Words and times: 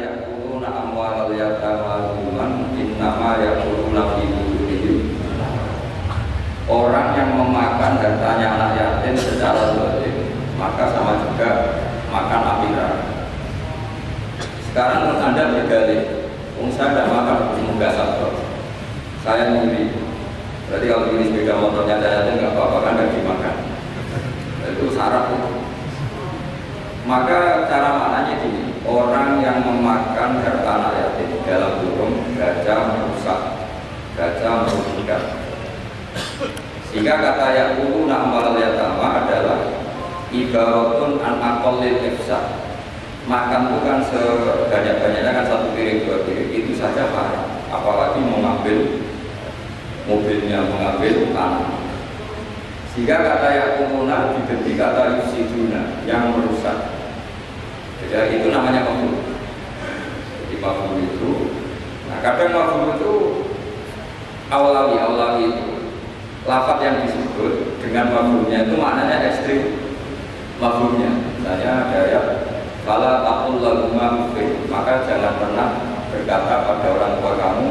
alladzina 0.00 0.68
amwalal 0.72 1.32
yatama 1.34 2.16
zulman 2.16 2.72
innama 2.78 3.36
ya'kuluna 3.42 4.02
fi 4.16 4.22
butunihim 4.30 4.98
Orang 6.70 7.18
yang 7.18 7.34
memakan 7.36 7.98
hartanya 7.98 8.46
anak 8.56 8.70
yatim 8.78 9.14
secara 9.18 9.74
zalim 9.74 10.32
maka 10.54 10.94
sama 10.94 11.18
juga 11.26 11.50
makan 12.06 12.40
api 12.46 12.66
neraka. 12.70 13.06
Sekarang 14.70 15.18
Anda 15.18 15.52
berdalih, 15.58 16.30
Wong 16.54 16.70
saya 16.70 16.94
tidak 16.94 17.10
makan, 17.10 17.58
enggak 17.58 17.98
sabtu. 17.98 18.46
Saya 19.26 19.50
nyuri. 19.50 19.90
Berarti 20.70 20.86
kalau 20.86 21.10
ini 21.12 21.34
sepeda 21.34 21.58
motornya 21.58 21.98
anak 21.98 22.12
yatim 22.14 22.34
nggak 22.38 22.54
apa-apa 22.54 22.78
kan 22.78 22.92
nggak 22.94 23.10
dimakan. 23.10 23.56
Itu 24.70 24.84
syarat 24.94 25.24
itu. 25.34 25.50
Maka 27.02 27.66
cara 27.66 27.88
maknanya 27.98 28.38
gini, 28.38 28.61
orang 28.82 29.38
yang 29.42 29.62
memakan 29.62 30.42
harta 30.42 30.70
anak 30.70 30.92
yatim 30.98 31.30
dalam 31.46 31.82
burung 31.82 32.34
gajah 32.34 32.80
merusak, 32.90 33.40
gajah 34.18 34.66
merugikan. 34.66 35.22
Sehingga 36.90 37.24
kata 37.24 37.46
yang 37.56 37.70
dulu 37.80 38.04
amal 38.10 38.52
yatama 38.58 39.24
adalah 39.24 39.64
ibaratun 40.28 41.22
an 41.24 41.40
akolil 41.40 41.98
ifsad. 42.04 42.60
Makan 43.22 43.70
itu 43.70 43.78
kan 43.86 43.98
sebanyak-banyaknya 44.02 45.30
kan 45.30 45.46
satu 45.46 45.70
piring 45.78 46.02
dua 46.02 46.26
piring 46.26 46.50
itu 46.52 46.74
saja 46.74 47.06
haram. 47.14 47.48
Apalagi 47.70 48.18
mengambil 48.18 48.98
mobilnya 50.10 50.66
mengambil 50.66 51.30
tanah. 51.30 51.70
Sehingga 52.92 53.24
kata 53.24 53.48
yakumuna 53.56 54.36
diganti 54.36 54.74
kata 54.76 55.22
yusiduna 55.22 56.02
yang 56.04 56.34
merusak. 56.34 57.01
Jadi 58.10 58.42
itu 58.42 58.48
namanya 58.50 58.88
mafhum. 58.88 59.14
Jadi 60.42 60.56
mafhum 60.58 60.92
itu, 60.98 61.30
nah 62.10 62.18
kadang 62.24 62.50
mafhum 62.56 62.82
itu 62.98 63.12
awlawi 64.52 64.96
awlawi 65.00 65.42
itu 65.52 65.68
lafat 66.42 66.78
yang 66.82 66.96
disebut 67.06 67.78
dengan 67.78 68.10
mafhumnya 68.10 68.66
itu 68.66 68.74
maknanya 68.76 69.30
ekstrim 69.30 69.78
mafhumnya. 70.58 71.10
Misalnya 71.38 71.70
ada 71.86 72.00
ya 72.10 72.20
kalau 72.82 73.22
takul 73.22 73.62
lagu 73.62 73.88
maka 74.66 75.06
jangan 75.06 75.38
pernah 75.38 75.68
berkata 76.10 76.54
pada 76.66 76.86
orang 76.92 77.14
tua 77.22 77.32
kamu 77.38 77.66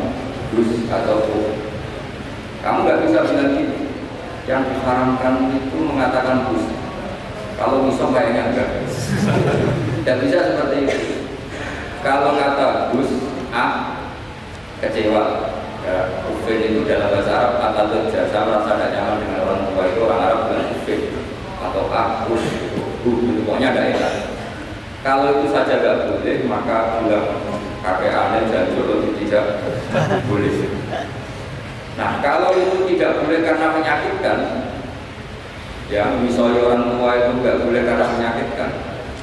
dus 0.55 0.71
atau 0.89 1.17
kuf. 1.27 1.47
Kamu 2.65 2.85
nggak 2.85 3.01
bisa 3.05 3.19
bilang 3.29 3.51
gitu. 3.57 3.77
Yang 4.49 4.73
diharamkan 4.73 5.53
itu 5.53 5.77
mengatakan 5.85 6.49
bus. 6.49 6.65
Kalau 7.61 7.85
musuh 7.85 8.09
kayaknya 8.09 8.49
enggak. 8.49 8.80
Tidak 10.01 10.17
bisa 10.17 10.37
seperti 10.49 10.89
itu. 10.89 10.99
Kalau 12.01 12.33
kata 12.33 12.89
bus, 12.89 13.21
ah, 13.53 14.01
kecewa. 14.81 15.53
Ya, 15.81 16.25
ufin 16.29 16.61
itu 16.61 16.85
dalam 16.85 17.09
bahasa 17.09 17.33
Arab 17.33 17.53
kata 17.57 17.81
terjadi 17.89 18.29
saya 18.29 18.45
merasa 18.45 18.77
tidak 18.77 18.93
nyaman 18.93 19.17
dengan 19.17 19.41
orang 19.49 19.65
tua 19.65 19.83
itu 19.89 19.99
orang 20.05 20.21
Arab 20.25 20.39
bilang 20.45 20.69
ufin 20.77 21.01
atau 21.57 21.85
ah, 21.93 22.25
bus, 22.25 22.43
bu, 23.05 23.11
itu 23.17 23.41
pokoknya 23.45 23.77
enak. 23.77 24.13
Kalau 25.01 25.25
itu 25.37 25.49
saja 25.53 25.81
tidak 25.81 26.09
boleh, 26.09 26.45
maka 26.45 27.01
bilang 27.01 27.45
kakek 27.81 28.13
aneh 28.13 28.41
dan 28.49 28.73
jodoh 28.73 29.09
tidak 29.17 29.45
boleh. 30.29 30.53
Nah, 31.97 32.21
kalau 32.21 32.57
itu 32.57 32.89
tidak 32.93 33.21
boleh 33.21 33.41
karena 33.41 33.67
menyakitkan, 33.73 34.37
ya 35.89 36.13
misalnya 36.21 36.61
orang 36.61 36.93
tua 36.93 37.11
itu 37.17 37.31
nggak 37.41 37.59
boleh 37.65 37.81
karena 37.85 38.05
menyakitkan, 38.17 38.69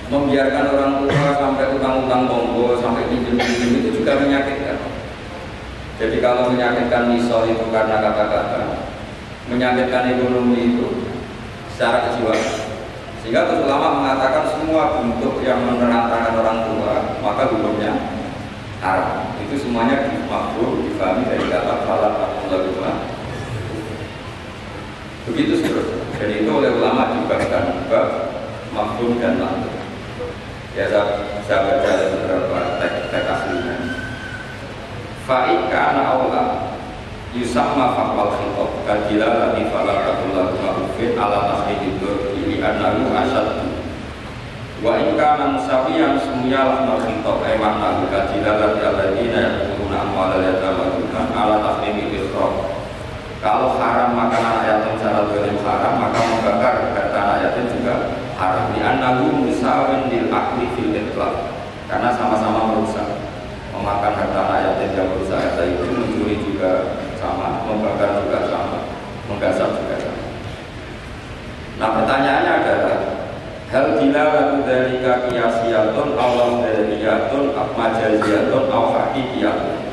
membiarkan 0.09 0.64
orang 0.73 0.92
tua 1.05 1.28
sampai 1.37 1.64
utang-utang 1.77 2.25
bongo 2.25 2.81
sampai 2.81 3.12
pinjam-pinjam 3.12 3.70
itu 3.77 3.89
juga 4.01 4.17
menyakitkan. 4.25 4.81
Jadi 6.01 6.17
kalau 6.25 6.55
menyakitkan 6.55 7.12
misal 7.12 7.45
itu 7.45 7.69
karena 7.69 8.01
kata-kata, 8.01 8.89
menyakitkan 9.52 10.17
ekonomi 10.17 10.77
itu 10.77 10.86
secara 11.74 12.08
kejiwaan. 12.08 12.69
Sehingga 13.20 13.45
terus 13.45 13.69
ulama 13.69 14.01
mengatakan 14.01 14.48
semua 14.48 14.96
bentuk 14.96 15.45
yang 15.45 15.61
menerangkan 15.67 16.33
orang 16.39 16.58
tua 16.64 16.95
maka 17.20 17.52
hukumnya 17.52 17.92
haram. 18.80 19.36
Itu 19.42 19.58
semuanya 19.61 20.08
dimakruh, 20.08 20.86
difahami 20.86 21.29
dari 21.29 21.45
kata 21.51 21.85
falat 21.85 22.14
atau 22.17 22.58
Begitu 25.29 25.61
seterusnya. 25.61 26.01
Dan 26.17 26.30
itu 26.40 26.48
oleh 26.48 26.73
ulama 26.73 27.13
dibahkan 27.13 27.85
bab 27.92 28.08
makhluk 28.73 29.20
dan 29.20 29.36
makhluk. 29.36 29.77
Ya 30.78 30.86
saya, 30.86 31.27
saya 31.42 31.74
baca 31.83 31.90
beberapa 32.06 32.78
teks 33.11 33.27
aslinya. 33.27 33.98
Fa'ika 35.27 35.98
aula 35.98 36.70
yusamma 37.34 37.98
faqwal 37.98 38.39
khitab. 38.39 38.86
Kadila 38.86 39.27
lati 39.27 39.66
falakatul 39.74 40.39
lahu 40.39 40.55
ma'ufin 40.62 41.18
ala 41.18 41.50
tahdid 41.50 41.98
ini 42.39 42.62
annahu 42.62 43.11
asad 43.11 43.58
wa 44.78 44.94
in 45.02 45.18
kana 45.18 45.58
musawiyan 45.58 46.14
sumyalah 46.22 46.86
mal 46.86 47.02
khitab. 47.02 47.42
Ay 47.42 47.58
makna 47.58 48.06
kadila 48.14 48.62
lati 48.62 48.78
alladziina 48.78 49.40
yaquluna 49.58 49.98
amwal 49.98 50.39
yatama 50.39 50.95
ala 51.34 51.58
tahdid 51.58 52.06
ikhraj 52.06 52.55
kalau 53.42 53.74
haram 53.83 54.14
makan 54.14 54.42
anak 54.46 54.62
yatim 54.66 54.95
secara 54.98 55.27
zalim 55.27 55.58
haram 55.62 55.95
maka 55.98 56.18
membakar 56.22 56.74
anak 56.95 57.36
yatim 57.42 57.66
juga 57.66 57.98
haram 58.39 58.71
di 58.71 58.79
annahu 58.79 59.43
musawin 59.43 60.07
akli 60.31 60.65
fil 60.79 60.95
karena 61.91 62.09
sama-sama 62.15 62.71
merusak. 62.71 63.27
Memakan 63.75 64.15
harta 64.15 64.41
anak 64.49 64.59
yatim 64.65 64.91
yang 64.95 65.07
merusak 65.11 65.39
harta 65.39 65.63
itu 65.67 65.87
mencuri 65.91 66.37
juga 66.43 66.71
sama, 67.19 67.67
membakar 67.67 68.23
juga 68.23 68.47
sama, 68.47 68.79
menggasap 69.27 69.71
juga 69.83 69.97
sama. 69.99 70.25
Nah 71.79 71.89
pertanyaannya 71.99 72.53
adalah 72.63 72.99
Hal 73.69 74.01
bila 74.01 74.33
lagu 74.33 74.65
dari 74.65 74.97
kaki 75.05 75.37
asiyatun 75.37 76.17
awal 76.17 76.65
dariyatun 76.65 77.53
majaziyatun 77.53 78.65
aw 78.73 78.97
hakikiyatun. 78.97 79.93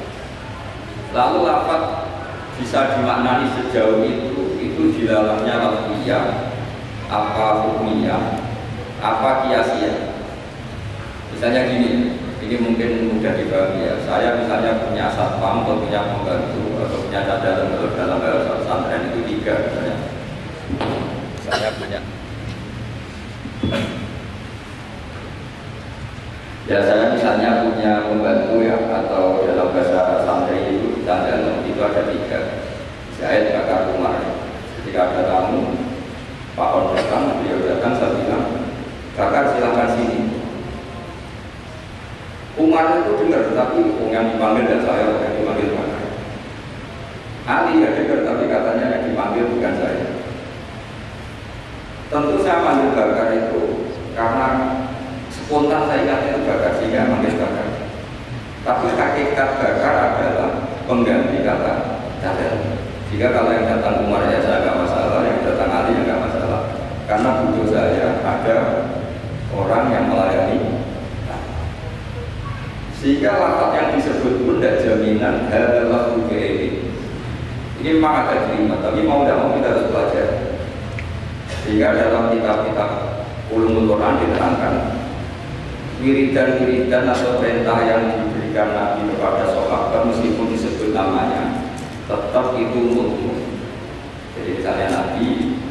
Lalu 1.11 1.39
lapat 1.43 2.07
bisa 2.55 2.95
dimaknani 2.95 3.51
sejauh 3.51 3.99
itu 4.07 4.63
itu 4.63 4.81
di 4.95 5.01
dalamnya 5.03 5.59
lafiyah 5.59 6.54
apa 7.11 7.45
hukumnya 7.65 8.17
apa 9.01 9.45
kiasia 9.45 10.15
misalnya 11.33 11.69
gini 11.69 12.25
ini 12.45 12.61
mungkin 12.61 13.17
mudah 13.17 13.33
dibagi 13.33 13.89
ya. 13.89 13.95
Saya 14.05 14.37
misalnya 14.37 14.77
punya 14.85 15.09
satpam 15.09 15.65
atau 15.65 15.81
punya 15.81 16.05
pembantu 16.13 16.77
atau 16.77 16.97
punya 17.09 17.25
cadangan 17.25 17.73
dalam 17.97 18.21
bahasa 18.21 18.61
pesantren 18.61 19.09
itu 19.09 19.19
tiga 19.25 19.53
misalnya. 19.65 19.97
Saya 21.41 21.69
punya. 21.73 21.99
Ya 26.65 26.79
saya 26.85 27.05
misalnya 27.17 27.65
punya 27.65 27.91
pembantu 28.09 28.55
ya 28.61 28.77
atau 28.93 29.41
dalam 29.41 29.73
bahasa 29.73 30.21
santri 30.21 30.77
itu 30.77 31.01
cadangan 31.01 31.65
itu 31.65 31.81
ada 31.81 32.01
tiga. 32.13 32.39
Saya 33.17 33.57
bakar 33.57 33.89
rumah. 33.89 34.21
Ketika 34.85 35.01
ada 35.01 35.23
tamu, 35.25 35.84
Pak 36.55 36.71
On 36.71 36.95
datang, 36.95 37.43
beliau 37.43 37.67
datang, 37.67 37.99
saya 37.99 38.15
bilang, 38.15 38.43
bakar 39.11 39.51
silahkan 39.51 39.91
sini 39.99 40.35
Umar 42.55 43.03
itu 43.03 43.11
dengar, 43.19 43.51
tapi 43.51 43.83
yang 44.07 44.31
dipanggil 44.31 44.63
dan 44.63 44.79
saya 44.87 45.11
yang 45.19 45.35
dipanggil 45.35 45.75
mana? 45.75 45.99
Ali 47.43 47.83
ya 47.83 47.91
dengar, 47.91 48.23
tapi 48.23 48.47
katanya 48.47 48.85
yang 48.95 49.03
dipanggil 49.11 49.51
bukan 49.51 49.73
saya. 49.75 50.07
Tentu 52.07 52.39
saya 52.39 52.63
panggil 52.63 52.95
bakar 52.95 53.27
itu 53.35 53.91
karena 54.15 54.47
spontan 55.27 55.91
saya 55.91 56.07
ingat 56.07 56.19
itu 56.31 56.39
bakar 56.47 56.71
sehingga 56.79 57.11
manggil 57.11 57.35
bakar. 57.35 57.67
Tapi 58.63 58.87
hakikat 58.95 59.49
bakar 59.59 59.95
adalah 60.15 60.51
pengganti 60.87 61.43
kata 61.43 61.73
cadel. 62.23 62.55
Jika 63.11 63.35
kalau 63.35 63.51
yang 63.51 63.67
datang 63.67 64.07
Umar 64.07 64.31
ya 64.31 64.39
saya 64.39 64.63
nggak 64.63 64.79
masalah, 64.79 65.27
yang 65.27 65.43
datang 65.43 65.69
Ali 65.75 65.91
ya 65.91 66.01
nggak 66.07 66.23
masalah. 66.23 66.61
Karena 67.03 67.29
butuh 67.43 67.67
saya 67.67 68.07
ada 68.23 68.57
orang 69.51 69.85
yang 69.91 70.05
melayani 70.07 70.57
sehingga 73.05 73.37
lafaz 73.37 73.69
yang 73.77 73.89
disebut 73.93 74.33
pun 74.49 74.57
tidak 74.57 74.81
jaminan 74.81 75.45
adalah 75.53 76.09
ini. 76.25 76.89
Ini 77.77 78.01
memang 78.01 78.25
ada 78.25 78.49
terima, 78.49 78.81
tapi 78.81 79.05
mau 79.05 79.21
tidak 79.21 79.45
mau 79.45 79.53
kita 79.53 79.77
harus 79.77 79.93
belajar. 79.93 80.27
Sehingga 81.61 81.93
dalam 81.93 82.33
kitab-kitab 82.33 82.89
ulumul 83.53 83.93
Quran 83.93 84.25
diterangkan 84.25 84.73
wiridan-wiridan 86.01 87.05
atau 87.05 87.37
perintah 87.37 87.77
yang 87.85 88.25
diberikan 88.25 88.73
Nabi 88.73 89.05
kepada 89.13 89.53
sahabat 89.53 90.01
meskipun 90.09 90.49
disebut 90.49 90.89
namanya 90.97 91.61
tetap 92.09 92.57
itu 92.57 92.89
mutlak. 92.89 93.37
Jadi 94.33 94.49
misalnya 94.57 94.87
Nabi 94.89 95.25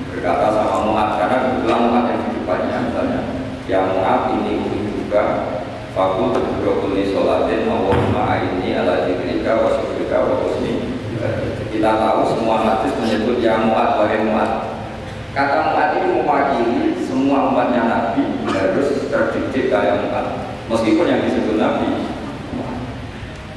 berkata 0.07 0.55
sama 0.55 0.87
Mu'ad 0.87 1.19
karena 1.19 1.37
kebetulan 1.51 1.83
yang 1.83 2.21
di 2.23 2.31
depannya 2.39 2.77
misalnya 2.87 3.21
yang 3.67 3.85
Mu'ad 3.91 4.23
ini 4.39 4.55
juga 5.03 5.23
Fakul 5.95 6.35
berkuli 6.59 7.07
sholatin 7.15 7.71
Allahumma 7.71 8.35
ala 8.35 9.07
dzikrika 9.07 9.63
wa 9.63 9.79
syukrika 9.79 10.27
wa 10.27 10.43
husni. 10.43 10.91
Kita 11.71 11.91
tahu 12.03 12.35
semua 12.35 12.67
hadis 12.67 12.99
menyebut 12.99 13.39
ya 13.39 13.63
mu'ad 13.63 14.03
wa 14.03 14.11
mu'ad. 14.11 14.53
Kata 15.31 15.71
mu'ad 15.71 16.03
ini 16.03 16.19
mewakili 16.19 16.99
semua 16.99 17.47
umatnya 17.47 17.83
Nabi 17.87 18.43
harus 18.51 19.07
terdidik 19.07 19.71
kayak 19.71 20.03
mu'ad 20.03 20.27
Meskipun 20.71 21.11
yang 21.11 21.27
disebut 21.27 21.59
Nabi 21.59 21.91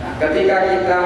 Nah 0.02 0.12
ketika 0.18 0.58
kita 0.74 1.00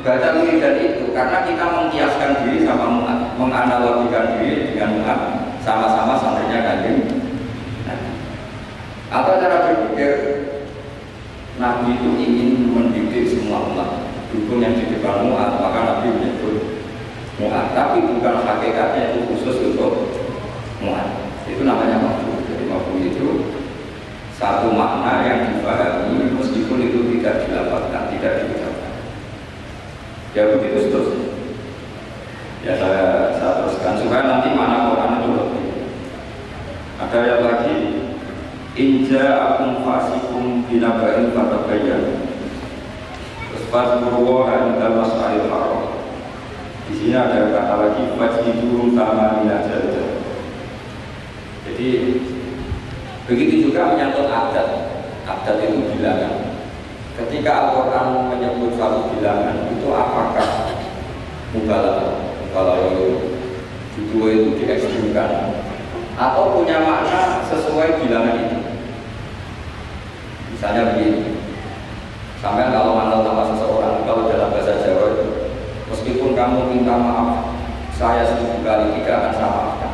baca 0.00 0.28
wiridan 0.40 0.76
itu 0.80 1.12
karena 1.12 1.44
kita 1.44 1.64
mengkiaskan 1.68 2.30
diri 2.44 2.64
sama 2.64 2.96
mu'ad 2.96 3.20
Menganalogikan 3.36 4.40
diri 4.40 4.72
dengan 4.72 5.04
mu'ad 5.04 5.20
sama-sama 5.60 6.16
santrinya 6.16 6.64
kanjeng 6.64 7.26
atau 9.06 9.38
cara 9.38 9.70
berpikir 9.70 10.10
Nabi 11.56 11.96
itu 11.96 12.08
ingin 12.20 12.50
mendidik 12.72 13.32
semua 13.32 13.72
umat 13.72 13.90
Dukung 14.28 14.60
yang 14.60 14.76
di 14.76 14.92
depan 14.92 15.24
mu'at 15.24 15.56
Maka 15.56 15.78
Nabi 15.88 16.06
menyebut 16.12 16.56
mu'at 17.40 17.72
Tapi 17.72 18.04
bukan 18.04 18.44
hakikatnya 18.44 19.16
itu 19.16 19.20
khusus 19.32 19.72
untuk 19.72 20.12
mu'at 20.84 21.32
Itu 21.48 21.64
namanya 21.64 21.96
mafhum 22.04 22.44
Jadi 22.44 22.64
mafhum 22.68 23.00
itu 23.00 23.56
satu 24.36 24.68
makna 24.76 25.24
yang 25.24 25.40
dipahami 25.48 26.28
meskipun 26.36 26.76
itu 26.84 27.08
tidak 27.16 27.48
dilapatkan, 27.48 28.12
tidak 28.12 28.32
diucapkan. 28.44 28.92
Ya 30.36 30.52
begitu 30.52 30.76
seterusnya. 30.76 31.28
Ya 32.60 32.72
saya, 32.76 33.32
saya 33.32 33.52
teruskan 33.64 33.96
supaya 33.96 34.28
nanti 34.28 34.52
mana 34.52 34.92
Quran 34.92 35.16
itu 35.24 35.28
lebih. 35.40 35.66
Ada 37.00 37.18
yang 37.24 37.42
lagi 37.48 37.76
Inja 38.76 39.24
akum 39.40 39.80
fasikum 40.36 40.68
binabain 40.68 41.32
Terus 43.46 43.64
fadkurwa 43.72 44.52
inda 44.68 44.88
mas'alil 44.92 45.48
haram 45.48 45.84
Di 46.86 46.92
sini 46.92 47.16
ada 47.16 47.48
kata 47.56 47.74
lagi 47.80 48.02
Fajidum 48.20 48.92
sama 48.92 49.40
minajadah 49.40 50.08
Jadi 51.64 51.88
Begitu 53.26 53.66
juga 53.66 53.90
menyangkut 53.90 54.30
adat. 54.30 54.68
Adat 55.26 55.58
itu 55.58 55.98
bilangan. 55.98 56.62
Ketika 57.18 57.50
Al-Quran 57.50 58.30
menyebut 58.30 58.78
satu 58.78 59.10
bilangan 59.16 59.72
Itu 59.72 59.88
apakah 59.90 60.76
Mubalah 61.56 62.22
Mubalah 62.44 62.76
itu 62.92 63.08
Dua 64.12 64.28
itu 64.30 64.48
diekstrimkan 64.60 65.56
Atau 66.14 66.60
punya 66.60 66.84
makna 66.84 67.40
sesuai 67.48 68.04
bilangan 68.04 68.36
itu 68.44 68.65
Misalnya 70.56 70.96
begini, 70.96 71.36
sampai 72.40 72.72
kalau 72.72 72.96
mandal 72.96 73.20
sama 73.28 73.44
seseorang, 73.52 74.08
kalau 74.08 74.24
dalam 74.24 74.48
bahasa 74.56 74.80
Jawa 74.80 75.12
itu, 75.12 75.52
meskipun 75.92 76.32
kamu 76.32 76.72
minta 76.72 76.96
maaf, 76.96 77.52
saya 77.92 78.24
seribu 78.24 78.64
kali 78.64 78.96
tidak 78.96 79.20
akan 79.20 79.32
saya 79.36 79.48
maafkan. 79.52 79.92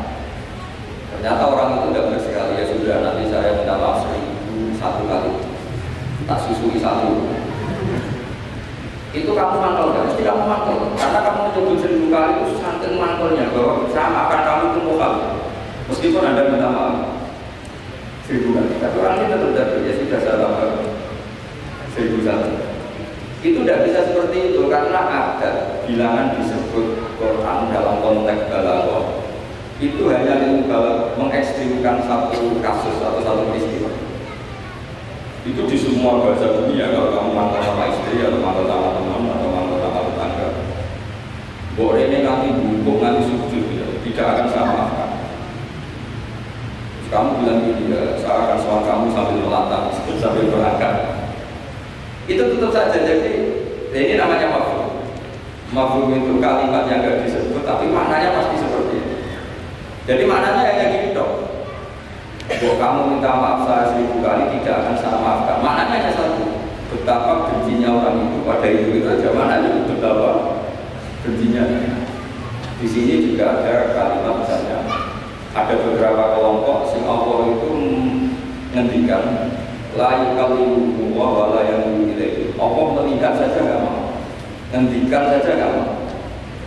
Ternyata 1.11 1.43
orang 1.51 1.67
itu 1.75 1.91
tidak 1.91 2.15
bersekali, 2.15 2.55
ya 2.55 2.65
sudah 2.71 2.95
nanti 3.03 3.27
saya 3.27 3.59
minta 3.59 3.75
maaf 3.75 4.07
seribu 4.07 4.71
satu 4.79 5.03
kali, 5.03 5.31
tak 6.31 6.39
susui 6.47 6.79
satu. 6.79 7.27
Itu 9.11 9.35
kamu 9.35 9.55
mantul, 9.59 9.99
kan? 9.99 10.07
Mesti 10.07 10.23
kamu 10.23 10.43
mantul, 10.47 10.95
karena 10.95 11.19
kamu 11.27 11.39
menyebut 11.43 11.75
seribu 11.83 12.07
kali 12.07 12.31
itu 12.39 12.55
sangat 12.63 12.95
mantulnya 12.95 13.51
bahwa 13.51 13.83
saya 13.91 14.07
maafkan 14.15 14.41
kamu 14.47 14.63
itu 14.71 14.79
mokal, 14.87 15.11
meskipun 15.91 16.23
anda 16.23 16.47
minta 16.47 16.71
maaf 16.71 17.12
seribu 18.33 18.57
kali. 18.57 18.81
Tapi 18.81 18.97
tetap 19.29 19.49
jatuh, 19.53 19.79
ya 19.85 19.93
sudah 19.93 20.19
saya 20.25 20.37
tambah 20.41 20.69
seribu 21.93 22.17
satu. 22.25 22.49
Itu 23.45 23.59
tidak 23.61 23.85
bisa 23.85 23.99
seperti 24.09 24.37
itu 24.49 24.61
karena 24.71 24.99
ada 25.05 25.49
bilangan 25.85 26.33
disebut 26.41 26.85
Quran 27.21 27.59
dalam 27.69 28.01
konteks 28.01 28.49
balaghah 28.49 29.05
itu 29.83 30.03
hanya 30.07 30.39
mengekstrimkan 31.19 32.07
satu 32.07 32.57
kasus 32.63 32.97
atau 33.03 33.21
satu 33.21 33.41
peristiwa. 33.51 33.91
Itu 35.43 35.67
di 35.67 35.75
semua 35.75 36.23
bahasa 36.23 36.55
dunia 36.55 36.87
kalau 36.89 37.11
kamu 37.13 37.31
mantan 37.35 37.61
sama 37.67 37.91
istri 37.91 38.23
atau 38.23 38.39
mantan 38.39 38.65
sama 38.65 38.89
teman 38.95 39.21
atau 39.27 39.49
mantan 39.51 39.77
sama 39.83 39.99
tetangga. 40.07 40.47
Boleh 41.75 42.07
ini 42.07 42.17
nanti 42.23 42.47
bungkuk 42.55 42.97
nanti 43.03 43.27
sujud 43.27 43.65
ya. 43.75 43.85
tidak 44.07 44.25
akan 44.25 44.47
maafkan 44.71 45.09
kamu 47.13 47.45
bilang 47.45 47.59
gini 47.61 47.93
ya, 47.93 48.17
saya 48.17 48.49
akan 48.49 48.57
soal 48.57 48.81
kamu 48.81 49.13
sambil 49.13 49.37
melata, 49.45 49.93
sambil 50.17 50.49
berangkat. 50.49 50.95
Itu 52.25 52.41
tutup 52.57 52.73
saja. 52.73 52.97
Jadi 52.97 53.33
ya 53.93 53.99
ini 54.01 54.13
namanya 54.17 54.49
mafhum. 54.49 55.05
Mafhum 55.69 56.09
itu 56.09 56.41
kalimat 56.41 56.89
yang 56.89 57.05
gak 57.05 57.21
disebut, 57.21 57.61
tapi 57.61 57.93
maknanya 57.93 58.33
pasti 58.33 58.65
seperti 58.65 58.93
itu. 58.97 59.15
Jadi 60.09 60.23
maknanya 60.25 60.61
hanya 60.65 60.85
gini 60.89 61.13
dok. 61.13 61.31
Kalau 62.49 62.75
kamu 62.81 63.01
minta 63.15 63.31
maaf 63.37 63.61
saya 63.69 63.93
seribu 63.93 64.19
kali 64.19 64.49
tidak 64.57 64.75
akan 64.81 64.95
saya 64.97 65.17
maafkan. 65.21 65.57
Maknanya 65.61 65.93
hanya 65.93 66.11
satu. 66.17 66.65
Betapa 66.93 67.49
bencinya 67.49 67.89
orang 67.89 68.25
itu 68.25 68.37
pada 68.45 68.67
itu 68.67 68.89
itu 68.89 69.07
aja. 69.07 69.29
Maknanya 69.31 69.69
betapa 69.85 70.29
bencinya. 71.21 71.63
Di 72.81 72.87
sini 72.89 73.31
juga 73.31 73.63
ada 73.63 73.95
kalimat 73.95 74.43
misalnya 74.43 74.72
ada 75.53 75.73
beberapa 75.77 76.33
kelompok 76.33 76.89
sing 76.89 77.05
Allah 77.05 77.45
itu 77.53 77.71
ngendikan 78.73 79.53
la 79.93 80.25
yukallimu 80.25 81.13
wa 81.13 81.27
wala 81.29 81.61
yang 81.61 82.09
ilaihi. 82.09 82.57
Allah 82.57 82.85
melihat 82.97 83.37
saja 83.37 83.61
nggak 83.61 83.81
mau. 83.85 84.17
Ngendikan 84.73 85.29
saja 85.29 85.51
nggak 85.53 85.71
mau. 85.77 85.93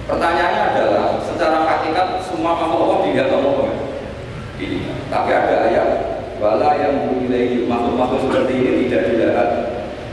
Pertanyaannya 0.06 0.62
adalah 0.70 1.18
secara 1.18 1.66
hakikat 1.66 2.22
semua 2.22 2.54
makhluk 2.54 2.86
Allah 2.86 2.98
dilihat 3.10 3.28
Allah 3.34 3.74
dilihat. 4.54 4.96
Tapi 5.10 5.30
ada 5.34 5.54
ayat 5.66 5.88
wala 6.38 6.70
yang 6.78 7.10
ilaihi. 7.26 7.66
Makhluk-makhluk 7.66 8.30
seperti 8.30 8.54
ini 8.54 8.86
tidak 8.86 9.02
dilihat. 9.10 9.50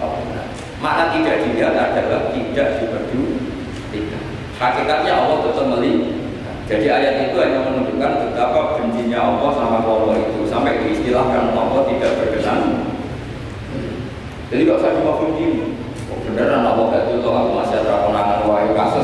Allah 0.01 0.49
makna 0.81 1.13
tidak 1.13 1.45
dilihat 1.45 1.77
adalah 1.77 2.33
tidak 2.33 2.67
diperdulikan. 2.81 4.23
Hakikatnya 4.57 5.13
Allah 5.13 5.37
tetap 5.45 5.65
melihat 5.77 6.22
jadi 6.63 6.87
ayat 6.87 7.15
itu 7.27 7.35
hanya 7.35 7.59
menunjukkan 7.67 8.11
betapa 8.31 8.79
bencinya 8.79 9.19
Allah 9.19 9.51
sama 9.51 9.83
Allah 9.83 10.15
itu 10.15 10.47
sampai 10.47 10.79
diistilahkan 10.79 11.51
Allah 11.51 11.83
tidak 11.91 12.15
berkenan. 12.23 12.87
Jadi 14.47 14.61
gak 14.63 14.79
usah 14.79 14.95
cuma 14.95 15.19
begini. 15.19 15.75
Oh, 16.07 16.17
beneran 16.23 16.63
Allah 16.63 16.85
gak 16.87 17.03
itu 17.11 17.27
aku 17.27 17.51
masih 17.51 17.83
ada 17.83 18.07
konangan 18.07 18.47
wahyu 18.47 18.71
kasus. 18.79 19.03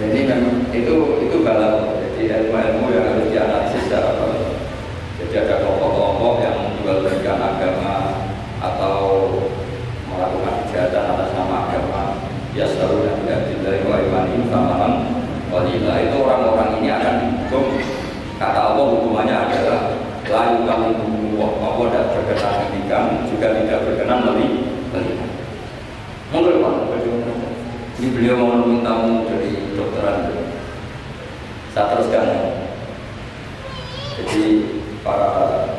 Jadi 0.00 0.18
memang 0.24 0.64
itu 0.72 0.94
itu 1.28 1.36
galau. 1.44 1.92
Jadi 1.92 2.22
ilmu-ilmu 2.24 2.86
yang 2.88 3.04
harus 3.04 3.28
dianalisis 3.28 3.84
secara 3.84 4.16
baik. 4.16 4.48
Jadi 5.20 5.34
ada 5.44 5.54
kelompok-kelompok 5.60 6.34
yang 6.40 6.56
belikan 6.80 7.36
agama 7.36 8.16
atau 8.64 8.96
melakukan 10.08 10.54
kejahatan 10.64 11.04
atas 11.04 11.30
nama 11.36 11.68
agama. 11.68 12.02
Ya 12.56 12.64
selalu 12.64 13.12
yang 13.12 13.18
tidak 13.28 13.60
dari 13.60 13.82
wa 13.84 13.98
imanin 13.98 14.46
samaran 14.48 15.24
Walillah 15.54 16.02
itu 16.02 16.18
orang-orang 16.18 16.82
ini 16.82 16.88
akan 16.90 17.14
dihukum 17.22 17.78
Kata 18.42 18.74
Allah 18.74 18.90
hukumannya 18.90 19.36
adalah 19.38 19.94
Layu 20.26 20.66
kami 20.66 20.88
Allah 21.38 21.50
Allah 21.62 21.86
tidak 21.94 22.04
berkenan 22.10 22.54
ketikam 22.66 23.04
Juga 23.30 23.46
tidak 23.54 23.86
berkenan 23.86 24.18
melihat 24.26 24.66
Monggo 26.34 26.58
Pak 26.58 27.06
Ini 28.02 28.06
beliau 28.10 28.34
mau 28.42 28.66
meminta 28.66 28.98
dari 29.30 29.54
dokteran 29.78 30.34
Saya 31.70 31.86
teruskan 31.94 32.26
Jadi 34.18 34.42
para 35.06 35.30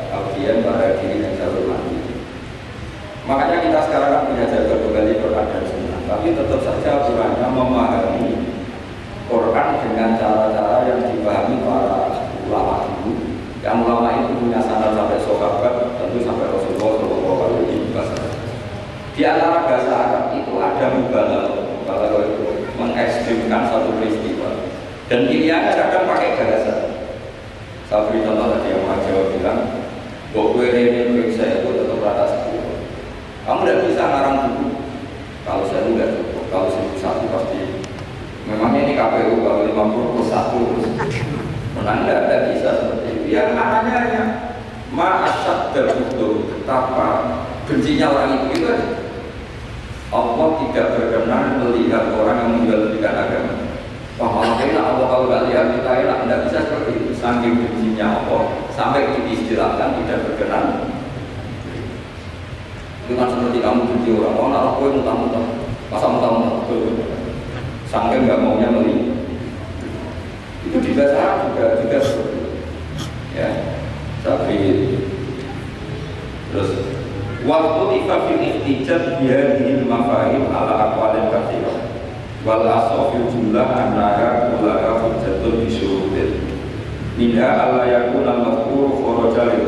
audien, 0.08 0.64
para 0.64 0.96
diri 1.04 1.20
yang 1.20 1.36
saya 1.36 1.52
hormati 1.52 2.00
Makanya 3.28 3.60
kita 3.60 3.80
sekarang 3.92 4.08
kan 4.08 4.22
punya 4.32 4.48
jaga 4.48 4.80
kembali 4.80 5.20
Quran 5.20 5.46
dan 5.52 5.64
Sunnah 5.68 6.00
Tapi 6.08 6.26
tetap 6.32 6.60
saja 6.64 6.90
aturannya 7.04 7.48
memahami 7.52 8.56
Quran 9.26 9.68
dengan 9.82 10.14
cara-cara 10.14 10.86
yang 10.86 11.02
dipahami 11.10 11.58
para 11.66 12.14
ulama 12.46 12.86
dulu 12.86 13.34
yang 13.58 13.82
ulama 13.82 14.22
itu 14.22 14.38
punya 14.38 14.62
standar 14.62 14.94
sampai 14.94 15.18
sahabat 15.18 15.98
tentu 15.98 16.22
sampai 16.22 16.46
Rasulullah 16.46 16.92
Shallallahu 16.94 17.40
Alaihi 17.42 17.90
Wasallam 17.90 18.34
di 19.18 19.22
antara 19.26 19.66
bahasa 19.66 19.92
Arab 19.98 20.24
itu 20.30 20.52
ada 20.62 20.86
mubalah 20.94 21.42
mubalah 21.58 22.22
itu 22.22 22.70
mengekstrimkan 22.78 23.66
satu 23.66 23.98
peristiwa 23.98 24.62
dan 25.10 25.26
pilihannya 25.26 25.72
kadang 25.74 26.06
pakai 26.06 26.38
bahasa 26.38 26.74
saya 27.90 28.06
beri 28.06 28.22
contoh 28.22 28.46
tadi 28.54 28.70
yang 28.70 28.82
orang 28.86 29.02
Jawa 29.02 29.22
bilang 29.34 29.60
bahwa 30.30 30.54
kue 30.54 30.66
ini 30.70 31.34
saya 31.34 31.66
itu 31.66 31.74
tetap 31.74 31.98
rata 31.98 32.24
sepuluh 32.30 32.78
kamu 33.42 33.62
tidak 33.66 33.78
bisa 33.90 34.02
ngarang 34.06 34.36
buku 34.38 34.66
kalau 35.42 35.66
saya 35.66 35.82
tidak 35.90 36.08
cukup 36.14 36.44
kalau 36.46 36.66
seribu 36.70 36.94
satu 36.98 37.26
pasti 37.34 37.86
Memangnya 38.46 38.86
ini 38.86 38.94
KPU 38.94 39.42
kalau 39.42 39.66
50 39.66 40.14
plus 40.14 40.30
1 40.30 40.54
menang 41.74 42.06
tidak, 42.06 42.54
bisa 42.54 42.70
seperti 42.78 43.08
itu. 43.10 43.24
Yang 43.34 43.58
maknanya 43.58 43.92
hanya 44.06 44.22
ma'asyad 44.94 45.74
betul 45.74 46.46
betapa 46.46 47.42
bencinya 47.66 48.06
orang 48.14 48.30
itu 48.38 48.62
itu 48.62 48.66
Allah 50.14 50.48
tidak 50.62 50.86
berkenan 50.94 51.58
melihat 51.58 52.14
orang 52.14 52.36
yang 52.38 52.50
menjual 52.62 52.94
agama. 53.02 53.54
Wah 54.16 54.30
malah 54.32 54.56
enak 54.62 54.84
Allah 54.94 55.06
kalau 55.10 55.26
nggak 55.28 55.44
lihat 55.50 55.66
kita 55.76 55.90
enak, 56.06 56.18
tidak 56.24 56.40
bisa 56.46 56.58
seperti 56.70 56.90
itu. 57.02 57.12
Saking 57.18 57.54
bencinya 57.58 58.06
Allah 58.22 58.42
sampai 58.70 59.10
diistilahkan 59.10 60.00
tidak 60.00 60.22
berkenan. 60.22 60.64
Itu 63.04 63.18
kan 63.18 63.28
seperti 63.34 63.58
kamu 63.58 63.90
benci 63.90 64.10
orang, 64.14 64.34
oh 64.38 64.46
nak 64.50 64.62
aku 64.78 64.98
muntah-muntah, 64.98 65.44
masa 65.90 66.06
sampai 67.86 68.24
nggak 68.24 68.40
maunya 68.40 68.68
melihat. 68.72 69.14
Itu 70.66 70.76
di 70.82 70.92
bahasa 70.98 71.46
juga 71.46 71.64
juga. 71.78 72.00
Ya, 73.36 73.50
tapi 74.24 74.58
terus 76.50 76.70
waktu 77.44 77.82
tiba 77.92 78.16
fil 78.26 78.40
ihtijab 78.40 79.02
dia 79.20 79.60
di 79.60 79.84
mafahim 79.84 80.48
ala 80.48 80.90
akwalin 80.90 81.28
kathirah 81.28 81.78
wal 82.42 82.64
asofil 82.64 83.28
jumlah 83.28 83.68
anara 83.68 84.56
kulaha 84.56 85.04
hujjatun 85.04 85.68
bisyurutin 85.68 86.48
minha 87.20 87.44
alla 87.44 87.84
yakuna 87.84 88.40
mazkur 88.40 88.88
kharaja 89.04 89.42
li 89.52 89.60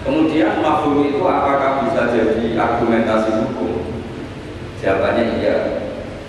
Kemudian 0.00 0.64
mafhum 0.64 1.04
itu 1.04 1.20
apakah 1.20 1.84
bisa 1.84 2.08
jadi 2.08 2.56
argumentasi 2.56 3.30
hukum? 3.36 3.99
Jawabannya 4.80 5.24
iya. 5.40 5.56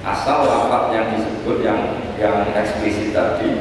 Asal 0.01 0.49
lafaz 0.49 0.91
yang 0.91 1.13
disebut 1.15 1.61
yang 1.61 1.79
yang 2.17 2.51
eksplisit 2.57 3.13
tadi 3.13 3.53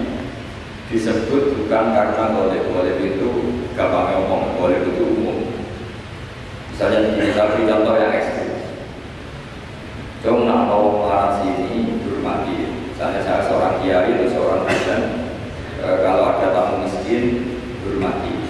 disebut 0.90 1.54
bukan 1.54 1.84
karena 1.94 2.34
boleh 2.34 2.60
boleh 2.66 2.94
itu 2.98 3.28
gampang 3.78 4.18
ngomong 4.18 4.58
boleh 4.58 4.82
itu 4.82 5.04
umum. 5.04 5.38
Misalnya 6.72 7.12
di 7.12 7.62
contoh 7.68 7.94
yang 8.00 8.12
ekstrim 8.16 8.50
Jom 10.20 10.44
nak 10.44 10.68
mau 10.68 11.00
melarang 11.00 11.40
sini 11.40 11.96
hormati. 12.04 12.68
Misalnya 12.92 13.24
saya 13.24 13.40
seorang 13.48 13.80
kiai 13.80 14.12
atau 14.20 14.28
seorang 14.28 14.68
dosen, 14.68 15.02
e, 15.80 15.86
kalau 16.04 16.28
ada 16.28 16.52
tamu 16.52 16.84
miskin 16.84 17.24
hormati. 17.80 18.44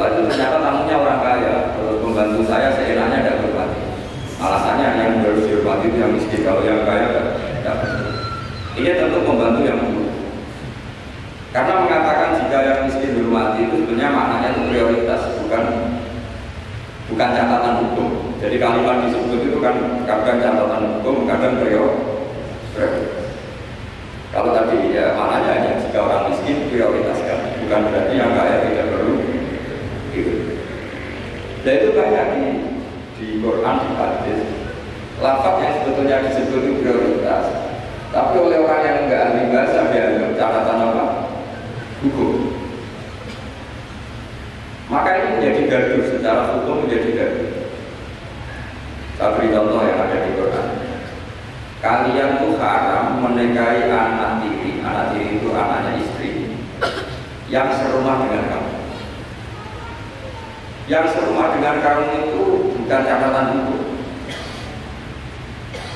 Lalu 0.00 0.32
ternyata 0.32 0.64
tamunya 0.64 0.96
orang 0.96 1.20
kaya, 1.20 1.54
kalau 1.76 2.00
pembantu 2.00 2.40
saya 2.48 2.72
seenaknya 2.72 3.36
hormati. 3.36 3.49
Alasannya 4.40 4.88
yang 4.96 5.20
harus 5.20 5.44
dihormati 5.44 5.92
itu 5.92 5.96
yang 6.00 6.12
miskin, 6.16 6.40
kalau 6.40 6.64
yang 6.64 6.80
kaya 6.88 7.12
tidak. 7.12 7.76
Ini 8.72 8.96
tentu 8.96 9.20
pembantu 9.20 9.60
yang 9.68 9.76
buruk. 9.84 10.16
Karena 11.52 11.84
mengatakan 11.84 12.40
jika 12.40 12.58
yang 12.64 12.78
miskin 12.88 13.20
hormati 13.20 13.68
itu 13.68 13.84
sebenarnya 13.84 14.08
maknanya 14.16 14.48
itu 14.56 14.62
prioritas, 14.72 15.22
bukan 15.44 15.64
bukan 17.12 17.28
catatan 17.36 17.74
hukum. 17.84 18.10
Jadi 18.40 18.56
kalimat 18.56 19.04
disebut 19.04 19.40
itu 19.44 19.58
kan 19.60 19.76
kadang 20.08 20.38
catatan 20.40 20.82
hukum, 20.88 21.28
kadang 21.28 21.60
prioritas. 21.60 22.08
Kalau 24.30 24.54
tadi 24.54 24.94
ya 24.94 25.12
maknanya 25.18 25.50
hanya 25.58 25.72
jika 25.84 26.00
orang 26.00 26.32
miskin 26.32 26.70
prioritaskan, 26.70 27.60
bukan 27.66 27.80
berarti 27.92 28.14
yang 28.16 28.32
kaya 28.32 28.56
tidak 28.64 28.88
perlu. 28.88 29.14
Gitu. 30.14 30.32
Dan 31.66 31.72
itu 31.76 31.88
banyak 31.92 32.24
di 32.38 32.69
di 33.20 33.44
Quran 33.44 33.76
di 33.84 33.88
hadis. 34.00 34.40
Lafaz 35.20 35.60
yang 35.60 35.74
sebetulnya 35.84 36.24
disebut 36.24 36.60
itu 36.64 36.74
prioritas, 36.80 37.44
tapi 38.08 38.40
oleh 38.40 38.64
orang 38.64 38.80
yang 38.80 38.96
enggak 39.04 39.20
ahli 39.28 39.52
bahasa 39.52 39.92
dianggap 39.92 40.32
catatan 40.40 40.80
apa? 40.80 41.04
Hukum. 42.00 42.56
Maka 44.88 45.10
ini 45.20 45.28
menjadi 45.36 45.62
gaduh 45.68 46.02
secara 46.08 46.56
hukum 46.56 46.88
menjadi 46.88 47.08
gaduh. 47.12 47.50
Saya 49.20 49.36
beri 49.36 49.52
contoh 49.52 49.84
yang 49.84 50.00
ada 50.00 50.16
di 50.24 50.30
Quran. 50.32 50.68
Kalian 51.84 52.30
tuh 52.40 52.56
haram 52.56 53.20
menikahi 53.20 53.92
anak 53.92 54.40
tiri, 54.40 54.80
anak 54.80 55.12
tiri 55.12 55.36
itu 55.36 55.48
anaknya 55.52 55.92
istri 56.00 56.30
yang 57.52 57.68
serumah 57.76 58.24
dengan 58.24 58.44
kamu. 58.48 58.74
Yang 60.88 61.06
serumah 61.14 61.48
dengan 61.54 61.76
kamu 61.84 62.04
itu 62.24 62.44
bukan 62.90 63.06
catatan 63.06 63.46
hukum. 63.54 63.80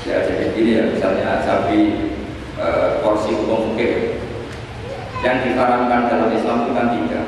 Ya 0.06 0.22
jadi 0.30 0.54
gini 0.54 0.78
ya, 0.78 0.84
misalnya 0.94 1.42
sapi 1.42 2.06
e, 2.54 2.66
porsi 3.02 3.34
hukum 3.34 3.74
fikih 3.74 4.22
yang 5.26 5.42
disarankan 5.42 6.06
dalam 6.06 6.30
Islam 6.30 6.62
itu 6.62 6.70
kan 6.70 6.94
tiga. 6.94 7.20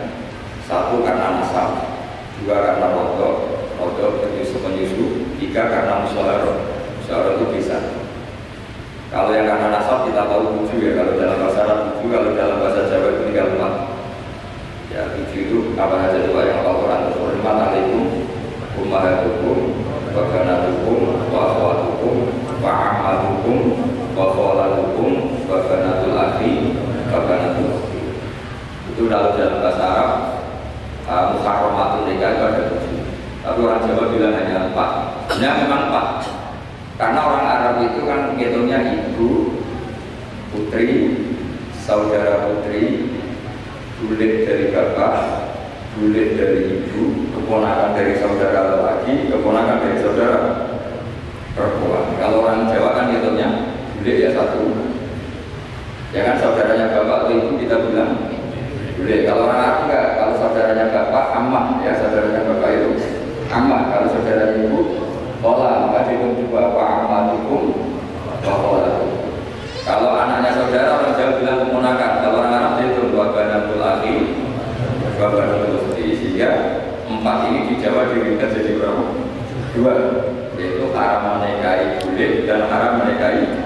Satu 0.70 1.02
karena 1.02 1.42
nasab, 1.42 1.82
dua 2.38 2.62
karena 2.62 2.94
rodo, 2.94 3.58
rodo 3.74 4.22
penyusu 4.22 4.62
penyusu, 4.62 5.26
Tiga 5.42 5.66
karena 5.66 6.06
musyawarah. 6.06 6.62
Musyawarah 7.02 7.34
itu 7.34 7.46
bisa. 7.58 8.06
Kalau 9.10 9.34
yang 9.34 9.50
karena 9.50 9.74
nasab 9.74 10.06
kita 10.06 10.30
tahu 10.30 10.62
tujuh 10.62 10.78
ya. 10.78 10.92
Kalau 10.94 11.18
dalam 11.18 11.42
bahasa 11.42 11.66
Arab 11.66 11.78
tujuh, 11.90 12.14
kalau 12.14 12.38
dalam 12.38 12.62
bahasa 12.62 12.86
Jawa 12.86 13.18
itu 13.18 13.22
tinggal 13.34 13.58
empat. 13.58 13.74
Ya 14.94 15.10
tujuh 15.10 15.40
itu 15.42 15.58
apa 15.74 16.06
saja 16.06 16.22
coba 16.22 16.46
yang 16.46 16.62
Allah 16.62 16.74
Quran 16.78 17.00
itu 17.10 17.18
hormat 17.18 17.58
alaikum 17.66 18.15
ummahatukum 18.80 19.58
wa 20.12 20.22
banatukum 20.32 21.00
wa 21.32 21.38
akhwatukum 21.50 22.16
wa 22.60 22.70
amatukum 22.72 23.60
wa 24.12 24.24
kholatukum 24.32 25.12
wa 25.48 25.56
banatul 25.64 26.16
akhi. 26.16 26.76
Wa 27.08 27.24
banatul 27.24 27.86
itu 28.96 29.12
dalam 29.12 29.36
dalam 29.36 29.60
bahasa 29.60 29.84
Arab 29.84 30.10
uh, 31.04 31.24
muharramatun 31.36 32.08
nikah 32.08 32.32
itu 32.32 32.42
ada 32.48 32.62
tujuh. 32.72 33.00
Tapi 33.44 33.58
orang 33.60 33.84
Jawa 33.84 34.04
bilang 34.08 34.34
hanya 34.40 34.56
empat. 34.72 34.90
Ya 35.36 35.50
memang 35.60 35.92
Pak. 35.92 36.06
Karena 36.96 37.20
orang 37.28 37.44
Arab 37.44 37.74
itu 37.84 38.00
kan 38.08 38.32
hitungnya 38.40 38.78
ibu, 38.88 39.52
putri, 40.48 41.12
saudara 41.84 42.48
putri, 42.48 43.12
bulit 44.00 44.48
dari 44.48 44.72
bapak, 44.72 45.14
bulit 46.00 46.40
dari 46.40 46.80
ibu, 46.80 47.25
keponakan 47.46 47.94
dari 47.94 48.18
saudara 48.18 48.82
lagi, 48.82 49.30
keponakan 49.30 49.78
dari 49.78 50.02
saudara 50.02 50.38
perempuan. 51.54 52.18
Kalau 52.18 52.42
orang 52.42 52.66
Jawa 52.66 52.90
kan 52.98 53.14
hitungnya 53.14 53.70
bulit 54.02 54.18
ya 54.18 54.34
satu. 54.34 54.74
Ya 56.10 56.26
kan 56.26 56.42
saudaranya 56.42 56.90
bapak 56.90 57.16
atau 57.22 57.38
ibu 57.38 57.54
kita 57.62 57.86
bilang 57.86 58.34
bulit. 58.98 59.30
Kalau 59.30 59.46
orang 59.46 59.62
Arab 59.62 59.78
enggak, 59.86 60.06
kalau 60.18 60.34
saudaranya 60.42 60.86
bapak 60.90 61.24
amah 61.38 61.66
ya 61.86 61.94
saudaranya 61.94 62.50
bapak 62.50 62.70
itu 62.74 62.90
amah. 63.46 63.80
Kalau 63.94 64.06
saudaranya 64.10 64.66
ibu 64.66 64.80
Kola 65.38 65.86
maka 65.86 66.08
dihitung 66.08 66.48
dua 66.48 66.74
Pak 66.74 67.06
amalukum 67.06 67.76
Wa 68.40 68.56
Kalau 69.84 70.10
anaknya 70.16 70.50
saudara 70.58 70.96
orang 70.96 71.12
Jawa 71.14 71.32
bilang 71.38 71.58
keponakan 71.62 72.12
Kalau 72.24 72.36
orang 72.40 72.56
Arab 72.56 72.72
dihitung 72.80 73.12
Wa 73.12 73.30
banatul 73.36 73.84
akhi 73.84 74.16
Wa 75.20 75.28
banatul 75.28 75.92
Sehingga 75.92 76.50
empat 77.06 77.36
ini 77.50 77.60
di 77.70 77.74
Jawa 77.78 78.10
diringkas 78.10 78.54
jadi 78.54 78.78
berapa? 78.78 79.04
Dua 79.74 79.94
Yaitu 80.56 80.88
haram 80.96 81.36
menikahi 81.36 82.00
kulit 82.00 82.48
dan 82.48 82.64
haram 82.72 83.04
menikahi 83.04 83.60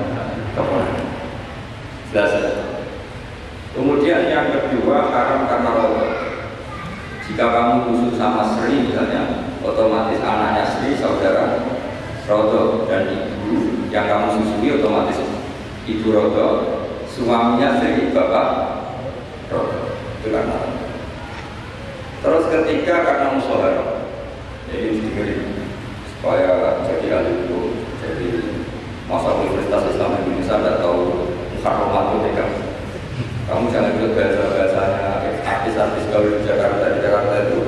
keponakan 0.59 1.07
Jelas 2.11 2.35
Kemudian 3.71 4.27
yang 4.27 4.51
kedua 4.51 5.15
haram 5.15 5.47
karena 5.47 5.71
Allah. 5.71 6.11
Jika 7.23 7.47
kamu 7.47 7.75
khusus 7.87 8.19
sama 8.19 8.43
Sri 8.59 8.91
misalnya 8.91 9.47
otomatis 9.63 10.19
anaknya 10.19 10.67
Sri 10.67 10.99
saudara 10.99 11.63
Rodo 12.27 12.91
dan 12.91 13.07
ibu 13.07 13.87
yang 13.95 14.11
kamu 14.11 14.43
susui 14.43 14.83
otomatis 14.83 15.23
ibu 15.87 16.11
Rodo 16.11 16.47
suaminya 17.07 17.79
Sri 17.79 18.11
bapak 18.11 18.49
Rodo 19.47 19.95
itu 20.19 20.35
karena 20.35 20.80
terus 22.21 22.45
ketiga 22.49 22.95
karena 23.05 23.27
musola. 23.37 23.71
Jadi 24.71 25.03
dengerin 25.03 25.41
supaya 26.15 26.79
jadi 26.87 27.07
ahli 27.17 27.33
itu 27.49 27.61
jadi 27.99 28.29
masa 29.11 29.41
Universitas 29.41 29.91
Islam 29.91 30.21
Indonesia 30.23 30.57
tidak 30.63 30.77
tahu 30.79 31.27
mukarromat 31.59 32.07
itu 32.23 32.31
kamu 33.51 33.67
jangan 33.75 33.99
ikut 33.99 34.15
bahasa-bahasanya 34.15 35.07
artis-artis 35.43 36.07
gaul 36.15 36.39
di 36.39 36.47
Jakarta 36.47 36.95
di 36.95 37.03
Jakarta 37.03 37.35
itu 37.51 37.61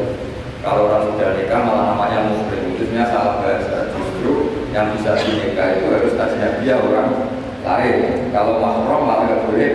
kalau 0.63 0.87
orang 0.87 1.11
sudah 1.11 1.35
nikah 1.35 1.61
malah 1.67 1.85
namanya 1.91 2.31
muslim. 2.31 2.71
Itu 2.71 2.87
sebenarnya 2.87 3.11
salah 3.11 3.43
bahasa. 3.43 3.91
Justru 3.91 4.33
yang 4.71 4.95
bisa 4.95 5.19
dinikah 5.19 5.75
itu 5.75 5.91
harus 5.91 6.15
dia 6.63 6.75
orang 6.79 7.35
lain. 7.67 7.99
Kalau 8.31 8.63
mahram 8.63 9.01
malah 9.03 9.27
nggak 9.27 9.43
boleh 9.51 9.71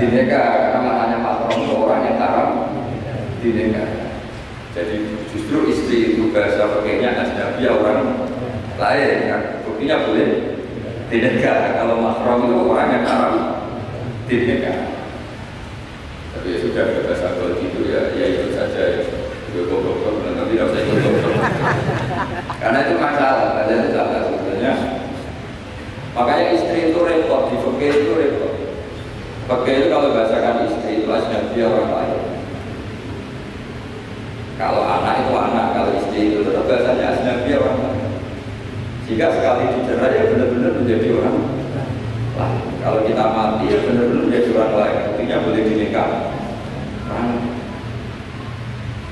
dinikah 0.00 0.48
karena 0.72 0.80
maknanya 0.80 1.18
mahram 1.20 1.50
itu 1.52 1.74
orang 1.76 2.00
yang 2.08 2.16
haram 2.16 2.48
dinikahi. 3.42 3.98
Jadi 4.76 4.96
justru 5.34 5.58
istri 5.72 5.96
itu 6.14 6.30
bahasa 6.30 6.70
pakainya 6.70 7.18
asnabi 7.18 7.66
orang 7.66 8.28
lain 8.78 9.26
ya, 9.26 9.36
Buktinya 9.66 10.06
boleh 10.06 10.28
dinikahi 11.10 11.68
kalau 11.78 11.98
mahram 11.98 12.46
itu 12.46 12.56
orangnya 12.68 12.98
haram 13.06 13.34
dinikahi. 14.30 14.86
Tapi 16.36 16.46
ya 16.54 16.58
sudah 16.62 16.84
bahasa 17.02 17.26
kalau 17.34 17.58
gitu 17.58 17.88
ya, 17.88 18.14
ya 18.14 18.26
itu 18.28 18.54
saja 18.54 18.82
ya. 18.98 19.02
Goblok-goblok, 19.48 20.36
nanti 20.36 20.54
tidak 20.54 20.70
usah 20.70 20.80
ikut 20.84 21.00
Karena 22.60 22.78
itu 22.84 22.94
masalah, 23.00 23.48
karena 23.56 23.72
itu 23.80 23.88
salah 23.96 24.20
sebetulnya. 24.28 24.72
Makanya 26.12 26.44
istri 26.52 26.78
itu 26.92 27.00
repot, 27.00 27.42
di 27.48 27.56
itu 27.88 28.12
repot. 28.12 28.52
pakai 29.48 29.72
itu 29.80 29.86
kalau 29.88 30.12
bahasakan 30.12 30.68
istri 30.68 31.00
itu 31.00 31.08
asnabi 31.08 31.58
orang 31.64 31.88
lain. 31.88 32.17
Kalau 34.58 34.82
anak 34.82 35.22
itu 35.22 35.32
anak, 35.38 35.66
kalau 35.70 35.90
istri 35.94 36.34
itu 36.34 36.42
tetap 36.42 36.66
bahasanya 36.66 37.14
asnabi 37.14 37.54
orang. 37.54 37.94
Jika 39.06 39.30
sekali 39.30 39.70
dicerai 39.78 40.18
ya 40.18 40.22
benar-benar 40.34 40.72
menjadi 40.82 41.08
orang 41.14 41.36
lain. 42.34 42.64
Kalau 42.82 43.00
kita 43.06 43.24
mati 43.30 43.70
ya 43.70 43.78
benar-benar 43.86 44.22
menjadi 44.26 44.48
orang 44.58 44.74
lain. 44.74 44.96
Artinya 45.14 45.36
boleh 45.46 45.62
dinikah. 45.62 46.10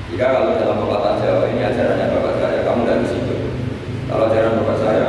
Jika 0.07 0.25
kalau 0.33 0.59
dalam 0.59 0.81
pepatah 0.83 1.13
Jawa 1.23 1.45
ini 1.51 1.61
ajarannya 1.63 2.11
bapak 2.11 2.33
saya, 2.43 2.59
kamu 2.67 2.81
dari 2.83 3.05
situ. 3.07 3.35
Kalau 4.11 4.27
ajaran 4.27 4.57
bapak 4.59 4.77
saya, 4.83 5.07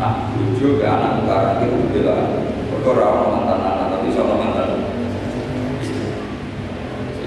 nah 0.00 0.32
lucu 0.36 0.80
ke 0.80 0.84
anak 0.84 1.24
sekarang 1.24 1.64
itu 1.64 1.90
bilang, 1.92 2.28
berkorang 2.72 3.34
mantan 3.36 3.60
anak 3.60 3.86
tapi 3.98 4.08
sama 4.16 4.34
mantan. 4.36 4.71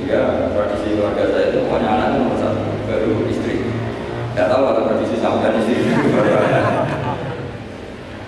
Sehingga 0.05 0.53
tradisi 0.53 1.01
keluarga 1.01 1.33
saya 1.33 1.49
itu 1.49 1.65
pokoknya 1.65 1.89
anak 1.89 2.07
itu 2.13 2.17
nomor 2.21 2.37
satu, 2.37 2.61
baru 2.85 3.25
istri. 3.25 3.65
Tidak 4.37 4.47
tahu 4.53 4.63
ada 4.69 4.81
tradisi 4.85 5.17
sampai 5.17 5.57
istri. 5.57 5.81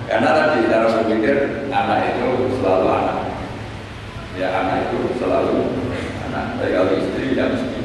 Karena 0.09 0.29
tadi 0.33 0.73
cara 0.73 0.89
berpikir 0.89 1.69
anak 1.69 2.17
itu 2.17 2.49
selalu 2.57 2.87
anak. 2.89 3.29
Ya 4.41 4.57
anak 4.57 4.89
itu 4.89 5.21
selalu 5.21 5.77
anak. 6.25 6.57
Tapi 6.57 6.73
kalau 6.73 6.97
istri 6.97 7.37
tidak 7.37 7.53
mesti. 7.53 7.79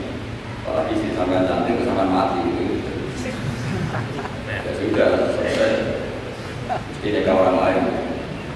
Kalau 0.65 0.89
istri 0.89 1.13
sampai 1.13 1.45
cantik 1.45 1.85
sampai 1.85 2.09
mati 2.09 2.49
itu. 2.49 2.65
Ya 4.49 4.73
sudah 4.73 5.37
selesai. 5.37 6.01
Ini 7.05 7.29
ke 7.29 7.31
orang 7.37 7.61
lain. 7.61 7.85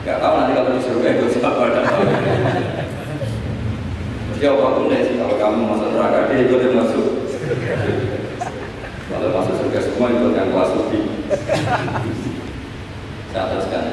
Gak 0.00 0.16
tahu 0.16 0.32
nanti 0.40 0.56
kalau 0.56 0.80
disuruh 0.80 1.04
itu 1.04 1.28
siapa 1.28 1.60
ada 1.60 1.84
tahu. 1.84 2.08
Apa 4.36 4.68
pun 4.76 4.92
deh 4.92 5.00
sih 5.00 5.16
kalau 5.16 5.40
kamu 5.40 5.64
masuk 5.64 5.88
neraka 5.96 6.28
dia 6.28 6.44
ikut 6.44 6.60
masuk. 6.76 7.06
Kalau 9.08 9.32
masuk 9.32 9.54
surga 9.64 9.80
semua 9.80 10.12
ikut 10.12 10.32
yang 10.36 10.52
kelas 10.52 10.70
lebih. 10.76 11.04
Saya 13.32 13.44
teruskan. 13.48 13.84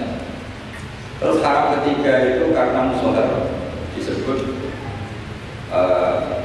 Terus 1.23 1.39
haram 1.39 1.79
ketiga 1.79 2.13
itu 2.27 2.51
karena 2.51 2.91
musola 2.91 3.47
disebut 3.95 4.39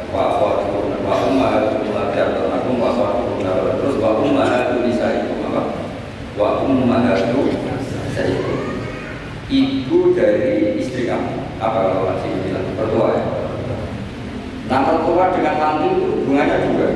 wa 0.09 0.21
akhwatuhum 0.31 1.03
wa 1.03 1.15
ummahatuhum 1.27 1.91
la 1.91 2.15
ta'lamun 2.15 2.79
wa 2.79 2.95
akhwatuhum 2.95 3.43
terus 3.83 3.99
wa 3.99 4.23
ummahatu 4.23 4.87
nisaikum 4.87 5.43
apa? 5.51 5.63
Wa 6.39 6.63
ummahatu 6.63 7.51
nisaikum 7.51 8.59
ibu 9.51 10.15
dari 10.15 10.79
istri 10.79 11.11
kamu. 11.11 11.51
Apa 11.59 11.91
kalau 11.91 12.15
masih 12.15 12.31
bilang? 12.47 12.71
Mertua 12.79 13.09
ya 13.19 13.23
nah 14.69 14.81
mertua 14.85 15.33
dengan 15.33 15.55
mantu 15.57 15.87
itu 15.97 16.07
hubungannya 16.13 16.57
juga 16.69 16.89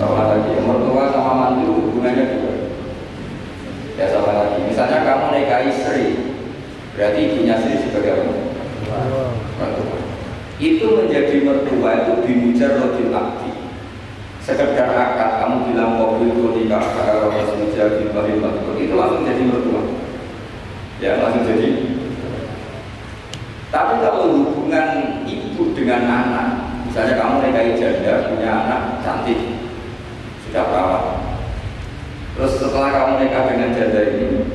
sama 0.00 0.32
lagi 0.32 0.52
mertua 0.64 1.02
sama 1.12 1.32
mantu 1.36 1.72
hubungannya 1.76 2.24
juga 2.36 2.46
ya 3.96 4.12
sama 4.12 4.30
lagi. 4.36 4.58
Misalnya 4.68 4.98
kamu 5.02 5.26
nikahi 5.32 5.68
istri 5.72 6.06
berarti 6.96 7.18
ibunya 7.28 7.56
istri 7.60 7.88
sebagai 7.88 8.12
apa? 8.20 8.32
mertua. 9.56 9.98
Itu 10.56 10.86
menjadi 11.04 11.36
mertua 11.44 11.90
itu 12.04 12.12
dimujar 12.24 12.80
rodil 12.80 13.12
abdi. 13.12 13.50
Sekedar 14.40 14.94
akad 14.94 15.42
kamu 15.42 15.56
bilang 15.72 15.98
mobil 15.98 16.30
itu 16.30 16.44
nikah 16.54 16.84
kalau 16.94 17.34
menjadi 17.34 18.14
bahim 18.14 18.40
itu 18.78 18.94
langsung 18.94 19.26
jadi 19.26 19.42
mertua. 19.42 19.82
Ya 21.02 21.20
langsung 21.20 21.44
jadi. 21.44 21.98
Tapi 23.68 23.94
kalau 24.00 24.32
hubungan 24.32 25.20
ibu 25.26 25.74
dengan 25.74 26.06
anak 26.06 26.48
misalnya 26.96 27.20
kamu 27.20 27.34
nikahi 27.44 27.76
janda 27.76 28.32
punya 28.32 28.48
anak 28.48 28.80
cantik 29.04 29.40
sudah 30.48 30.64
perawan 30.64 31.04
terus 32.32 32.56
setelah 32.56 32.88
kamu 32.88 33.12
nikah 33.20 33.42
dengan 33.52 33.76
janda 33.76 34.00
ini 34.16 34.48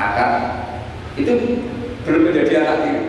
akad 0.00 0.32
itu 1.20 1.32
belum 2.04 2.22
menjadi 2.28 2.52
anak 2.64 2.76
tiri. 2.84 3.04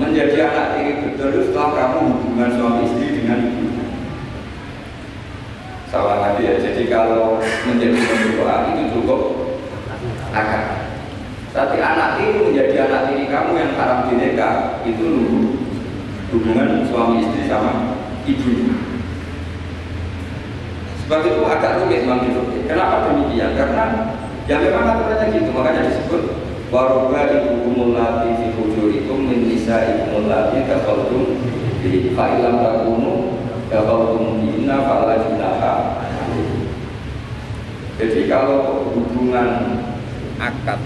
Menjadi 0.00 0.36
anak 0.48 0.66
tiri 0.76 0.92
betul 1.00 1.44
setelah 1.44 1.70
kamu 1.76 1.98
hubungan 2.12 2.50
suami 2.56 2.80
istri 2.88 3.20
dengan 3.20 3.40
ibu. 3.44 3.68
Sama 5.92 6.24
lagi 6.24 6.44
ya 6.44 6.56
jadi 6.56 6.88
kalau 6.88 7.40
menjadi 7.68 8.00
mertua 8.00 8.72
itu 8.72 8.82
cukup 8.96 9.20
akad 10.32 10.83
tapi 11.54 11.78
anak 11.78 12.18
tiri 12.18 12.50
menjadi 12.50 12.90
anak 12.90 13.14
tiri 13.14 13.30
kamu 13.30 13.52
yang 13.54 13.72
haram 13.78 14.10
dinikah 14.10 14.82
itu 14.82 15.06
nunggu 15.06 15.54
hubungan 16.34 16.82
suami 16.90 17.22
istri 17.22 17.46
sama 17.46 17.94
ibu 18.26 18.74
sebab 21.06 21.20
itu 21.22 21.40
agak 21.46 21.84
rumit 21.84 22.02
memang 22.08 22.24
gitu. 22.24 22.40
Kenapa 22.64 23.12
demikian? 23.12 23.52
Karena 23.52 24.16
ya 24.48 24.56
memang 24.56 24.88
aturannya 24.88 25.36
gitu, 25.36 25.52
makanya 25.52 25.92
disebut 25.92 26.22
waruba 26.72 27.28
ibu 27.28 27.60
kumulati 27.60 28.34
fi 28.40 28.46
hujurikum 28.56 29.28
min 29.28 29.52
nisa 29.52 29.84
ibu 29.84 30.16
mulati 30.16 30.64
kafaltum 30.64 31.38
di 31.84 32.10
fa'ilam 32.16 32.56
takunu 32.64 33.36
kafaltum 33.68 34.42
bina 34.42 34.80
fa'ala 34.82 35.22
junaha 35.28 35.74
jadi 37.94 38.26
kalau 38.26 38.90
hubungan 38.90 39.78
akad 40.40 40.80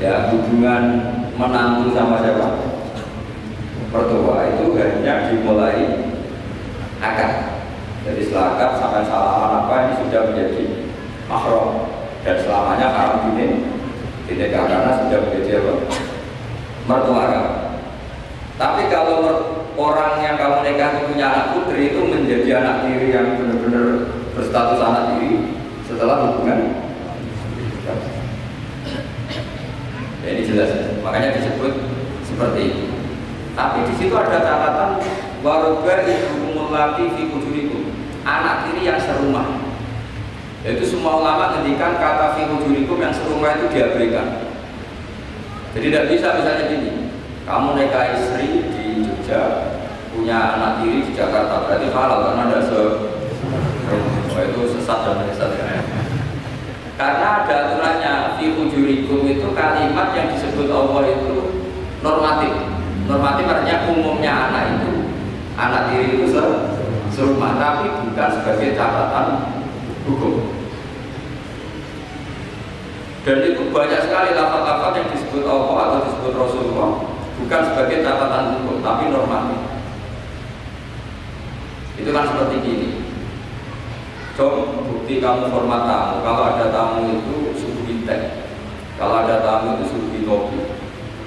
ya 0.00 0.32
hubungan 0.32 0.82
menantu 1.36 1.92
sama 1.92 2.24
siapa? 2.24 2.72
Mertua 3.92 4.56
itu 4.56 4.74
hanya 4.80 5.28
dimulai 5.28 6.08
akad. 7.04 7.60
Jadi 8.08 8.20
setelah 8.24 8.56
akad 8.56 8.70
sampai 8.80 9.04
salaman 9.04 9.52
apa 9.60 9.74
ini 9.84 9.94
sudah 10.00 10.20
menjadi 10.32 10.64
mahram. 11.28 11.86
Dan 12.20 12.36
selamanya 12.40 12.88
haram 12.92 13.32
ini 13.36 13.64
tidak 14.28 14.52
karena 14.56 14.90
sudah 15.04 15.18
menjadi 15.28 15.50
apa? 15.60 15.72
Mertua 16.88 17.24
kamu 17.28 17.70
tapi 18.60 18.92
kalau 18.92 19.40
orang 19.80 20.20
yang 20.20 20.36
kamu 20.36 20.60
nikah 20.60 20.92
itu 20.92 21.00
punya 21.08 21.26
anak 21.32 21.46
putri 21.56 21.96
itu 21.96 22.00
menjadi 22.04 22.60
anak 22.60 22.84
tiri 22.84 23.08
yang 23.08 23.40
benar-benar 23.40 24.12
berstatus 24.36 24.84
anak 24.84 25.16
tiri 25.16 25.56
setelah 25.88 26.28
hubungan 26.28 26.89
ya, 30.24 30.28
ini 30.36 30.42
jelas. 30.44 30.70
Makanya 31.00 31.36
disebut 31.36 31.72
seperti 32.24 32.60
itu. 32.72 32.84
Tapi 33.56 33.78
di 33.88 33.94
situ 33.98 34.14
ada 34.14 34.40
catatan 34.40 35.02
waroga 35.42 36.06
ibu 36.06 36.54
mulati 36.54 37.04
fi 37.18 37.22
kujurikum 37.28 37.92
anak 38.24 38.68
tiri 38.68 38.86
yang 38.86 39.00
serumah. 39.00 39.68
Itu 40.60 40.84
semua 40.84 41.24
ulama 41.24 41.56
ngendikan 41.56 41.96
kata 41.96 42.36
fi 42.36 42.46
kujurikum 42.46 43.00
yang 43.00 43.12
serumah 43.12 43.58
itu 43.58 43.66
diabaikan. 43.72 44.48
Jadi 45.76 45.86
tidak 45.90 46.08
bisa 46.10 46.26
misalnya 46.34 46.64
gini 46.66 46.90
kamu 47.46 47.78
nikah 47.78 48.04
istri 48.14 48.70
di 48.70 48.86
Jogja 49.06 49.42
punya 50.14 50.58
anak 50.58 50.72
tiri 50.82 51.04
di 51.04 51.12
Jakarta. 51.16 51.66
Berarti 51.66 51.86
halal 51.90 52.18
karena 52.30 52.42
ada 52.48 52.60
se 52.62 52.80
oh, 54.30 54.40
itu 54.40 54.62
sesat 54.78 54.98
dan 55.04 55.26
sesat 55.34 55.50
karena 57.00 57.26
ada 57.40 57.54
aturannya 57.64 58.12
fi 58.36 58.52
kujurikum 58.52 59.24
itu 59.24 59.48
kalimat 59.60 60.16
yang 60.16 60.32
disebut 60.32 60.72
Allah 60.72 61.04
itu 61.04 61.36
normatif. 62.00 62.54
Normatif 63.04 63.44
artinya 63.44 63.76
umumnya 63.92 64.32
anak 64.48 64.64
itu. 64.80 64.92
Anak 65.60 65.92
tiri 65.92 66.16
itu 66.16 66.32
serumah 67.12 67.60
tapi 67.60 67.92
bukan 67.92 68.28
sebagai 68.40 68.72
catatan 68.72 69.26
hukum. 70.08 70.56
Dan 73.20 73.44
itu 73.44 73.68
banyak 73.68 74.00
sekali 74.08 74.32
lafaz-lafaz 74.32 74.96
yang 74.96 75.08
disebut 75.12 75.44
Allah 75.44 75.76
atau 75.84 75.98
disebut 76.08 76.32
Rasulullah 76.32 76.90
bukan 77.36 77.60
sebagai 77.68 78.00
catatan 78.00 78.44
hukum 78.56 78.80
tapi 78.80 79.12
normatif. 79.12 79.60
Itu 82.00 82.16
kan 82.16 82.24
seperti 82.32 82.56
gini. 82.64 82.88
Coba 84.32 84.72
bukti 84.88 85.20
kamu 85.20 85.52
hormat 85.52 85.84
tamu. 85.84 86.16
Kalau 86.24 86.42
ada 86.48 86.66
tamu 86.72 87.20
itu 87.20 87.52
suguhi 87.60 88.08
teh 88.08 88.39
kalau 89.00 89.24
ada 89.24 89.40
tamu 89.40 89.80
itu 89.80 89.96
suguhi 89.96 90.28
kopi. 90.28 90.60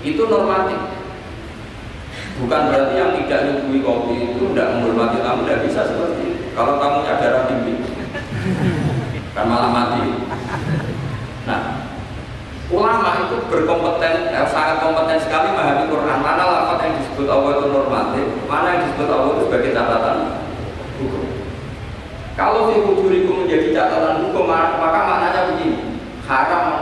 Itu 0.05 0.29
normatif. 0.29 0.77
Bukan 2.37 2.61
berarti 2.69 2.93
yang 2.93 3.17
tidak 3.17 3.39
nyuguhi 3.49 3.81
kopi 3.81 4.13
itu 4.29 4.53
tidak 4.53 4.77
menghormati 4.77 5.17
tamu, 5.25 5.41
tidak 5.49 5.65
bisa 5.65 5.81
seperti 5.89 6.21
itu. 6.21 6.43
Kalau 6.53 6.77
tamunya 6.77 7.17
darah 7.17 7.49
tinggi, 7.49 7.81
kan 9.33 9.49
malah 9.49 9.73
mati. 9.73 10.21
Nah, 11.49 11.61
ulama 12.69 13.25
itu 13.25 13.41
berkompeten, 13.49 14.29
eh, 14.29 14.47
sangat 14.53 14.77
kompeten 14.85 15.17
sekali 15.17 15.49
memahami 15.49 15.89
Quran. 15.89 16.19
Mana 16.21 16.43
lafaz 16.45 16.77
yang 16.85 16.93
disebut 17.01 17.25
Allah 17.25 17.57
itu 17.57 17.65
normatif, 17.73 18.25
mana 18.45 18.67
yang 18.69 18.81
disebut 18.85 19.07
Allah 19.09 19.29
itu 19.33 19.41
sebagai 19.49 19.71
catatan 19.73 20.17
hukum. 21.01 21.25
Kalau 22.37 22.69
fi 22.69 22.77
menjadi 22.81 23.67
catatan 23.73 24.29
hukum, 24.29 24.45
maka 24.45 24.99
maknanya 25.09 25.41
begini. 25.53 25.97
Haram 26.23 26.72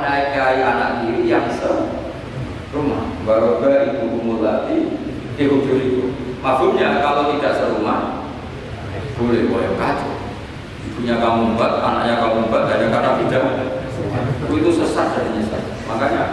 menaikai 0.52 0.68
anak 0.68 0.90
diri 1.08 1.32
yang 1.32 1.48
serumah. 1.48 3.04
Baroba 3.24 3.88
ibu 3.88 4.20
kumulati 4.20 4.78
fi 5.40 5.44
wujurikum. 5.48 6.12
Maksudnya 6.44 7.00
kalau 7.00 7.32
tidak 7.38 7.56
serumah, 7.56 8.28
boleh 9.16 9.48
boleh 9.48 9.72
kacau. 9.80 10.12
Ibunya 10.92 11.16
kamu 11.22 11.56
buat, 11.56 11.80
anaknya 11.80 12.20
kamu 12.20 12.52
buat, 12.52 12.64
hanya 12.68 12.88
karena 12.90 13.12
tidak 13.24 13.44
itu 14.52 14.72
sesat 14.76 15.16
dan 15.16 15.32
nyesat. 15.32 15.64
Makanya 15.88 16.24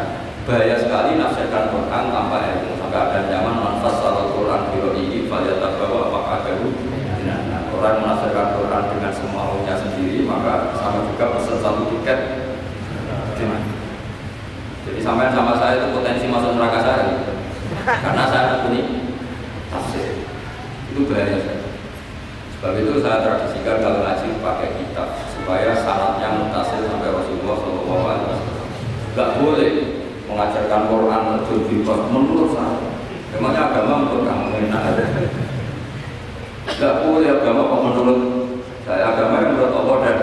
bahaya 0.43 0.75
sekali 0.75 1.15
nafsirkan 1.15 1.71
Quran 1.71 2.05
tanpa 2.11 2.37
ilmu. 2.43 2.73
Maka 2.83 2.99
ada 3.13 3.21
zaman 3.31 3.55
manfaat 3.63 3.95
salat 4.03 4.27
Quran 4.35 4.61
biro 4.75 4.91
ini, 4.99 5.29
tak 5.31 5.73
bawa 5.79 6.11
apakah 6.11 6.43
ada 6.43 6.53
Nah, 7.29 7.61
orang 7.77 8.01
menafsirkan 8.01 8.57
Quran 8.57 8.85
dengan 8.89 9.13
semaunya 9.13 9.75
sendiri, 9.77 10.25
maka 10.25 10.73
sama 10.81 11.05
juga 11.13 11.37
pesan 11.37 11.61
satu 11.61 11.98
sama 15.39 15.55
saya 15.55 15.79
itu 15.79 15.95
potensi 15.95 16.27
masuk 16.27 16.59
neraka 16.59 16.83
saya, 16.83 17.15
karena 17.87 18.25
saya 18.27 18.67
punya 18.67 18.83
tafsir. 19.71 20.27
Itu 20.91 21.07
bahaya. 21.07 21.63
Sebab 22.59 22.75
itu 22.75 22.99
saya 22.99 23.23
tradisikan 23.23 23.79
kalau 23.79 24.03
ngaji 24.03 24.43
pakai 24.43 24.75
kitab 24.83 25.15
supaya 25.31 25.79
syaratnya 25.79 26.43
mutasil 26.43 26.91
sampai 26.91 27.15
Rasulullah 27.15 27.55
SAW. 27.55 28.19
Gak 29.15 29.31
boleh 29.39 29.71
mengajarkan 30.27 30.91
Quran 30.91 31.23
lebih 31.47 31.79
menurut 31.87 32.51
saya. 32.59 32.83
Memangnya 33.31 33.71
agama 33.71 33.95
menurut 34.03 34.25
kamu 34.27 34.47
enak 34.67 34.83
Gak 36.83 36.95
boleh 37.07 37.29
agama 37.31 37.63
kok 37.71 37.83
menurut 37.87 38.21
saya 38.83 39.15
agama 39.15 39.35
yang 39.39 39.55
menurut 39.55 39.73
Allah 39.79 39.97
dan 40.03 40.19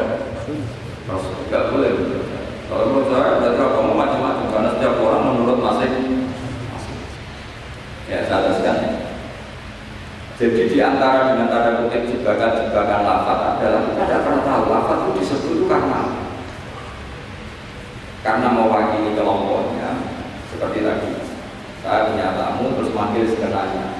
Rasul. 1.08 1.40
Gak 1.48 1.72
boleh 1.72 1.92
Kalau 2.68 2.84
menurut 2.92 3.08
saya 3.16 3.40
berarti 3.40 3.62
agama 3.64 3.95
setiap 4.76 5.00
orang 5.00 5.24
menurut 5.32 5.60
masing 5.64 6.28
Ya 8.06 8.22
saya 8.30 8.54
teruskan. 8.54 9.02
Jadi 10.38 10.70
di 10.70 10.78
antara 10.78 11.34
dengan 11.34 11.50
tanda 11.50 11.82
kutip 11.82 12.06
jebakan-jebakan 12.06 13.02
lafaz 13.02 13.40
adalah 13.58 13.82
kita 13.90 14.04
tidak 14.06 14.22
pernah 14.22 14.42
tahu 14.46 14.64
lafaz 14.70 15.00
itu 15.02 15.12
disebut 15.18 15.60
karena 15.66 16.02
karena 18.22 18.48
mewakili 18.54 19.18
kelompoknya 19.18 20.06
seperti 20.54 20.86
tadi 20.86 21.10
saya 21.82 22.14
punya 22.14 22.38
tamu 22.38 22.78
terus 22.78 22.94
manggil 22.94 23.26
sekenanya 23.26 23.98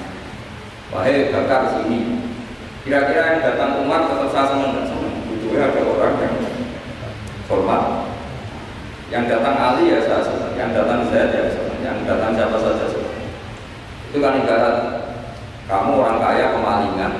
wahai 0.94 1.34
bakar 1.34 1.66
sini 1.74 2.26
Kira-kira 2.86 3.34
yang 3.34 3.42
datang 3.42 3.82
umat 3.82 4.06
tetap 4.06 4.30
saya 4.30 4.46
senang 4.54 4.78
dan 4.78 4.86
senang. 4.86 5.18
Itu 5.34 5.50
ya 5.50 5.74
ada 5.74 5.82
orang 5.82 6.22
yang 6.22 6.38
hormat. 7.50 8.05
Yang 9.12 9.24
datang 9.30 9.56
Ali 9.56 9.92
ya 9.92 10.00
saya. 10.02 10.22
Yang 10.54 10.70
datang 10.76 11.00
saya 11.10 11.26
ya. 11.30 11.44
Yang 11.82 11.98
datang 12.06 12.30
siapa 12.34 12.56
saja 12.58 12.84
senang. 12.90 13.18
Itu 14.10 14.18
kan 14.18 14.42
ibarat 14.42 14.76
kamu 15.66 15.92
orang 15.98 16.18
kaya 16.22 16.46
kemalingan. 16.54 17.12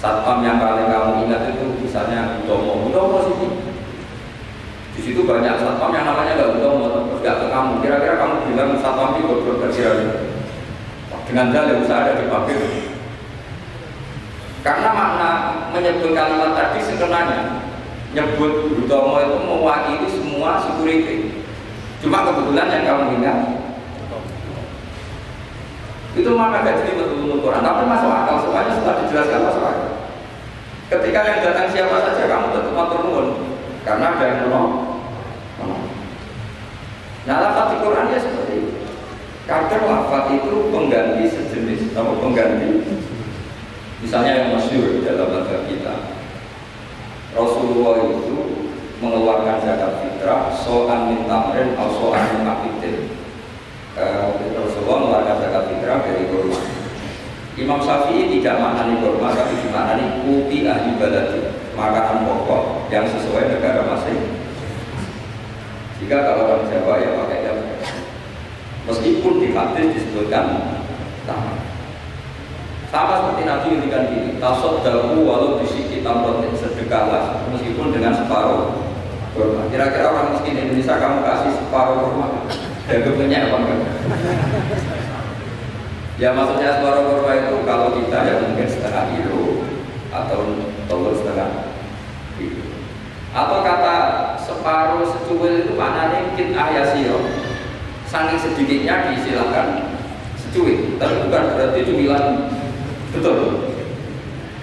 Satpam 0.00 0.40
yang 0.40 0.56
paling 0.56 0.88
kamu 0.88 1.28
ingat 1.28 1.52
itu 1.52 1.66
misalnya 1.84 2.40
Utomo. 2.40 2.88
Utomo 2.88 3.18
sini. 3.28 3.48
Di 4.96 5.00
situ 5.04 5.28
banyak 5.28 5.60
satpam 5.60 5.92
yang 5.92 6.08
namanya 6.08 6.40
gak 6.40 6.56
Utomo, 6.56 6.88
terus 6.88 7.20
gak 7.20 7.36
ke 7.44 7.46
kamu. 7.52 7.72
Kira-kira 7.84 8.16
kamu 8.16 8.34
bilang 8.48 8.80
satpam 8.80 9.20
itu 9.20 9.44
berkira-kira 9.44 10.30
dengan 11.30 11.54
dalil 11.54 11.78
usaha 11.86 12.02
ada 12.02 12.18
di 12.18 12.26
pabrik 12.26 12.90
karena 14.66 14.90
makna 14.90 15.30
menyebut 15.70 16.10
kalimat 16.10 16.58
tadi 16.58 16.82
sekenanya 16.82 17.62
nyebut 18.10 18.66
Utomo 18.82 19.22
itu 19.22 19.38
mewakili 19.46 20.06
semua 20.10 20.29
security. 20.64 21.44
Cuma 22.00 22.24
kebetulan 22.24 22.72
yang 22.72 22.84
kamu 22.88 23.04
ingat 23.20 23.38
itu 26.10 26.26
mana 26.34 26.66
gak 26.66 26.82
jadi 26.82 26.98
betul-betul 26.98 27.38
Quran. 27.38 27.62
Tapi 27.62 27.82
masuk 27.86 28.10
akal 28.10 28.36
semuanya 28.42 28.72
sudah 28.74 28.94
dijelaskan 29.04 29.40
masuk 29.46 29.62
akal. 29.62 29.90
Ketika 30.90 31.20
yang 31.22 31.38
datang 31.44 31.68
siapa 31.70 31.96
saja 32.02 32.24
kamu 32.26 32.46
tetap 32.50 32.72
matur 32.74 33.00
nuwun. 33.06 33.26
Karena 33.86 34.18
ada 34.18 34.24
yang 34.26 34.38
menolong. 34.42 34.90
Nah 37.28 37.36
lafaz 37.36 37.78
Quran 37.78 38.10
ya 38.10 38.18
seperti 38.18 38.52
itu. 38.58 38.72
Kadang 39.46 39.84
lafaz 39.86 40.34
itu 40.34 40.72
pengganti 40.72 41.24
sejenis 41.30 41.92
atau 41.94 42.16
pengganti. 42.18 42.80
Misalnya 44.00 44.32
yang 44.40 44.48
masyur 44.56 45.04
dalam 45.04 45.28
mazhab 45.28 45.68
kita, 45.68 46.16
Rasulullah 47.36 48.00
itu 48.00 48.39
mengeluarkan 49.00 49.64
zakat 49.64 49.92
fitrah 50.04 50.52
soan 50.52 51.08
min 51.08 51.24
tamrin 51.24 51.72
atau 51.72 51.88
soan 51.88 52.20
min 52.36 52.44
akidin. 52.44 52.96
Rasulullah 53.96 54.96
mengeluarkan 55.00 55.36
zakat 55.40 55.62
fitrah 55.72 55.98
dari 56.04 56.24
kurma. 56.28 56.60
Imam 57.56 57.80
Syafi'i 57.80 58.28
tidak 58.38 58.60
maknani 58.60 59.00
kurma 59.00 59.32
tapi 59.32 59.56
dimaknani 59.60 60.04
kuti 60.24 60.68
ahli 60.68 60.96
baladi 61.00 61.40
makanan 61.72 62.28
pokok 62.28 62.92
yang 62.92 63.08
sesuai 63.08 63.56
negara 63.56 63.88
masing. 63.88 64.20
Jika 66.00 66.16
kalau 66.20 66.48
orang 66.48 66.68
Jawa 66.68 66.94
ya 67.00 67.10
pakai 67.16 67.44
jam. 67.44 67.56
Meskipun 68.88 69.44
di 69.44 69.48
hadis 69.52 69.96
disebutkan 69.96 70.44
tamat. 71.28 71.56
Sama 72.90 73.22
seperti 73.22 73.42
Nabi 73.46 73.66
ngendikan 73.70 74.10
diri, 74.10 74.34
tasod 74.42 74.82
dahu 74.82 75.22
walau 75.22 75.62
bisiki 75.62 76.02
tamrotin 76.02 76.50
sedekahlah 76.58 77.46
meskipun 77.54 77.94
dengan 77.94 78.18
separuh 78.18 78.89
kurma. 79.34 79.68
Kira-kira 79.68 80.10
orang 80.10 80.36
miskin 80.36 80.58
Indonesia 80.58 80.98
kamu 80.98 81.18
kasih 81.22 81.50
separuh 81.58 81.96
kurma, 82.02 82.26
dan 82.86 82.98
kepunya 83.06 83.38
apa 83.46 83.56
enggak? 83.60 83.94
ya 86.20 86.36
maksudnya 86.36 86.68
separuh 86.78 87.04
kurma 87.08 87.32
itu 87.38 87.54
kalau 87.64 87.88
kita 87.96 88.18
ya 88.28 88.34
mungkin 88.44 88.66
setengah 88.68 89.04
kilo 89.16 89.42
atau 90.10 90.40
telur 90.86 91.14
setengah 91.16 91.48
kilo. 92.36 92.64
Atau 93.30 93.58
kata 93.62 93.96
separuh 94.42 95.06
secuil 95.06 95.66
itu 95.66 95.72
maknanya 95.78 96.30
mungkin 96.30 96.48
ayasiro. 96.54 97.20
Saking 98.10 98.42
sedikitnya 98.42 99.14
disilahkan 99.14 99.94
secuil, 100.34 100.98
tapi 100.98 101.30
bukan 101.30 101.54
berarti 101.54 101.86
cemilan 101.86 102.50
Betul. 103.10 103.38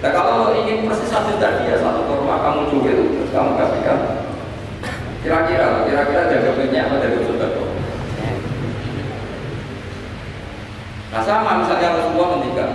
Nah 0.00 0.10
kalau 0.14 0.56
ingin 0.56 0.88
persis 0.88 1.10
satu 1.10 1.36
tadi 1.36 1.68
ya 1.68 1.76
satu 1.76 2.08
kurma 2.08 2.40
kamu 2.40 2.72
terus 2.80 3.30
kamu 3.34 3.50
kasihkan. 3.60 4.00
Kira-kira, 5.28 5.84
kira-kira 5.84 6.22
jaga 6.32 6.56
minyak 6.56 6.88
apa 6.88 7.04
jaga 7.04 7.20
sodako? 7.28 7.68
Nah 11.12 11.20
sama 11.20 11.60
misalnya 11.60 12.00
Rasulullah 12.00 12.40
meninggal. 12.40 12.70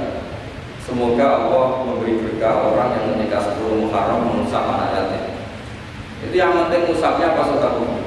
Semoga 0.86 1.50
Allah 1.50 1.82
memberi 1.82 2.22
berkah 2.22 2.70
orang 2.70 2.94
yang 2.94 3.06
menikah 3.18 3.42
sebelum 3.42 3.90
Muharram 3.90 4.30
menusak 4.30 4.70
anak 4.70 4.94
yatim. 4.94 5.34
Itu 6.30 6.36
yang 6.38 6.54
penting 6.54 6.94
musaknya 6.94 7.34
apa 7.34 7.42
sodako? 7.42 8.06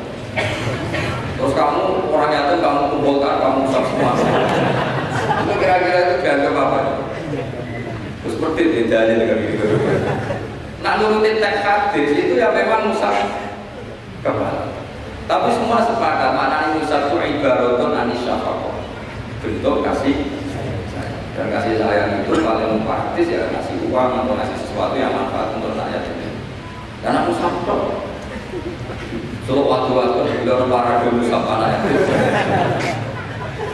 Terus 1.35 1.53
kamu 1.59 1.83
orang 2.15 2.31
yatim 2.31 2.63
kamu 2.63 2.81
kumpulkan 2.95 3.43
kamu 3.43 3.67
musak 3.67 3.83
semua. 3.83 4.15
Itu 5.43 5.53
kira-kira 5.59 5.99
itu 6.07 6.15
dianggap 6.23 6.55
apa? 6.55 6.79
Terus 8.23 8.33
seperti 8.39 8.63
bedanya 8.71 9.27
dengan 9.27 9.43
gitu. 9.43 9.67
Nah 10.87 11.03
nurutin 11.03 11.43
teks 11.43 11.67
hadis 11.67 12.15
itu 12.15 12.39
ya 12.39 12.55
memang 12.55 12.95
musaf 12.95 13.46
kepala. 14.21 14.71
Tapi 15.27 15.49
semua 15.59 15.83
sepakat 15.83 16.31
mana 16.39 16.57
ini 16.71 16.87
musaf 16.87 17.11
itu 17.11 17.19
ibaratun 17.19 17.99
anis 17.99 18.23
syafakoh. 18.23 18.79
Bentuk 19.43 19.83
kasih 19.83 20.17
dan 21.37 21.53
kasih 21.53 21.77
sayang 21.77 22.25
itu 22.25 22.33
paling 22.41 22.81
praktis 22.87 23.29
ya 23.29 23.51
kasih 23.53 23.93
uang 23.93 24.25
atau 24.25 24.35
kasih 24.39 24.57
sesuatu 24.57 24.95
yang 24.97 25.13
manfaat 25.13 25.53
untuk 25.59 25.75
rakyat 25.75 26.03
ini. 26.15 26.29
Karena 27.03 27.29
musaf 27.29 27.55
So 29.47 29.63
waktu-waktu 29.63 30.43
bila 30.43 30.67
para 30.67 31.07
dulu 31.07 31.23
sama 31.31 31.63
anak 31.63 31.87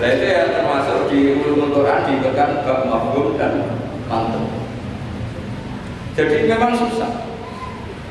Nah 0.03 0.09
itu 0.11 0.25
ya 0.29 0.53
termasuk 0.53 1.09
di 1.09 1.39
ulumul 1.41 1.73
Quran 1.73 2.05
diberikan 2.05 2.61
bab 2.67 2.91
mafhum 2.91 3.39
dan 3.41 3.71
mantuk. 4.11 4.51
Jadi 6.19 6.45
memang 6.45 6.77
susah. 6.77 7.25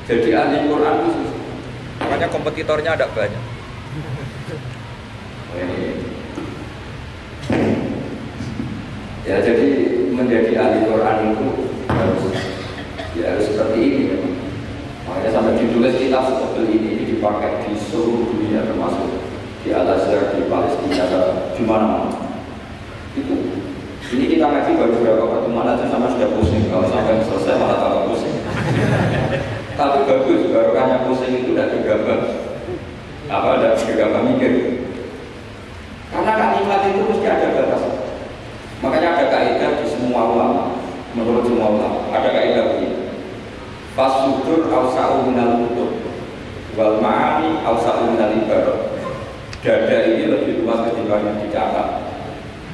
Jadi 0.10 0.34
ahli 0.34 0.72
Quran 0.72 0.96
itu 1.04 1.10
susah. 1.20 1.31
Makanya 2.06 2.28
kompetitornya 2.32 2.92
ada 2.98 3.06
banyak. 3.12 3.44
Ya 9.22 9.38
jadi 9.38 9.70
menjadi 10.12 10.52
ahli 10.58 10.80
Quran 10.90 11.18
itu 11.32 11.48
harus 11.88 12.24
ya 13.14 13.26
harus 13.36 13.46
seperti 13.54 13.80
ini 13.80 14.02
ya. 14.10 14.18
Makanya 15.06 15.30
sampai 15.30 15.60
ditulis 15.62 15.96
kitab 16.00 16.24
seperti 16.26 16.72
ini, 16.72 16.88
ini 16.96 17.04
dipakai 17.16 17.68
di 17.68 17.78
seluruh 17.78 18.32
dunia 18.32 18.66
termasuk 18.66 19.08
di 19.62 19.70
Al 19.76 19.88
Azhar, 19.88 20.34
di 20.34 20.50
Palestina, 20.50 21.06
di 21.54 21.64
mana-mana. 21.64 22.12
Itu. 23.14 23.36
Ini 24.12 24.28
kita 24.28 24.44
ngaji 24.44 24.72
baru 24.76 24.92
beberapa 25.00 25.24
pertemuan 25.24 25.72
aja 25.72 25.88
sama 25.88 26.12
sudah 26.12 26.36
pusing. 26.36 26.68
Kalau 26.68 26.84
sampai 26.92 27.24
selesai 27.24 27.56
malah 27.56 27.80
tambah 27.80 28.04
pusing. 28.12 28.36
Tapi 29.80 29.98
bagus, 30.04 30.52
barokahnya 30.52 31.08
pusing 31.08 31.32
itu 31.32 31.56
tidak 31.56 31.72
gegabah. 31.72 32.20
Apa 33.32 33.48
ada 33.56 33.80
gegabah 33.80 34.22
mikir. 34.28 34.84
Karena 36.12 36.34
kalimat 36.36 36.84
itu 36.92 37.00
mesti 37.08 37.28
ada 37.32 37.48
batas. 37.56 37.84
Makanya 38.84 39.10
ada 39.16 39.26
kaidah 39.32 39.72
di 39.80 39.86
semua 39.88 40.22
ulama, 40.36 40.76
menurut 41.16 41.48
semua 41.48 41.72
ulama, 41.72 42.12
ada 42.12 42.30
kaidah 42.36 42.64
begini. 42.76 43.16
Fasudur 43.96 44.68
awsa'u 44.68 45.32
minal 45.32 45.56
kutub 45.64 46.04
wal 46.76 47.00
ma'ani 47.00 47.64
awsa'u 47.64 48.12
minal 48.12 48.36
ibarat. 48.36 48.92
Dada 49.64 49.98
ini 50.04 50.28
lebih 50.28 50.68
luas 50.68 50.84
ketimbang 50.84 51.22
yang 51.24 51.38
dicatat 51.48 51.88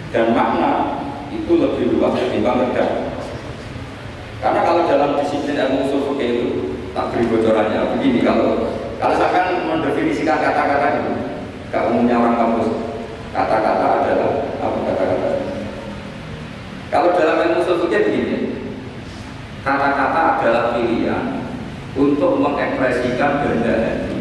dan 0.10 0.32
makna 0.34 1.04
itu 1.30 1.60
lebih 1.60 2.00
luas 2.00 2.16
ketimbang 2.16 2.64
redaksi. 2.64 3.08
Karena 4.40 4.62
kalau 4.64 4.86
dalam 4.88 5.18
disiplin 5.20 5.58
ilmu 5.58 5.90
usul 5.90 6.16
itu 6.22 6.46
tak 6.94 7.14
beri 7.14 7.26
bocorannya 7.30 7.98
begini 7.98 8.22
kalau 8.22 8.70
kalau 8.98 9.14
saya 9.18 9.30
kan 9.34 9.46
mendefinisikan 9.70 10.42
kata-kata 10.42 10.88
itu, 10.98 11.14
kalau 11.70 11.94
umumnya 11.94 12.18
orang 12.18 12.38
kampus 12.38 12.70
kata-kata 13.34 13.86
adalah 14.02 14.32
apa 14.62 14.78
kata-kata? 14.94 15.30
Kalau 16.88 17.10
dalam 17.18 17.38
ilmu 17.44 17.60
usul 17.66 17.90
begini, 17.90 18.38
kata-kata 19.66 20.22
adalah 20.40 20.64
pilihan 20.78 21.44
untuk 21.98 22.40
mengekspresikan 22.40 23.44
kehendak 23.44 23.78
hati. 23.84 24.18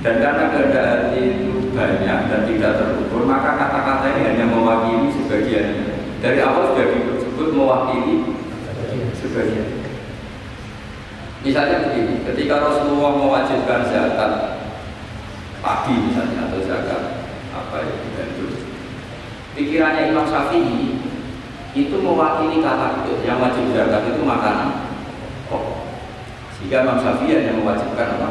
Dan 0.00 0.14
karena 0.24 0.44
kehendak 0.52 0.84
hati 0.86 1.20
itu 1.34 1.52
banyak 1.74 2.18
dan 2.28 2.40
tidak 2.44 2.72
terukur, 2.76 3.24
maka 3.24 3.56
kata-kata 3.56 4.04
ini 4.16 4.20
hanya 4.28 4.46
mewakili 4.48 5.08
sebagian. 5.16 5.90
Dari 6.20 6.36
awal 6.44 6.76
sudah 6.76 6.86
disebut 6.92 7.48
mewakili 7.56 8.36
sebagian. 9.16 9.80
Misalnya 11.40 11.88
begini, 11.88 12.20
ketika 12.28 12.60
Rasulullah 12.60 13.16
mewajibkan 13.16 13.88
zakat 13.88 14.60
pagi 15.64 15.94
misalnya 15.96 16.52
atau 16.52 16.60
zakat 16.68 17.02
apa 17.48 17.76
itu 17.88 18.06
gandum, 18.12 18.52
pikirannya 19.56 20.12
Imam 20.12 20.28
Syafi'i 20.28 21.00
itu 21.72 21.96
mewakili 21.96 22.60
kata 22.60 23.08
itu 23.08 23.24
yang 23.24 23.40
wajib 23.40 23.72
zakat 23.72 24.12
itu 24.12 24.20
makanan 24.20 24.92
oh. 25.48 25.88
sehingga 26.60 26.84
Imam 26.84 27.00
Syafi'i 27.00 27.32
hanya 27.40 27.56
mewajibkan 27.56 28.20
apa 28.20 28.28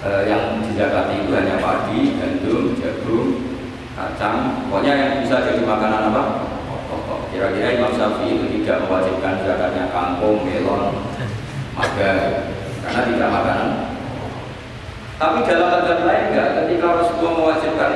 e, 0.00 0.08
yang 0.32 0.64
dizakati 0.64 1.28
itu 1.28 1.30
hanya 1.36 1.60
padi, 1.60 2.16
gandum, 2.16 2.72
jagung, 2.80 3.28
kacang 3.92 4.64
pokoknya 4.72 4.92
yang 4.96 5.12
bisa 5.20 5.44
jadi 5.44 5.60
makanan 5.60 6.08
apa 6.08 6.22
Kira-kira 7.42 7.74
Imam 7.74 7.90
Syafi'i 7.90 8.38
itu 8.38 8.46
tidak 8.62 8.86
mewajibkan 8.86 9.42
zakatnya 9.42 9.90
kangkung, 9.90 10.46
melon, 10.46 10.94
maka 11.74 12.38
karena 12.86 13.02
tidak 13.02 13.28
makanan. 13.34 13.70
Tapi 15.18 15.42
dalam 15.50 15.74
bagian 15.74 16.06
lain 16.06 16.24
enggak, 16.30 16.48
ketika 16.62 17.02
Rasulullah 17.02 17.34
mewajibkan 17.34 17.92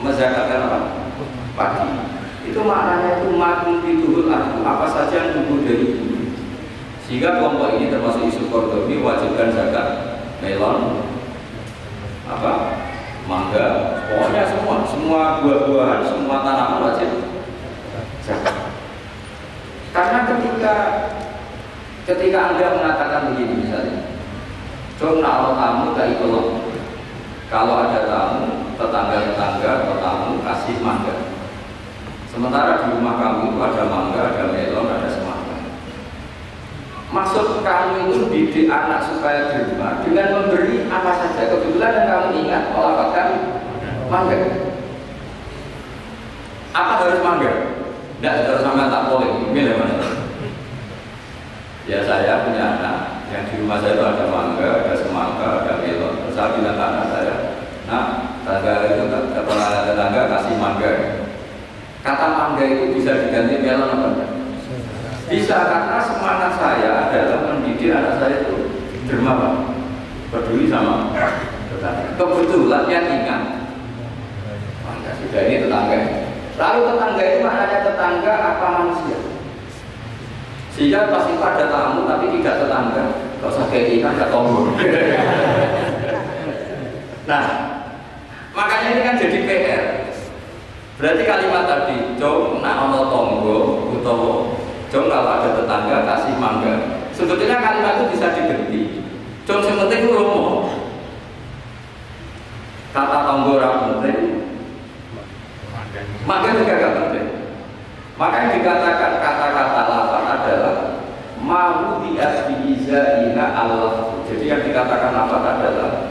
mezakatkan 0.00 0.64
apa? 0.64 0.78
Padi. 1.52 1.92
Itu 2.48 2.64
maknanya 2.64 3.20
itu 3.20 3.28
makun 3.36 3.84
bidul 3.84 4.32
aku, 4.32 4.64
apa 4.64 4.86
saja 4.88 5.12
yang 5.12 5.36
tumbuh 5.36 5.60
dari 5.60 6.00
bumi. 6.00 6.32
Sehingga 7.04 7.36
kelompok 7.36 7.76
ini 7.76 7.92
termasuk 7.92 8.32
isu 8.32 8.48
Kordobi 8.48 9.04
wajibkan 9.04 9.52
zakat 9.52 9.86
melon, 10.40 11.04
apa 12.24 12.80
mangga, 13.28 13.68
pokoknya 14.08 14.48
semua, 14.48 14.88
semua 14.88 15.20
buah-buahan, 15.44 16.00
semua 16.08 16.40
tanaman 16.40 16.80
wajib. 16.88 17.29
Karena 19.90 20.22
ketika 20.22 20.74
ketika 22.06 22.38
anda 22.54 22.78
mengatakan 22.78 23.34
begini 23.34 23.66
misalnya, 23.66 24.14
coba 24.98 25.18
kalau 25.18 25.50
tamu 25.58 25.86
dari 25.98 26.14
kolom, 26.22 26.48
kalau 27.50 27.74
ada 27.82 28.00
tamu 28.06 28.70
tetangga-tetangga 28.78 29.70
atau 29.82 29.96
tamu 29.98 30.30
kasih 30.46 30.78
mangga. 30.78 31.14
Sementara 32.30 32.86
di 32.86 32.94
rumah 32.94 33.18
kamu 33.18 33.42
itu 33.50 33.58
ada 33.58 33.84
mangga, 33.90 34.20
ada 34.30 34.44
melon, 34.54 34.86
ada 34.86 35.08
semangka. 35.10 35.56
Maksud 37.10 37.66
kamu 37.66 38.06
itu 38.06 38.18
didik 38.30 38.66
anak 38.70 39.02
supaya 39.02 39.50
di 39.50 39.74
rumah 39.74 39.98
dengan 40.06 40.38
memberi 40.38 40.86
apa 40.86 41.10
saja. 41.18 41.50
Kebetulan 41.50 41.98
yang 41.98 42.06
kamu 42.06 42.28
ingat 42.46 42.62
melapatkan 42.70 43.28
mangga. 44.06 44.38
Apa 46.70 46.92
harus 47.02 47.20
mangga? 47.26 47.79
Tidak 48.20 48.44
terus 48.44 48.60
sama 48.60 48.92
tak 48.92 49.08
boleh, 49.08 49.48
milih 49.48 49.80
mana? 49.80 49.96
Ya 51.88 52.04
saya 52.04 52.44
punya 52.44 52.76
anak 52.76 53.24
yang 53.32 53.48
di 53.48 53.64
rumah 53.64 53.80
saya 53.80 53.96
itu 53.96 54.04
ada 54.04 54.28
mangga, 54.28 54.84
ada 54.84 54.92
semangka, 54.92 55.64
ada 55.64 55.80
melon. 55.80 56.20
Terus 56.28 56.36
saya 56.36 56.52
bilang 56.52 56.76
ke 56.76 56.84
anak 56.84 57.06
saya, 57.08 57.34
nah 57.88 58.04
tetangga 58.44 58.92
itu 58.92 59.04
kepala 59.08 59.88
tetangga 59.88 60.20
kasih 60.36 60.54
mangga. 60.60 60.92
Kata 62.04 62.26
mangga 62.28 62.60
itu 62.68 62.92
bisa 62.92 63.24
diganti 63.24 63.56
melon 63.64 63.88
apa 63.88 64.06
enggak? 64.12 64.30
Bisa 65.32 65.56
karena 65.64 65.98
semangat 66.04 66.52
saya 66.60 67.08
adalah 67.08 67.40
mendidik 67.56 67.96
anak 67.96 68.20
saya 68.20 68.44
itu 68.44 68.68
dermawan, 69.08 69.80
peduli 70.28 70.68
sama 70.68 71.16
tetangga. 71.72 72.20
Kebetulan 72.20 72.84
yang 72.84 73.06
ingat, 73.16 73.42
mangga 74.84 75.10
sudah 75.24 75.40
ini 75.48 75.64
tetangga. 75.64 76.28
Lalu 76.60 76.80
tetangga 76.92 77.22
itu 77.24 77.38
maknanya 77.40 77.78
tetangga 77.88 78.32
apa 78.36 78.66
manusia? 78.76 79.18
Sehingga 80.76 81.08
pas 81.08 81.24
itu 81.24 81.40
ada 81.40 81.64
tamu 81.72 82.04
tapi 82.04 82.36
tidak 82.36 82.60
tetangga. 82.60 83.04
Gak 83.40 83.48
usah 83.48 83.64
kayak 83.72 83.96
ikan, 83.96 84.20
gak 84.20 84.28
tombol. 84.28 84.68
nah, 87.30 87.44
makanya 88.52 88.88
ini 88.92 89.00
kan 89.00 89.16
jadi 89.16 89.38
PR. 89.48 89.84
Berarti 91.00 91.22
kalimat 91.24 91.64
tadi, 91.64 91.96
jom 92.20 92.60
nak 92.60 92.92
ono 92.92 93.08
tonggo 93.08 93.58
utawa 93.96 94.52
jom 94.92 95.08
kalau 95.08 95.32
ada 95.40 95.56
tetangga 95.56 95.96
kasih 96.04 96.36
mangga. 96.36 97.00
Sebetulnya 97.16 97.56
kalimat 97.56 97.96
itu 97.96 98.12
bisa 98.12 98.36
diganti. 98.36 99.00
Jom 99.48 99.64
yang 99.64 99.88
penting 99.88 100.12
romo. 100.12 100.68
Kata 102.92 103.18
tonggo 103.24 103.56
penting, 103.56 104.39
maka 106.28 106.46
gak 106.78 106.94
penting. 106.96 107.28
Maka 108.20 108.36
yang 108.36 108.52
dikatakan 108.60 109.12
kata-kata 109.18 109.82
lafaz 109.88 110.24
adalah 110.28 110.76
mau 111.40 112.04
ina 112.04 113.46
Allah. 113.56 114.20
Jadi 114.28 114.44
yang 114.44 114.62
dikatakan 114.62 115.10
lafaz 115.16 115.44
adalah 115.56 116.10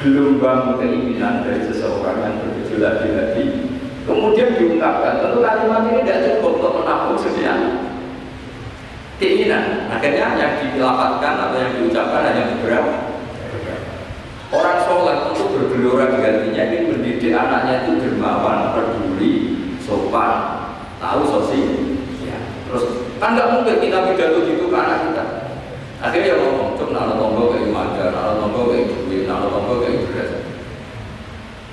gelombang 0.00 0.80
keinginan 0.80 1.44
dari 1.44 1.60
seseorang 1.68 2.24
yang 2.24 2.34
bergejolak 2.40 3.04
di 3.04 3.08
hati 3.12 3.44
kemudian 4.08 4.56
diungkapkan 4.56 5.20
tentu 5.20 5.38
kalimat 5.44 5.84
ini 5.92 6.00
tidak 6.02 6.18
cukup 6.24 6.52
untuk 6.56 6.72
menampung 6.80 7.20
sekian 7.20 7.60
keinginan 9.20 9.92
akhirnya 9.92 10.40
yang 10.40 10.52
dilapatkan 10.56 11.34
atau 11.36 11.58
yang 11.60 11.72
diucapkan 11.76 12.32
hanya 12.32 12.44
beberapa 12.56 13.09
orang 14.50 14.78
soleh 14.82 15.16
untuk 15.30 15.54
bergelora 15.54 16.10
di 16.10 16.18
hatinya 16.18 16.62
ingin 16.66 16.82
mendidik 16.90 17.32
anaknya 17.34 17.86
itu 17.86 18.02
dermawan, 18.02 18.74
peduli, 18.74 19.32
sopan, 19.78 20.34
tahu 20.98 21.22
sosial. 21.22 22.02
Ya. 22.26 22.38
Terus 22.66 23.14
kan 23.22 23.38
nggak 23.38 23.50
mungkin 23.54 23.78
kita 23.78 24.10
pidato 24.10 24.38
gitu 24.42 24.66
ke 24.66 24.76
anak 24.76 24.98
kita. 25.10 25.24
Akhirnya 26.00 26.32
ya 26.32 26.36
ngomong, 26.40 26.80
cuma 26.80 26.96
nalo 26.96 27.12
tonggo 27.20 27.52
kayak 27.52 27.68
gimana, 27.68 28.08
nalo 28.08 28.32
tonggo 28.40 28.72
kayak 28.72 28.88
duit, 28.88 29.28
nalo 29.28 29.46
tonggo 29.52 29.74
kayak 29.84 30.00
beras. 30.08 30.30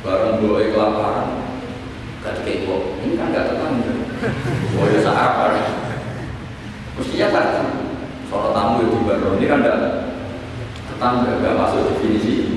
Bareng 0.04 0.44
gue 0.44 0.76
kelaparan, 0.76 1.30
kayak 2.22 2.68
ini 3.08 3.14
kan 3.16 3.34
gak 3.34 3.48
tetangga. 3.50 3.94
Oh 4.78 4.86
ya 4.86 5.00
apa? 5.10 5.46
Mestinya 7.00 7.28
kan 7.32 7.48
soal 8.28 8.52
tamu 8.52 8.84
itu 8.84 8.98
baru 9.08 9.40
ini 9.40 9.46
kan 9.48 9.64
gak 9.64 9.80
tetangga, 10.92 11.32
gak 11.40 11.56
masuk 11.56 11.96
definisi. 11.96 12.57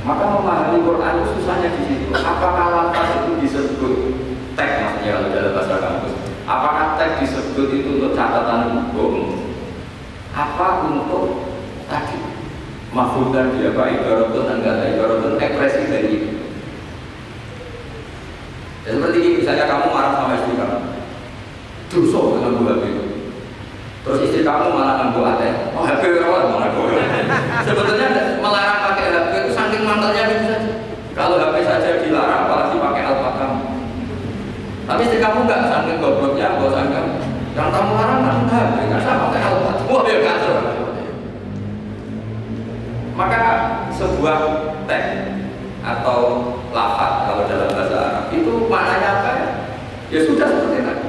Maka 0.00 0.24
memahami 0.32 0.80
Quran 0.80 1.12
itu 1.20 1.26
susahnya 1.36 1.68
di 1.76 1.82
situ. 1.84 2.06
Apakah 2.14 2.66
lafaz 2.72 3.24
itu 3.24 3.30
disebut 3.44 3.94
teks 4.56 4.74
maksudnya 4.80 5.10
kalau 5.16 5.28
dalam 5.32 5.52
bahasa 5.56 5.74
kampus? 5.80 6.14
Apakah 6.48 6.86
teks 6.98 7.18
disebut 7.22 7.68
itu 7.72 7.88
untuk 8.00 8.12
catatan 8.16 8.90
hukum? 8.90 9.38
Apa 10.34 10.88
untuk 10.88 11.46
tadi? 11.86 12.18
Mahfud 12.90 13.30
tadi 13.30 13.70
apa? 13.70 13.82
Ibaratun 13.86 14.48
dan 14.50 14.58
kata 14.66 14.84
ibaratun 14.98 15.38
ekspresi 15.38 15.82
dari 15.86 16.08
itu 16.10 16.30
ya, 18.82 18.90
seperti 18.98 19.16
ini 19.22 19.30
misalnya 19.38 19.64
kamu 19.70 19.86
marah 19.94 20.12
sama 20.18 20.34
istri 20.34 20.58
kamu. 20.58 20.78
Dosa 21.90 22.20
dengan 22.38 22.58
buah 22.62 22.76
itu 22.86 23.04
terus 24.00 24.22
istri 24.24 24.42
kamu 24.46 24.72
malah 24.72 24.94
ngambil 24.96 25.36
ATM 25.36 25.76
oh 25.76 25.84
HP 25.84 26.02
rawat 26.22 26.48
malah 26.48 26.70
sebetulnya 27.66 28.08
melarang 28.40 28.78
pakai 28.90 29.12
HP 29.12 29.32
itu 29.36 29.50
saking 29.52 29.82
mantelnya 29.84 30.22
itu 30.30 30.36
saja 30.48 30.70
kalau 31.12 31.36
HP 31.36 31.56
saja 31.66 32.00
dilarang 32.00 32.48
apalagi 32.48 32.80
pakai 32.80 33.02
alpakam 33.04 33.52
tapi 34.88 35.00
istri 35.06 35.22
kamu 35.22 35.46
nggak 35.46 35.70
sampai 35.70 36.02
gobloknya, 36.02 36.58
bos 36.58 36.74
kamu. 36.74 37.14
Yang 37.50 37.68
kamu 37.74 37.90
larang 37.98 38.20
kan 38.22 38.36
enggak, 38.46 38.64
nggak 38.86 39.02
sama 39.02 39.34
kayak 39.34 39.50
apa. 39.50 39.70
Wah 39.90 40.02
ya 40.06 40.18
kacau. 40.22 40.54
Maka 43.18 43.40
sebuah 43.92 44.38
teks 44.86 45.10
atau 45.80 46.18
lafaz 46.70 47.26
kalau 47.26 47.44
dalam 47.50 47.74
bahasa 47.74 47.96
Arab 47.98 48.26
itu 48.32 48.52
maknanya 48.70 49.08
apa 49.20 49.30
ya? 49.34 49.48
Ya 50.10 50.20
sudah 50.24 50.46
seperti 50.46 50.78
tadi. 50.86 51.08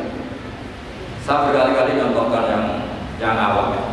Saya 1.21 1.45
berkali-kali 1.47 2.01
contohkan 2.01 2.43
yang 2.49 2.65
yang 3.21 3.37
awam 3.37 3.77
ya. 3.77 3.83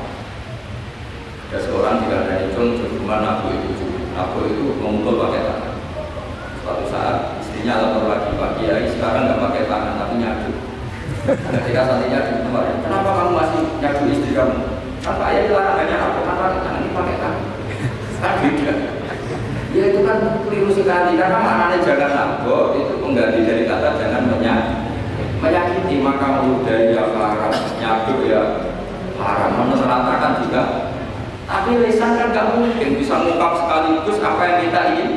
Ada 1.48 1.58
seorang 1.64 2.04
tidak 2.04 2.28
ada 2.28 2.34
itu 2.48 2.60
cuma 2.96 3.24
nabu 3.24 3.54
itu 3.54 3.86
nabu 4.12 4.38
itu 4.48 4.76
mengumpul 4.82 5.16
pakai 5.28 5.46
tangan. 5.46 5.74
Suatu 6.64 6.84
saat 6.90 7.16
istrinya 7.40 7.80
lapor 7.80 8.04
lagi 8.08 8.34
Pak 8.34 8.50
Kiai 8.58 8.84
sekarang 8.88 9.30
nggak 9.30 9.42
pakai 9.46 9.62
tangan 9.68 9.94
tapi 10.00 10.14
nyadu. 10.18 10.57
Ketika 11.28 11.80
saat 11.84 12.08
nyadu 12.08 12.40
kemarin, 12.40 12.76
kenapa 12.80 13.10
kamu 13.12 13.30
masih 13.36 13.60
nyadu 13.84 14.04
istri 14.08 14.32
kamu? 14.32 14.56
Kan 15.04 15.14
Pak 15.20 15.28
Kiai 15.28 15.52
larangannya 15.52 15.96
apa? 16.00 16.20
Kan 16.24 16.36
tangan 16.64 16.80
ini 16.80 16.90
pakai. 16.96 17.16
Kan. 17.20 17.34
Ya 19.68 19.84
itu 19.92 20.00
kan 20.00 20.18
keliru 20.48 20.72
sekali 20.72 21.20
karena 21.20 21.38
maknanya 21.44 21.78
jangan 21.84 22.10
nabok 22.16 22.72
itu 22.80 22.94
pengganti 23.04 23.40
dari 23.44 23.68
kata 23.68 24.00
jangan 24.00 24.26
menyakiti 24.32 24.74
menyakiti 25.38 25.94
maka 26.02 26.42
dari 26.66 26.96
yang 26.96 27.14
haram 27.14 27.52
nyabuk 27.78 28.18
ya 28.26 28.42
haram 29.20 29.50
meneratakan 29.68 30.32
juga 30.42 30.62
tapi 31.48 31.80
lisan 31.80 32.20
kan 32.20 32.28
gak 32.28 32.60
mungkin 32.60 33.00
bisa 33.00 33.24
mengungkap 33.24 33.52
sekaligus 33.64 34.20
apa 34.20 34.42
yang 34.44 34.58
kita 34.68 34.80
ingin. 34.92 35.12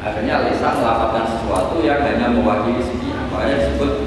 Akhirnya 0.00 0.48
lisan 0.48 0.80
melakukan 0.80 1.24
sesuatu 1.36 1.84
yang 1.84 2.00
hanya 2.00 2.32
mewakili 2.32 2.80
sekian. 2.80 3.28
Makanya 3.28 3.60
disebut 3.60 4.03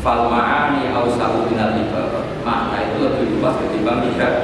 fal 0.00 0.32
ma'ani 0.32 0.96
ausa'u 0.96 1.44
minal 1.48 1.76
ibarat. 1.76 2.24
Makna 2.40 2.76
itu 2.88 2.96
lebih 3.04 3.36
luas 3.36 3.56
ketimbang 3.60 4.00
tidak. 4.08 4.34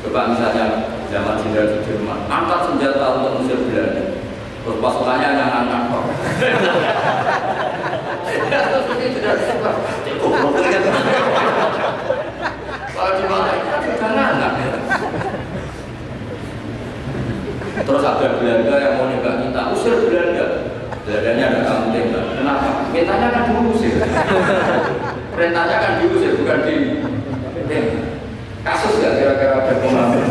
Coba 0.00 0.32
misalnya 0.32 0.64
zaman 1.12 1.36
Jenderal 1.44 1.76
Sudirman, 1.76 2.24
angkat 2.24 2.60
senjata 2.72 3.20
untuk 3.20 3.44
Mesir 3.44 3.60
Belanda. 3.68 4.16
Terus 4.64 4.76
pasukannya 4.80 5.28
yang 5.36 5.52
angkat 5.52 5.82
kok. 5.92 6.04
Jangan 14.00 14.64
Terus 17.80 18.04
ada 18.04 18.26
Belanda 18.38 18.74
yang 18.76 18.94
mau 18.96 19.08
nembak 19.08 19.34
kita, 19.44 19.60
usir 19.76 19.94
Belanda. 20.08 20.29
Belandanya 21.20 21.52
ada 21.52 21.60
kamu 21.68 21.86
tembak. 21.92 22.24
Kenapa? 22.32 22.68
Mintanya 22.96 23.28
kan 23.28 23.44
diusir. 23.52 23.92
Perintahnya 25.36 25.76
kan 25.76 25.92
diusir, 26.00 26.32
bukan 26.40 26.58
di 26.64 26.74
tembak. 27.68 28.08
Kasus 28.64 29.04
gak 29.04 29.20
kira-kira 29.20 29.60
ada 29.60 29.72
pengalaman? 29.84 30.24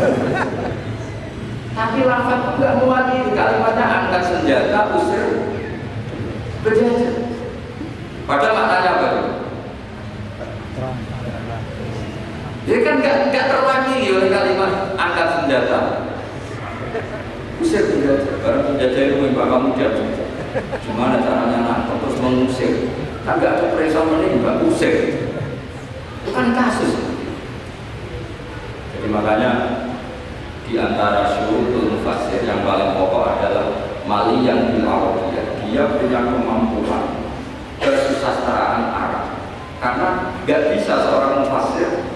Tapi 1.70 1.98
lafaz 2.02 2.38
itu 2.42 2.52
gak 2.58 2.74
mewakili 2.82 3.30
kalimatnya 3.38 3.86
angkat 3.86 4.22
senjata, 4.26 4.80
usir, 4.98 5.26
berjajah. 6.66 7.14
Padahal 8.26 8.54
maknanya 8.58 8.90
apa? 8.90 9.08
Dia 12.66 12.78
kan 12.82 12.94
nggak 12.98 13.16
nggak 13.30 13.46
terwakili 13.46 14.08
oleh 14.10 14.30
kalimat 14.30 14.70
angkat 14.98 15.26
senjata. 15.38 15.78
Usir 17.62 17.82
penjajah, 17.86 18.34
karena 18.42 18.60
penjajah 18.66 19.02
itu 19.06 19.14
memang 19.22 19.46
kamu 19.54 19.68
diajak. 19.78 20.19
Gimana 20.82 21.22
caranya 21.22 21.58
nangkep 21.62 21.96
terus 22.02 22.18
mengusir? 22.18 22.72
Kan 23.22 23.38
nggak 23.38 23.52
ada 23.54 23.64
perintah 23.74 24.02
menembak, 24.06 24.64
usir. 24.66 24.94
Itu 26.24 26.30
kan 26.34 26.50
kasus. 26.56 26.94
Jadi 28.96 29.06
makanya 29.08 29.50
di 30.66 30.74
antara 30.78 31.30
syurutul 31.34 32.02
fasir 32.02 32.46
yang 32.46 32.62
paling 32.62 32.94
pokok 32.94 33.38
adalah 33.38 33.66
mali 34.06 34.42
yang 34.42 34.74
dilarang 34.74 35.30
dia 35.70 35.86
punya 35.86 36.26
kemampuan 36.26 37.30
bersusastraan 37.78 38.90
Arab 38.90 39.38
karena 39.78 40.34
nggak 40.42 40.74
bisa 40.74 41.06
seorang 41.06 41.46
mufasir 41.46 42.10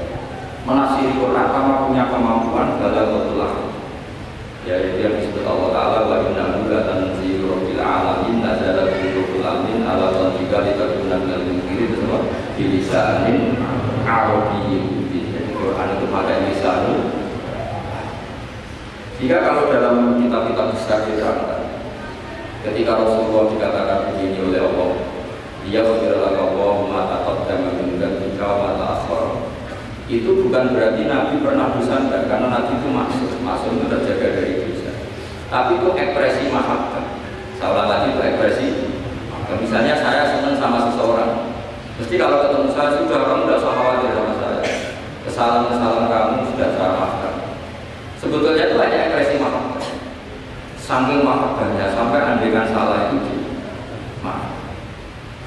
menafsiri 0.67 1.15
Quran 1.23 1.55
tanpa 1.55 1.87
punya 1.87 2.11
kemampuan 2.11 2.83
dalam 2.83 3.15
betulah 3.15 3.71
ya 4.67 4.75
itu 4.83 5.07
yang 5.07 5.15
disebut 5.23 5.47
Allah 5.47 5.71
Ta'ala 5.71 5.99
wa 6.11 6.17
inna 6.27 6.45
muda 6.59 6.83
tanzilu 6.83 7.47
rabbil 7.47 7.79
alamin 7.79 8.43
nazala 8.43 8.91
qulubul 8.91 9.47
amin 9.47 9.87
ala 9.87 10.11
qalbika 10.11 10.59
litakuna 10.67 11.17
minal 11.23 11.47
munzirin 11.47 11.95
semua 11.95 12.21
di 12.59 12.65
lisanin 12.75 13.55
arabiyyin 14.03 15.15
jadi 15.15 15.51
Quran 15.55 15.89
itu 15.95 16.07
pakai 16.11 16.37
lisan 16.51 16.83
jika 19.23 19.37
kalau 19.47 19.71
dalam 19.71 20.15
besar 20.95 21.11
diterangkan 21.11 21.63
ketika 22.63 22.93
Rasulullah 23.03 23.45
dikatakan 23.51 23.99
begini 24.15 24.39
oleh 24.47 24.61
Allah 24.63 24.91
dia 25.67 25.81
berkata 25.83 26.39
Allah 26.39 26.75
mata 26.87 27.55
min 27.59 27.99
dzalika 27.99 28.45
wa 28.47 28.57
mata 28.63 28.85
akhara 29.01 29.31
itu 30.07 30.31
bukan 30.47 30.71
berarti 30.71 31.03
Nabi 31.09 31.43
pernah 31.43 31.75
bersandar 31.75 32.29
karena 32.31 32.47
Nabi 32.47 32.79
itu 32.79 32.89
masuk 32.93 33.31
masuk 33.41 33.73
itu 33.73 33.89
terjaga 33.89 34.27
dari 34.37 34.53
dosa. 34.61 34.93
Tapi 35.49 35.81
itu 35.81 35.89
ekspresi 35.97 36.53
mahabbah. 36.53 37.09
Seolah 37.57 37.85
lagi 37.89 38.13
itu 38.13 38.21
ekspresi 38.21 38.67
misalnya 39.65 39.97
saya 39.97 40.29
senang 40.29 40.61
sama 40.61 40.93
seseorang. 40.93 41.57
Mesti 41.97 42.21
kalau 42.21 42.45
ketemu 42.45 42.69
saya 42.77 43.01
sudah 43.01 43.19
kamu 43.25 43.43
tidak 43.49 43.59
usah 43.65 43.73
khawatir 43.73 44.11
sama 44.13 44.35
saya. 44.37 44.61
Kesalahan-kesalahan 45.25 46.07
kamu 46.13 46.53
sudah 46.53 46.69
saya 46.77 46.89
maafkan. 46.93 47.35
Sebetulnya 48.21 48.65
itu 48.69 48.77
hanya 48.77 48.99
ekspresi 49.09 49.35
mahabbah 49.41 49.64
saking 50.85 51.25
mahabbahnya 51.25 51.97
sampai 51.97 52.21
andekan 52.21 52.69
salah 52.69 53.09
itu 53.09 53.17
di 53.25 53.37
maaf 54.21 54.53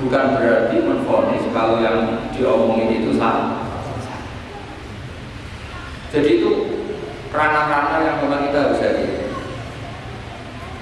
bukan 0.02 0.34
berarti 0.34 0.76
menfonis 0.82 1.46
kalau 1.54 1.78
yang 1.78 2.26
diomongin 2.34 3.06
itu 3.06 3.14
salah 3.14 3.68
jadi 6.08 6.40
itu 6.40 6.52
ranah-ranah 7.36 8.00
yang 8.00 8.18
memang 8.24 8.48
kita 8.48 8.58
harus 8.64 8.80
jadi. 8.80 9.08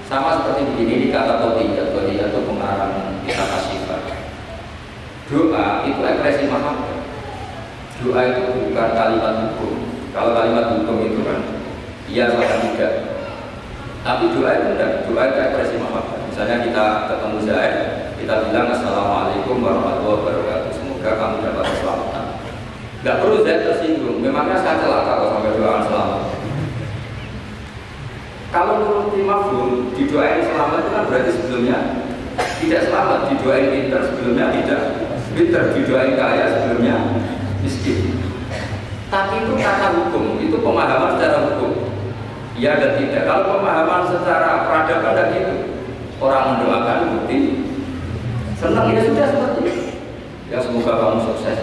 Sama 0.06 0.38
seperti 0.38 0.70
begini 0.70 0.94
di 1.02 1.08
kata 1.10 1.42
todiyah, 1.42 1.90
todiyah 1.90 2.30
itu 2.30 2.40
pengarang 2.46 2.94
kita 3.26 3.42
kasifat. 3.42 4.02
Doa 5.26 5.82
itu 5.82 5.98
ekspresi 5.98 6.46
mahabbah. 6.46 7.02
Doa 7.98 8.20
itu 8.22 8.42
bukan 8.70 8.90
kalimat 8.94 9.34
hukum. 9.50 9.74
Kalau 10.14 10.30
kalimat 10.38 10.78
hukum 10.78 10.96
itu 11.02 11.20
kan 11.26 11.42
iya 12.06 12.30
atau 12.30 12.46
tidak. 12.70 13.15
Tapi 14.06 14.30
doa 14.30 14.50
itu 14.54 14.66
tidak. 14.78 14.90
Doa 15.10 15.22
itu 15.26 15.38
ekspresi 15.42 15.74
mahabbah. 15.82 16.18
Misalnya 16.30 16.56
kita 16.62 16.84
ketemu 17.10 17.38
Zaid, 17.42 17.74
kita 18.22 18.34
bilang 18.46 18.70
Assalamualaikum 18.70 19.58
warahmatullahi 19.58 20.18
wabarakatuh. 20.22 20.70
Semoga 20.78 21.10
kamu 21.18 21.36
dapat 21.42 21.64
keselamatan. 21.74 22.24
Gak 23.02 23.18
perlu 23.18 23.42
Z 23.42 23.48
tersinggung. 23.66 24.22
Memangnya 24.22 24.62
saya 24.62 24.78
celaka 24.78 25.10
kalau 25.18 25.28
sampai 25.34 25.58
doakan 25.58 25.82
selamat. 25.90 26.22
Kalau 28.54 28.74
nuruti 28.78 29.20
mafhum, 29.26 29.90
didoain 29.98 30.40
selamat 30.46 30.78
itu 30.78 30.90
kan 30.94 31.04
berarti 31.10 31.30
sebelumnya 31.34 31.78
tidak 32.62 32.82
selamat, 32.86 33.18
didoain 33.26 33.66
pinter 33.74 34.00
sebelumnya 34.06 34.46
tidak 34.54 34.80
pinter, 35.34 35.62
didoain 35.74 36.14
kaya 36.14 36.44
sebelumnya 36.54 36.96
miskin. 37.58 38.22
Tapi 39.10 39.34
itu 39.44 39.52
kata 39.58 39.86
hukum, 39.98 40.38
itu 40.38 40.56
pemahaman 40.62 41.18
secara 41.18 41.38
hukum. 41.52 41.85
Ya 42.56 42.80
dan 42.80 42.96
tidak. 42.96 43.28
Kalau 43.28 43.60
pemahaman 43.60 44.08
secara 44.08 44.64
peradaban 44.64 45.12
tidak 45.12 45.28
gitu. 45.36 45.54
Orang 46.16 46.56
mendoakan 46.56 46.98
bukti. 47.12 47.68
Senang 48.56 48.96
ya 48.96 49.04
sudah 49.04 49.26
seperti 49.28 49.60
itu. 49.68 49.84
Ya 50.48 50.58
semoga 50.64 50.96
kamu 50.96 51.20
sukses. 51.20 51.58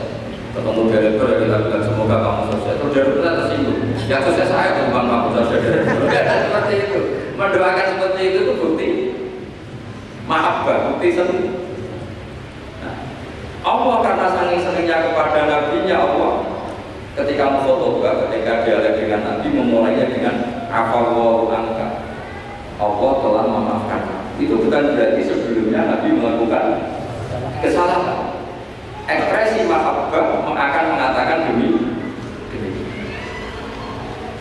Ketemu 0.54 0.82
direktur 0.94 1.26
ya 1.34 1.38
bilang 1.41 1.82
semoga 1.82 2.18
kamu 2.22 2.41
sukses. 2.54 2.76
Terus 2.78 2.94
kita 2.94 3.30
tersinggung. 3.41 3.80
Ya 4.06 4.18
sukses 4.22 4.48
saya 4.54 4.86
bang 4.94 5.06
kamu 5.10 5.28
sukses 5.34 5.62
seperti 6.46 6.74
itu. 6.78 7.00
Mendoakan 7.34 7.86
seperti 7.98 8.22
itu 8.30 8.38
itu 8.46 8.54
bukti. 8.62 8.89
Mahabbah 10.30 10.94
bukti 10.94 11.08
senang. 11.18 11.58
Nah, 12.86 12.96
Allah 13.66 13.98
karena 14.06 14.26
saking 14.30 14.62
senangnya 14.62 15.10
kepada 15.10 15.41
nabinya 15.50 15.98
Allah. 16.06 16.34
Ketika 17.14 17.46
memfoto 17.50 18.02
ketika 18.02 18.66
dia 18.66 18.94
dengan 18.98 19.22
Nabi 19.22 19.48
memulainya 19.54 20.10
dengan 20.10 20.62
afallahu 20.74 21.53
angka. 21.53 21.88
Allah 22.82 23.11
telah 23.21 23.45
memaafkan. 23.45 24.01
Itu 24.41 24.57
bukan 24.65 24.97
berarti 24.97 25.21
sebelumnya 25.21 25.93
Nabi 25.93 26.17
melakukan 26.17 26.65
kesalahan. 27.61 28.34
Ekspresi 29.05 29.69
mahabbah 29.69 30.41
akan 30.47 30.84
mengatakan 30.95 31.39
demi 31.51 31.93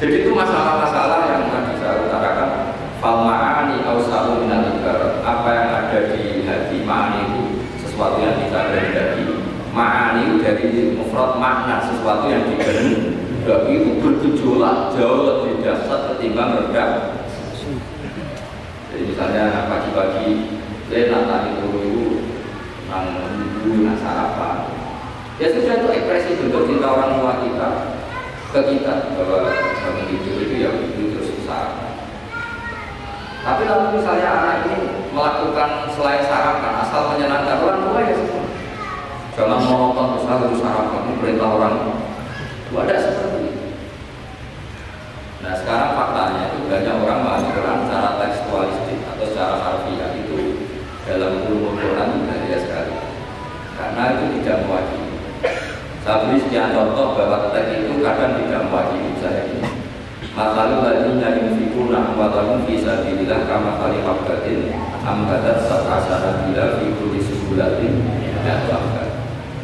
jadi 0.03 0.27
itu 0.27 0.35
masalah-masalah 0.35 1.31
yang 1.31 1.47
tadi 1.47 1.79
saya 1.79 2.03
utarakan 2.03 2.75
fal 2.99 3.23
ma'ani 3.23 3.87
ausalu 3.87 4.43
minal 4.43 4.83
apa 5.23 5.51
yang 5.55 5.71
ada 5.79 5.99
di 6.11 6.43
hati 6.43 6.83
ma'ani 6.83 7.31
itu 7.31 7.63
sesuatu 7.87 8.19
yang 8.19 8.35
kita 8.43 8.67
kehendaki. 8.75 9.47
Ma'ani 9.71 10.43
dari 10.43 10.99
mufrad 10.99 11.39
makna 11.39 11.87
sesuatu 11.87 12.27
yang 12.27 12.51
dan 13.43 13.67
itu 13.67 13.91
bergejolak 13.99 14.95
jauh 14.95 15.21
lebih 15.27 15.63
dahsyat 15.63 16.01
ketimbang 16.15 16.63
redam 16.63 16.91
jadi 18.93 19.03
misalnya 19.09 19.45
pagi-pagi 19.67 20.29
saya 20.87 21.11
nanti 21.11 21.57
itu 21.57 21.67
itu 21.83 22.05
nang 22.87 23.09
ibu 23.65 23.89
sarapan 23.99 24.69
ya 25.41 25.47
sudah 25.51 25.75
itu 25.81 25.89
ekspresi 25.91 26.31
bentuk 26.39 26.69
cinta 26.69 26.87
orang 26.93 27.19
tua 27.19 27.33
kita 27.41 27.69
ke 28.53 28.61
kita 28.77 28.93
bahwa 29.17 29.49
bangun 29.49 30.05
tidur 30.13 30.37
itu 30.45 30.55
ya 30.61 30.71
itu 30.77 31.03
terus 31.17 31.33
tapi 33.43 33.67
lalu 33.67 33.99
misalnya 33.99 34.29
anak 34.39 34.57
ini 34.71 34.79
melakukan 35.11 35.91
selain 35.99 36.23
sarapan 36.23 36.79
asal 36.79 37.11
menyenangkan 37.11 37.59
orang 37.59 37.81
tua 37.91 37.99
ya 38.07 38.15
semua. 38.15 38.47
Jangan 39.35 39.61
monoton 39.67 40.07
terus 40.15 40.27
harus 40.31 40.63
sarapan 40.63 41.01
ini 41.11 41.15
perintah 41.19 41.49
orang 41.51 41.75
tua. 42.71 42.81
Ada 42.87 42.97
seperti. 43.03 43.32
Nah 45.43 45.59
sekarang 45.59 45.99
faktanya 45.99 46.55
itu 46.55 46.71
banyak 46.71 47.03
orang 47.03 47.27
mengajarkan 47.27 47.83
secara 47.83 48.11
tekstualistik 48.23 49.03
atau 49.11 49.27
secara 49.27 49.55
harfiah 49.59 50.15
itu 50.15 50.63
dalam 51.03 51.43
ilmu 51.51 51.75
Quran 51.75 52.31
bahaya 52.31 52.59
sekali 52.63 52.95
karena 53.75 54.03
itu 54.15 54.25
tidak 54.39 54.63
mewakili. 54.63 55.19
Saya 56.07 56.23
beri 56.23 56.39
sekian 56.47 56.71
contoh 56.71 57.19
bahwa 57.19 57.51
teks 57.51 57.75
itu 57.75 57.95
kadang 58.07 58.39
tidak 58.39 58.71
mewakili 58.71 59.11
saya 59.19 59.43
ini. 59.51 59.67
Masalu 60.31 60.77
ladina 60.79 61.29
yunfikuna 61.35 62.15
amwalahum 62.15 62.63
fi 62.63 62.79
sabilillah 62.79 63.43
kama 63.43 63.83
kali 63.83 63.99
habbatin 63.99 64.71
ambatat 65.03 65.67
sab'asana 65.67 66.47
bila 66.47 66.79
fi 66.79 66.87
kulli 66.95 67.19
subulatin 67.19 67.99
dan 68.47 68.63
bahkan 68.71 69.09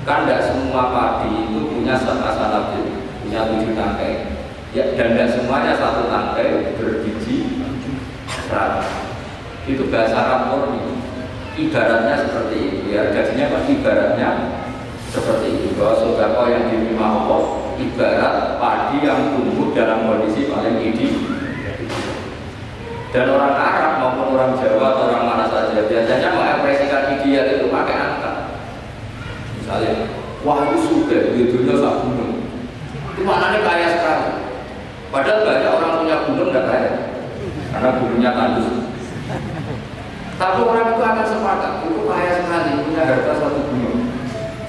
kan 0.03 0.27
tidak 0.27 0.43
semua 0.43 0.91
padi 0.91 1.31
itu 1.47 1.71
punya 1.71 1.95
sab'asana 1.95 2.75
punya 3.23 3.41
tujuh 3.47 3.73
tangkai 3.79 4.38
ya, 4.79 4.85
dan 4.95 5.07
tidak 5.19 5.29
semuanya 5.35 5.73
satu 5.75 6.07
tangkai 6.07 6.79
berbiji 6.79 7.59
seratus 8.47 8.89
itu 9.67 9.85
bahasa 9.91 10.17
Arab 10.17 10.43
murni. 10.55 10.81
Ibaratnya 11.59 12.15
seperti 12.23 12.57
itu 12.71 12.95
ya. 12.95 13.11
Gajinya 13.11 13.51
pasti 13.51 13.83
ibaratnya 13.83 14.29
seperti 15.11 15.47
itu. 15.59 15.67
Bahwa 15.75 15.99
sodako 15.99 16.47
yang 16.47 16.71
diterima 16.71 17.07
Allah 17.27 17.43
ibarat 17.79 18.59
padi 18.59 18.97
yang 19.03 19.35
tumbuh 19.35 19.71
dalam 19.75 20.07
kondisi 20.07 20.51
paling 20.51 20.83
tinggi 20.83 21.15
dan 23.09 23.33
orang 23.33 23.55
Arab 23.57 23.93
maupun 24.03 24.37
orang 24.37 24.53
Jawa 24.61 24.87
atau 24.93 25.05
orang 25.09 25.25
mana 25.25 25.47
saja 25.49 25.87
biasanya 25.89 26.29
mengekspresikan 26.35 27.03
ideal 27.17 27.47
itu 27.49 27.67
pakai 27.73 27.97
angka 27.97 28.33
misalnya 29.57 29.93
wah 30.45 30.69
itu 30.69 30.77
sudah 30.85 31.21
dunia 31.33 31.75
sak 31.81 31.95
gunung 32.05 32.35
itu 33.17 33.23
maknanya 33.25 33.61
kaya 33.65 33.89
sekali 33.97 34.48
padahal 35.09 35.47
banyak 35.47 35.73
orang 35.73 35.93
punya 36.03 36.17
gunung 36.29 36.51
dan 36.53 36.65
kaya 36.69 36.91
karena 37.73 37.89
gunungnya 38.01 38.31
tandus 38.37 38.69
tapi 40.39 40.59
orang 40.63 40.87
itu 40.95 41.03
akan 41.03 41.27
sepakat 41.27 41.73
itu 41.83 41.99
kaya 42.07 42.31
sekali 42.41 42.71
punya 42.87 43.03
harta 43.03 43.33
satu 43.37 43.61
gunung 43.69 44.09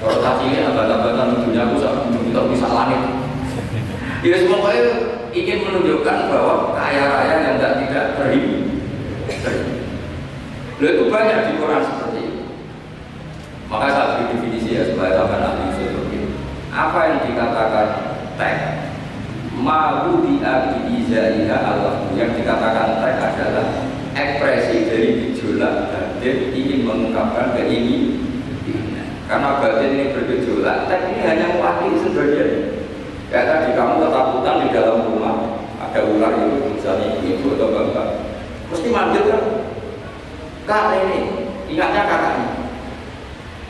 kalau 0.00 0.16
tadi 0.24 0.48
ini 0.48 0.64
abad-abadan 0.64 1.44
dunia 1.44 1.68
aku 1.68 1.76
kita 2.24 2.40
bisa 2.48 2.72
langit. 2.72 3.04
Ya 4.24 4.36
semuanya 4.40 5.12
ingin 5.28 5.60
menunjukkan 5.60 6.16
bahwa 6.32 6.72
kaya 6.72 7.04
raya 7.04 7.36
yang 7.44 7.54
tidak 7.60 7.72
tidak 7.84 8.04
terhitung. 8.16 8.64
itu 10.80 11.04
banyak 11.12 11.38
di 11.44 11.52
Quran 11.60 11.82
seperti 11.84 12.20
itu. 12.24 12.42
Maka 13.68 13.86
saya 13.92 14.08
beri 14.16 14.32
definisi 14.32 14.72
ya 14.72 14.88
supaya 14.88 15.20
tahu 15.20 15.28
ahli 15.28 15.68
usul 15.68 16.08
Apa 16.72 16.98
yang 17.04 17.18
dikatakan 17.28 17.88
teks 18.40 18.89
Mahu 19.60 20.24
diabidizaiha 20.24 21.56
Allah 21.60 22.08
Yang 22.16 22.40
dikatakan 22.40 23.04
teks 23.04 23.20
adalah 23.20 23.66
ekspresi 24.10 24.90
dari 24.90 25.08
gejolak 25.22 25.92
dan 26.20 26.36
ingin 26.50 26.82
mengungkapkan 26.82 27.54
keinginan 27.54 28.20
karena 29.30 29.62
batin 29.62 29.94
ini 29.94 30.10
bergejolak, 30.10 30.90
teks 30.90 31.06
ini 31.06 31.22
hanya 31.22 31.54
mewakili 31.54 32.02
sebagian. 32.02 32.50
Kayak 33.30 33.46
tadi 33.46 33.78
kamu 33.78 34.02
ketakutan 34.02 34.66
di 34.66 34.68
dalam 34.74 35.06
rumah, 35.06 35.62
ada 35.78 36.00
ular 36.02 36.34
itu 36.34 36.66
misalnya 36.74 37.14
ibu 37.22 37.54
atau 37.54 37.70
bapak, 37.70 38.26
mesti 38.74 38.90
manggil 38.90 39.30
kan, 39.30 39.42
kak 40.66 40.98
ini, 40.98 41.46
ingatnya 41.70 42.10
kakaknya. 42.10 42.48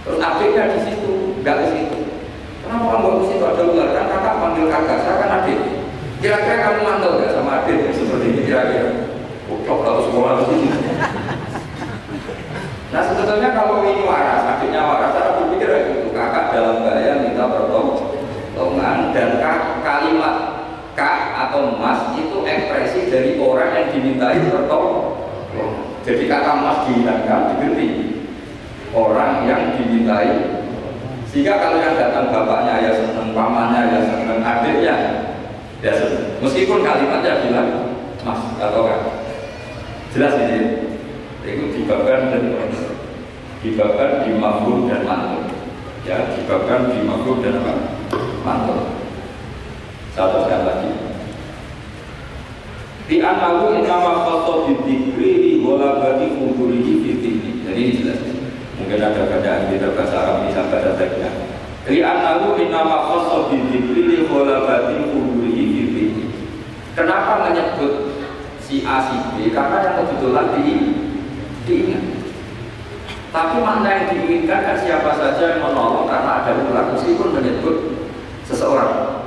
Terus 0.00 0.16
adiknya 0.16 0.72
di 0.72 0.80
situ, 0.80 1.12
nggak 1.44 1.56
di 1.60 1.66
situ. 1.76 1.98
Kenapa 2.64 2.96
kamu 2.96 3.20
di 3.20 3.24
situ 3.28 3.44
ada 3.44 3.62
ular? 3.68 3.88
Kan 3.92 4.06
kakak 4.16 4.34
manggil 4.40 4.64
kakak, 4.72 4.98
saya 5.04 5.20
kan 5.20 5.44
adik. 5.44 5.60
Kira-kira 6.20 6.56
kamu 6.60 6.80
mantau 6.84 7.16
nggak 7.16 7.32
sama 7.32 7.64
adik 7.64 7.96
seperti 7.96 8.26
ini 8.28 8.42
kira-kira? 8.44 9.08
Kok 9.48 9.80
tahu 9.80 9.98
semua 10.04 10.36
di 10.36 10.44
sini. 10.52 10.68
Nah 12.92 13.02
sebetulnya 13.08 13.56
kalau 13.56 13.80
ini 13.88 14.04
waras, 14.04 14.44
adiknya 14.44 14.84
waras, 14.84 15.16
cara 15.16 15.40
berpikir 15.40 15.70
itu 15.72 16.12
kakak 16.12 16.52
dalam 16.52 16.84
bahaya 16.84 17.24
minta 17.24 17.48
pertolongan 17.48 19.16
dan 19.16 19.40
kalimat 19.80 20.36
kak 20.92 21.48
atau 21.48 21.80
mas 21.80 22.12
itu 22.12 22.44
ekspresi 22.44 23.08
dari 23.08 23.40
orang 23.40 23.72
yang 23.72 23.86
dimintai 23.88 24.44
pertolongan. 24.44 25.24
Jadi 26.04 26.28
kata 26.28 26.52
mas 26.60 26.84
dihilangkan 26.84 27.56
diganti 27.56 27.88
orang 28.92 29.48
yang 29.48 29.72
dimintai. 29.72 30.60
Sehingga 31.32 31.64
kalau 31.64 31.80
yang 31.80 31.96
datang 31.96 32.28
bapaknya 32.28 32.84
ya 32.84 32.92
senang, 32.92 33.32
pamannya 33.32 33.80
ya 33.88 34.00
senang, 34.04 34.44
adiknya 34.44 34.96
ya. 35.84 35.94
Meskipun 36.40 36.84
kalimatnya 36.84 37.44
bilang 37.44 37.68
mas 38.24 38.40
atau 38.60 38.84
kak. 38.84 39.00
Jelas 40.10 40.34
ini 40.42 40.58
itu 41.46 41.64
dibabkan 41.80 42.34
dan 42.34 42.52
dibabkan 43.64 44.26
di 44.26 44.30
mafhum 44.36 44.90
dan 44.90 45.06
mantul 45.06 45.48
ya 46.04 46.34
dibabkan 46.36 46.90
di 46.92 47.00
mafhum 47.06 47.40
dan 47.40 47.62
mantul 48.44 48.78
satu 50.12 50.44
sekali 50.44 50.64
lagi. 50.66 50.90
Di 53.10 53.18
anahu 53.18 53.74
inama 53.74 54.22
foto 54.22 54.70
bidikri 54.70 55.42
di 55.42 55.52
golabati 55.58 56.30
fungkurihi 56.30 56.92
fitini 57.02 57.50
jadi 57.66 57.80
ini 57.80 57.92
jelas. 58.04 58.20
Mungkin 58.78 59.02
ada 59.02 59.22
bacaan 59.26 59.70
kita 59.70 59.92
bahasa 59.94 60.16
Arab 60.18 60.36
bisa 60.46 60.62
baca 60.70 60.90
teksnya 60.94 61.30
di 61.90 62.04
anahu 62.04 62.60
inama 62.60 63.08
foto 63.10 63.50
bidikri 63.50 64.06
di 64.06 64.16
golabati 64.30 64.94
fungkurihi 65.10 65.30
fitini 65.40 65.49
kenapa 66.94 67.50
menyebut 67.50 67.92
si 68.58 68.86
A 68.86 69.02
si 69.10 69.16
B 69.34 69.50
karena 69.50 69.82
yang 69.82 69.94
kebetulan 70.04 70.46
di 70.54 70.66
diingat. 71.66 72.04
Tapi 73.30 73.62
makna 73.62 73.88
yang 73.90 74.06
diinginkan 74.10 74.60
kan 74.66 74.76
siapa 74.78 75.14
saja 75.14 75.54
yang 75.54 75.62
menolong 75.62 76.10
karena 76.10 76.42
ada 76.42 76.50
ular 76.66 76.86
meskipun 76.94 77.30
menyebut 77.34 77.76
seseorang. 78.42 79.22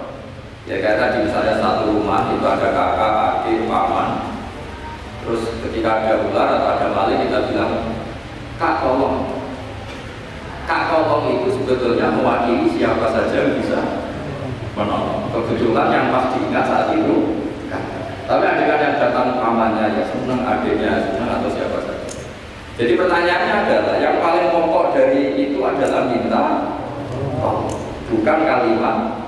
Ya 0.68 0.80
kayak 0.80 1.00
tadi 1.00 1.18
misalnya 1.28 1.60
satu 1.60 1.92
rumah 1.92 2.32
itu 2.32 2.44
ada 2.44 2.72
kakak, 2.72 3.14
adik, 3.44 3.68
paman. 3.68 4.32
Terus 5.24 5.44
ketika 5.64 6.04
ada 6.04 6.14
ular 6.24 6.48
atau 6.60 6.70
ada 6.76 6.88
maling 6.92 7.20
kita 7.28 7.48
bilang, 7.48 7.96
kak 8.60 8.84
tolong. 8.84 9.40
Kak 10.68 10.92
tolong 10.92 11.24
itu 11.40 11.60
sebetulnya 11.60 12.12
mewakili 12.12 12.72
siapa 12.76 13.08
saja 13.12 13.36
yang 13.36 13.60
bisa 13.60 13.80
menolong. 14.76 15.32
Kebetulan 15.32 15.88
yang 15.92 16.08
pasti 16.12 16.44
ingat 16.44 16.66
saat 16.68 16.88
itu 16.96 17.43
Tapi 18.24 18.44
ada 18.48 18.64
yang 18.80 18.96
datang 18.96 19.36
pamannya 19.36 20.00
ya 20.00 20.04
senang, 20.08 20.42
adiknya 20.48 21.04
senang 21.12 21.40
atau 21.40 21.50
siapa 21.52 21.78
saja. 21.84 22.08
Jadi 22.80 22.96
pertanyaannya 22.96 23.56
adalah 23.68 23.96
yang 24.00 24.18
paling 24.24 24.48
pokok 24.50 24.86
dari 24.96 25.38
itu 25.38 25.60
adalah 25.62 26.10
minta 26.10 26.44
oh, 27.44 27.70
bukan 28.10 28.40
kalimat 28.48 29.24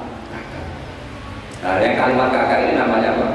Nah, 1.66 1.82
yang 1.82 1.98
kalimat 1.98 2.30
kakak 2.30 2.62
ini 2.62 2.74
namanya 2.78 3.18
apa? 3.18 3.28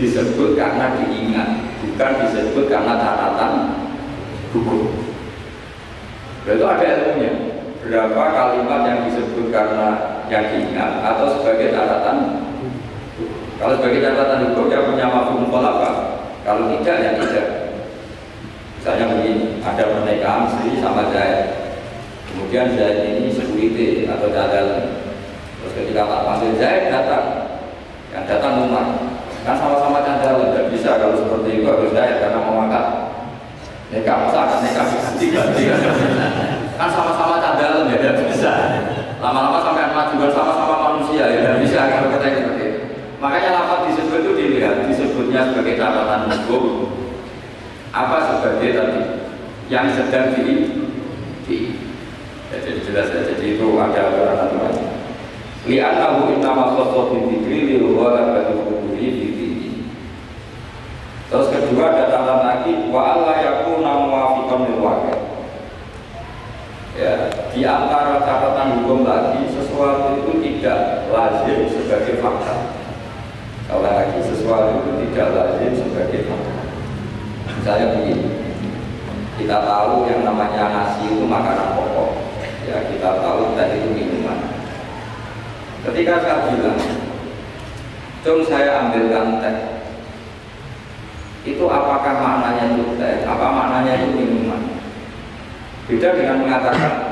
Disebut 0.00 0.56
karena 0.56 0.96
diingat, 0.96 1.48
bukan 1.84 2.10
disebut 2.24 2.64
karena 2.72 2.96
catatan 2.96 3.52
hukum. 4.56 4.88
Itu 6.48 6.64
ada 6.64 6.80
ilmunya. 6.80 7.60
Berapa 7.84 8.22
kalimat 8.32 8.88
yang 8.88 9.00
disebut 9.04 9.52
karena 9.52 10.16
yang 10.32 10.48
diingat 10.48 11.04
atau 11.04 11.36
sebagai 11.36 11.76
catatan 11.76 12.45
Kalau 13.56 13.72
sebagai 13.80 14.04
catatan 14.04 14.52
hukum 14.52 14.68
ya 14.68 14.84
punya 14.84 15.06
mafhum 15.08 15.48
apa? 15.48 15.90
Kalau 16.44 16.68
tidak 16.76 16.96
ya 17.00 17.10
tidak. 17.16 17.48
Misalnya 18.76 19.04
begini, 19.16 19.58
ada 19.64 19.82
pernikahan 19.82 20.44
Sri 20.52 20.78
sama 20.78 21.08
Zaid. 21.10 21.56
Kemudian 22.28 22.76
Zaid 22.76 23.16
ini 23.16 23.32
security 23.32 24.04
atau 24.04 24.28
dadal. 24.28 24.92
Terus 25.58 25.72
ketika 25.72 26.04
tak 26.04 26.22
panggil 26.28 26.52
Zaid 26.60 26.92
datang, 26.92 27.24
yang 28.12 28.24
datang 28.28 28.68
Umar. 28.68 28.86
Kan 29.42 29.56
sama-sama 29.56 30.04
cadal, 30.04 30.52
tidak 30.52 30.70
bisa 30.70 31.00
kalau 31.00 31.16
seperti 31.16 31.62
itu 31.62 31.66
harus 31.66 31.90
Zaid 31.96 32.20
karena 32.20 32.38
mau 32.44 32.60
makan. 32.62 32.86
Nikah 33.86 34.16
masa 34.26 34.58
nikah 34.66 34.82
ganti-ganti 34.82 35.62
kan 36.76 36.90
sama-sama 36.90 37.38
cadal, 37.40 37.88
ya 37.88 37.96
tidak 38.02 38.16
bisa. 38.28 38.52
Lama-lama 39.22 39.64
sampai 39.64 40.12
juga 40.12 40.28
sama-sama 40.34 40.74
manusia 40.92 41.24
ya 41.24 41.38
tidak 41.40 41.58
bisa 41.64 41.80
kalau 41.88 42.10
itu. 42.20 42.65
Makanya 43.26 43.58
lafaz 43.58 43.90
disebut 43.90 44.22
itu 44.22 44.32
dilihat 44.38 44.86
disebutnya 44.86 45.50
sebagai 45.50 45.74
catatan 45.74 46.30
hukum 46.30 46.94
apa 47.90 48.22
sebagai 48.22 48.70
tadi 48.70 49.02
yang 49.66 49.90
sedang 49.90 50.30
di, 50.38 50.78
di 51.42 51.74
ya, 52.54 52.62
jadi 52.62 52.86
jelas 52.86 53.10
ya, 53.10 53.26
jadi 53.26 53.58
itu 53.58 53.66
ada 53.74 54.14
aturan-aturan. 54.14 54.74
Li'annahu 55.66 56.38
innama 56.38 56.78
khassa 56.78 57.02
bi 57.10 57.18
dzikri 57.26 57.58
li 57.66 57.76
huwa 57.82 58.14
Terus 61.26 61.50
kedua 61.50 61.86
catatan 61.98 62.38
lagi 62.46 62.72
wa 62.94 63.18
alla 63.18 63.34
yakuna. 63.42 63.92
Ya, 66.94 67.28
di 67.50 67.60
antara 67.66 68.22
catatan 68.22 68.86
hukum 68.86 69.02
lagi 69.02 69.50
sesuatu 69.50 70.14
itu 70.22 70.32
tidak 70.38 71.10
lazim 71.10 71.66
sebagai 71.66 72.22
fakta. 72.22 72.75
Kalau 73.66 73.82
lagi 73.82 74.22
sesuatu 74.22 74.78
itu 74.78 74.90
tidak 75.10 75.34
lazim 75.34 75.72
sebagai 75.74 76.30
fakta. 76.30 76.54
Misalnya 77.50 77.86
begini, 77.98 78.26
kita 79.42 79.56
tahu 79.66 80.06
yang 80.06 80.22
namanya 80.22 80.70
nasi 80.70 81.10
itu 81.10 81.26
makanan 81.26 81.74
pokok. 81.74 82.10
Ya, 82.66 82.86
kita 82.86 83.18
tahu 83.18 83.58
tadi 83.58 83.82
itu 83.82 83.88
minuman. 83.90 84.38
Ketika 85.82 86.22
saya 86.22 86.50
bilang, 86.50 86.78
Cung 88.26 88.42
saya 88.42 88.90
ambilkan 88.90 89.38
teh 89.38 89.56
itu 91.46 91.62
apakah 91.62 92.18
maknanya 92.18 92.74
itu 92.74 92.98
teh, 92.98 93.22
apa 93.22 93.46
maknanya 93.54 94.02
itu 94.02 94.18
minuman. 94.18 94.66
Beda 95.86 96.18
dengan 96.18 96.42
mengatakan 96.42 97.05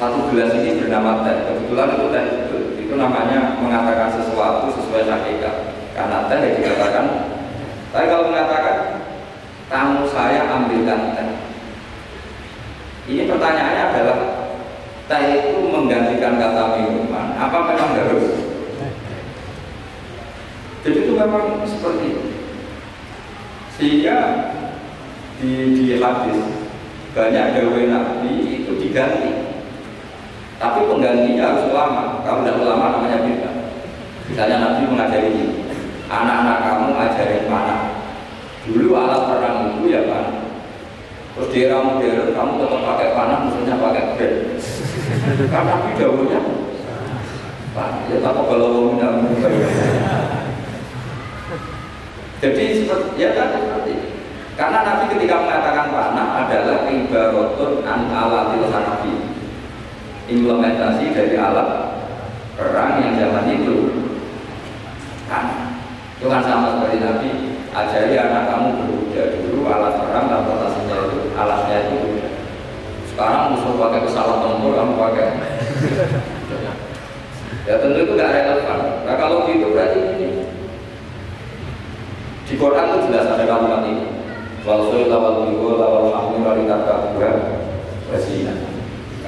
satu 0.00 0.32
gelas 0.32 0.56
ini 0.56 0.80
bernama 0.80 1.20
teh, 1.28 1.44
kebetulan 1.44 1.92
itu 1.92 2.06
teh 2.08 2.24
itu, 2.24 2.56
itu 2.88 2.94
namanya 2.96 3.60
mengatakan 3.60 4.08
sesuatu 4.08 4.72
sesuai 4.72 5.04
hakikat. 5.04 5.76
Karena 5.92 6.24
teh 6.24 6.40
yang 6.40 6.56
dikatakan, 6.56 7.04
tapi 7.92 8.08
kalau 8.08 8.32
mengatakan 8.32 8.76
tamu 9.68 10.08
saya 10.08 10.48
ambilkan 10.48 11.12
teh, 11.12 11.28
ini 13.12 13.28
pertanyaannya 13.28 13.84
adalah 13.92 14.18
teh 15.04 15.22
itu 15.36 15.68
menggantikan 15.68 16.40
kata 16.40 16.80
minuman, 16.80 17.36
apa 17.36 17.58
memang 17.68 17.92
harus? 17.92 18.40
Jadi 20.80 20.96
itu 21.04 21.12
memang 21.12 21.60
seperti 21.68 22.04
itu. 22.16 22.24
Sehingga 23.76 24.16
di, 25.36 25.76
di 25.76 26.00
hadis 26.00 26.40
banyak 27.12 27.46
gawe 27.52 27.80
nabi 27.84 28.64
itu 28.64 28.80
diganti. 28.80 29.39
Tapi 30.60 30.78
penggantinya 30.84 31.42
harus 31.48 31.72
ulama. 31.72 32.20
Kalau 32.20 32.44
tidak 32.44 32.60
ulama 32.60 32.84
namanya 32.92 33.24
beda. 33.24 33.50
Misalnya 34.28 34.56
nabi 34.60 34.82
mengajari 34.84 35.32
ini, 35.32 35.46
anak-anak 36.12 36.58
kamu 36.60 36.86
ajarin 36.92 37.48
panah. 37.48 37.80
Dulu 38.68 38.92
alat 38.92 39.22
perang 39.24 39.56
itu 39.72 39.88
ya 39.88 40.04
panah. 40.04 40.36
Terus 41.32 41.48
di 41.48 41.58
era 41.64 41.80
modern 41.80 42.36
kamu 42.36 42.52
tetap 42.60 42.80
pakai 42.84 43.08
panah, 43.16 43.38
maksudnya 43.48 43.80
pakai 43.80 44.04
bed. 44.20 44.32
Karena 45.52 45.72
nabi 45.80 45.90
dahulunya 45.96 46.40
panah. 47.72 48.04
Ya 48.12 48.16
tak 48.20 48.36
kalau 48.36 48.92
mau 48.92 49.00
jadi 52.40 52.64
seperti 52.72 53.20
ya 53.20 53.36
kan 53.36 53.52
seperti 53.52 53.94
karena 54.56 54.80
Nabi 54.80 55.04
ketika 55.12 55.44
mengatakan 55.44 55.92
panah 55.92 56.28
adalah 56.44 56.88
ibaratun 56.88 57.84
an 57.84 58.08
alatil 58.08 58.64
harbi 58.72 59.29
implementasi 60.30 61.10
dari 61.10 61.34
alat 61.34 61.98
perang 62.54 63.02
yang 63.02 63.14
zaman 63.18 63.50
itu. 63.50 64.06
Kan 65.26 65.74
itu 66.22 66.26
kan 66.30 66.42
sama 66.46 66.78
seperti 66.78 66.96
Nabi 67.02 67.30
ajari 67.74 68.14
anak 68.18 68.44
kamu 68.50 68.68
berkuda 68.78 69.22
dulu 69.42 69.60
alat 69.66 69.94
perang 69.98 70.24
transportasinya 70.30 70.96
itu 71.10 71.18
alatnya 71.34 71.76
itu. 71.90 71.98
Sekarang 73.10 73.58
musuh 73.58 73.74
pakai 73.74 74.06
pesawat 74.06 74.38
tempur 74.46 74.72
kamu 74.78 74.94
pakai. 74.94 75.26
Ya 77.68 77.76
tentu 77.76 78.02
itu 78.02 78.16
nggak 78.16 78.32
relevan. 78.34 79.04
Nah 79.04 79.14
kalau 79.20 79.44
gitu 79.46 79.70
berarti 79.70 80.00
ini 80.16 80.42
di 82.48 82.54
Quran 82.56 82.88
itu 82.88 82.98
jelas 83.12 83.30
ada 83.36 83.44
kalimat 83.46 83.84
ini. 83.84 84.10
Walsoi 84.64 85.06
lawal 85.06 85.44
minggu 85.44 85.76
lawal 85.76 86.08
mahmud 86.08 86.40
dari 86.40 86.64
kata 86.66 87.14
dua 87.14 87.30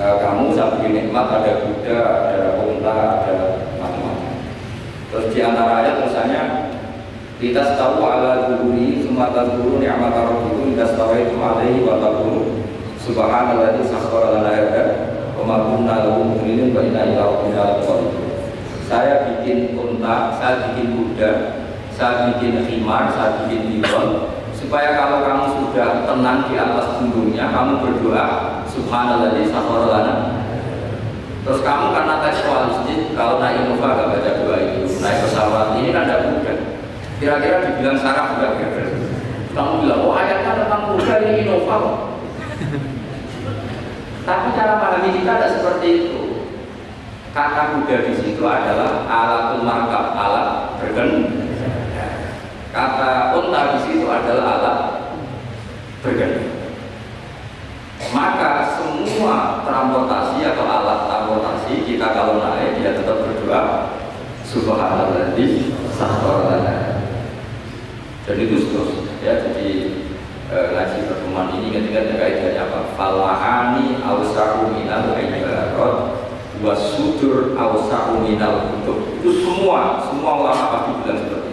berzina. 0.03 0.19
E, 0.19 0.23
kamu 0.23 0.45
saat 0.59 0.75
nikmat 0.83 1.27
ada 1.31 1.53
kuda, 1.63 2.01
ada 2.35 2.49
unta, 2.59 2.97
ada 3.23 3.35
macam-macam. 3.79 4.35
Terus 5.13 5.27
di 5.31 5.41
antara 5.45 5.73
ayat 5.85 5.97
misalnya 6.03 6.43
kita 7.39 7.75
tahu 7.79 8.03
ala 8.03 8.55
duri 8.55 9.03
semata 9.03 9.51
ni'mat 9.59 10.15
rabbikum 10.15 10.75
kita 10.75 10.95
tahu 10.95 11.11
itu 11.19 11.35
alaihi 11.43 11.83
wa 11.83 11.99
taqulu 11.99 12.63
subhanalladzi 13.03 13.83
sakhkhara 13.91 14.39
lana 14.39 14.51
hadza 14.55 14.83
wa 15.35 15.43
ma 15.43 15.57
kunna 15.67 16.07
lahu 16.07 16.23
muqrinin 16.23 16.71
wa 16.71 16.87
inna 16.87 17.03
ila 17.11 17.23
rabbina 17.35 17.83
Saya 18.87 19.25
bikin 19.27 19.75
unta, 19.75 20.37
saya 20.39 20.71
bikin 20.71 20.93
kuda, 20.95 21.31
saya 21.91 22.29
bikin 22.31 22.63
khimar, 22.63 23.09
saya 23.11 23.43
bikin 23.43 23.81
bidon 23.81 24.31
supaya 24.53 24.95
kalau 24.95 25.27
kamu 25.27 25.47
sudah 25.59 26.07
tenang 26.07 26.47
di 26.47 26.55
atas 26.55 27.01
punggungnya 27.01 27.51
kamu 27.51 27.83
berdoa 27.83 28.62
subhanallah 28.73 29.37
di 29.37 29.53
lana 29.53 30.15
terus 31.43 31.61
kamu 31.61 31.87
karena 31.93 32.15
tekstualistik 32.25 32.99
kalau 33.13 33.37
naik 33.43 33.67
Innova 33.67 33.89
gak 33.99 34.09
baca 34.17 34.31
doa 34.41 34.57
itu 34.63 34.81
naik 35.03 35.19
pesawat 35.27 35.67
ini 35.77 35.91
kan 35.91 36.07
tidak 36.07 36.23
mudah. 36.31 36.59
Kira-kira 37.19 37.57
dibilang 37.67 37.99
saraf 38.01 38.39
juga 38.39 38.59
kamu 39.53 39.73
bilang 39.85 40.01
oh 40.09 40.17
ayatnya 40.17 40.65
tentang 40.65 40.83
muda 40.95 41.15
ini 41.21 41.33
Innova 41.45 41.77
tapi 44.23 44.55
cara 44.55 44.79
pahami 44.79 45.19
kita 45.19 45.35
tidak 45.35 45.51
seperti 45.59 45.89
itu. 45.99 46.21
Kata 47.33 47.75
kuda 47.75 47.97
di 48.07 48.15
situ 48.23 48.45
adalah 48.45 49.09
alat 49.09 49.57
markab 49.65 50.13
alat 50.15 50.77
berkendara 50.79 51.33
Kata 52.71 53.35
unta 53.41 53.61
di 53.73 53.79
situ 53.89 54.07
adalah 54.07 54.45
alat 54.61 54.79
bergaya. 56.05 56.62
Maka 58.11 58.75
semua 58.75 59.63
transportasi 59.63 60.43
atau 60.43 60.67
alat 60.67 61.07
transportasi 61.07 61.87
kita 61.87 62.11
kalau 62.11 62.43
naik 62.43 62.83
dia 62.83 62.99
tetap 62.99 63.23
berdoa 63.23 63.95
Subhanalladzi 64.43 65.71
sahharana. 65.95 67.07
Dan 68.27 68.37
itu 68.43 68.67
terus 68.67 69.07
ya 69.23 69.39
jadi 69.39 69.71
e, 70.51 70.57
ngaji 70.75 70.99
pertemuan 71.07 71.55
ini 71.55 71.71
ketika 71.71 72.19
kaidahnya 72.19 72.67
apa? 72.67 72.99
Falahani 72.99 74.03
awsahu 74.03 74.75
minal 74.75 75.15
ibarat 75.15 75.79
wa 76.59 76.75
sudur 76.75 77.55
awsahu 77.55 78.27
minal 78.27 78.67
kutub. 78.75 79.23
Itu 79.23 79.31
semua 79.47 80.03
semua 80.11 80.31
ulama 80.43 80.65
pasti 80.75 80.91
bilang 81.03 81.19
seperti 81.23 81.53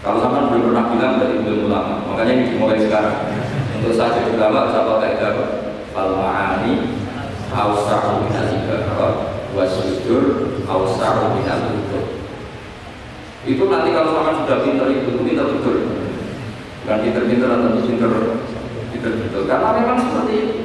kalau 0.00 0.16
sama 0.24 0.48
belum 0.48 0.72
pernah 0.72 0.84
bilang 0.88 1.20
dari 1.20 1.44
belum 1.44 1.68
ulama, 1.68 2.00
makanya 2.08 2.32
ini 2.32 2.44
dimulai 2.56 2.80
sekarang. 2.80 3.16
Untuk 3.80 3.96
jadi 3.96 4.36
ulama, 4.36 4.68
saya 4.68 4.84
pakai 4.84 5.24
apa? 5.24 5.44
Fal 5.96 6.12
ma'ani 6.12 7.00
awsa'u 7.48 8.28
minal 8.28 8.52
ibarat 8.52 9.16
wa 9.56 9.64
sudur 9.64 10.52
awsa'u 10.68 11.32
minal 11.32 11.64
kutub. 11.64 12.04
Itu 13.48 13.72
nanti 13.72 13.96
kalau 13.96 14.12
sama 14.12 14.44
sudah 14.44 14.60
pintar 14.68 14.92
itu, 14.92 15.16
pintar 15.24 15.48
betul. 15.48 15.96
Bukan 16.84 16.98
pintar-pintar 17.08 17.48
atau 17.56 17.80
pintar 17.80 18.12
pintar 18.92 19.12
betul. 19.16 19.42
Karena 19.48 19.68
memang 19.72 19.96
seperti 19.96 20.32
itu. 20.36 20.56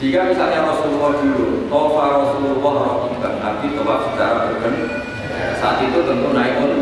Sehingga 0.00 0.32
misalnya 0.32 0.64
Rasulullah 0.64 1.12
dulu, 1.20 1.68
Tofa 1.68 2.04
Rasulullah 2.08 2.74
Rasulullah 2.88 3.36
Nabi 3.36 3.66
tawaf 3.76 4.00
secara 4.10 4.48
berken 4.48 4.74
Saat 5.60 5.76
itu 5.84 6.08
tentu 6.08 6.28
naik 6.32 6.56
pun 6.56 6.72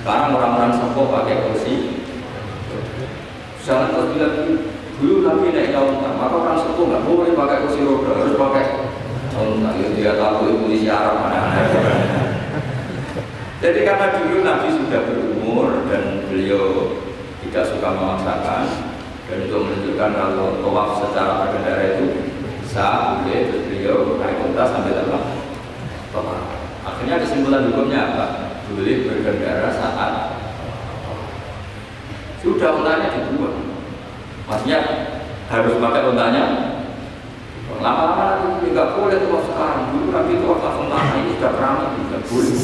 sekarang 0.00 0.38
orang-orang 0.38 0.72
sepuh 0.78 1.06
pakai 1.12 1.36
kursi. 1.44 1.74
Jangan 3.60 3.92
terus 3.92 4.08
bilang 4.16 4.34
dulu 5.00 5.16
Nabi 5.20 5.52
naik 5.52 5.76
unta, 5.76 6.10
maka 6.16 6.36
orang 6.36 6.60
sepuh 6.64 6.84
nggak 6.88 7.04
boleh 7.04 7.32
pakai 7.36 7.60
kursi 7.64 7.84
roda, 7.84 8.10
harus 8.16 8.36
pakai 8.40 8.64
unta. 9.36 9.68
Ya, 9.76 9.88
dia 9.92 10.12
tahu 10.16 10.64
polisi 10.64 10.88
Arab 10.88 11.20
mana 11.20 11.60
Jadi 13.60 13.80
karena 13.84 14.06
dulu 14.16 14.36
Nabi 14.40 14.68
sudah 14.72 15.00
berumur 15.04 15.84
dan 15.92 16.24
beliau 16.32 16.96
tidak 17.44 17.68
suka 17.68 17.88
memaksakan 17.92 18.64
dan 19.28 19.38
itu 19.44 19.52
menunjukkan 19.52 20.10
kalau 20.16 20.58
tawaf 20.64 20.88
secara 21.04 21.44
berkendara 21.44 21.84
itu 22.00 22.06
sah 22.64 23.20
boleh 23.20 23.52
terus 23.52 23.64
beliau 23.68 24.16
naik 24.16 24.40
unta 24.40 24.64
sambil 24.64 25.04
apa? 25.04 25.18
Akhirnya 26.80 27.20
kesimpulan 27.20 27.68
hukumnya 27.68 28.00
apa? 28.16 28.26
boleh 28.70 29.02
berkendara 29.04 29.68
saat 29.74 30.39
sudah 32.40 32.70
untanya 32.80 33.08
dibuat 33.12 33.54
maksudnya 34.48 34.78
harus 35.50 35.74
pakai 35.78 36.02
untanya 36.08 36.44
Lama-lama 37.80 38.42
nanti 38.42 38.74
nggak 38.76 38.92
boleh 38.92 39.16
tuh 39.24 39.40
sekarang. 39.46 39.94
Dulu 39.94 40.12
Nabi 40.12 40.36
itu 40.36 40.46
langsung 40.52 40.92
lama 40.92 41.14
ini 41.16 41.38
sudah 41.40 41.52
keramik 41.56 41.88
nggak 41.96 42.22
boleh. 42.28 42.54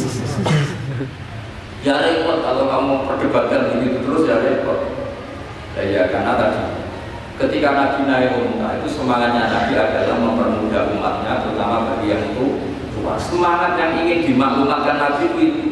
Ya 1.87 1.95
repot 2.03 2.43
kalau 2.43 2.64
kamu 2.66 2.93
perdebatkan 3.07 3.79
begitu 3.79 3.99
terus 4.05 4.27
ya 4.29 4.37
repot. 4.45 4.79
Ya, 5.79 5.83
ya 5.87 6.03
karena 6.12 6.37
tadi 6.37 6.62
ketika 7.37 7.68
Nabi 7.72 8.01
naik 8.05 8.33
unta 8.35 8.68
itu 8.77 8.89
semangatnya 8.93 9.49
Nabi 9.49 9.72
adalah 9.79 10.16
mempermudah 10.20 10.83
umatnya 10.93 11.33
terutama 11.47 11.77
bagi 11.95 12.12
yang 12.12 12.22
itu 12.37 12.47
tua. 12.93 13.14
Semangat 13.16 13.79
yang 13.81 14.03
ingin 14.05 14.27
dimaklumatkan 14.27 14.97
Nabi 15.01 15.33
itu, 15.33 15.41
itu. 15.41 15.64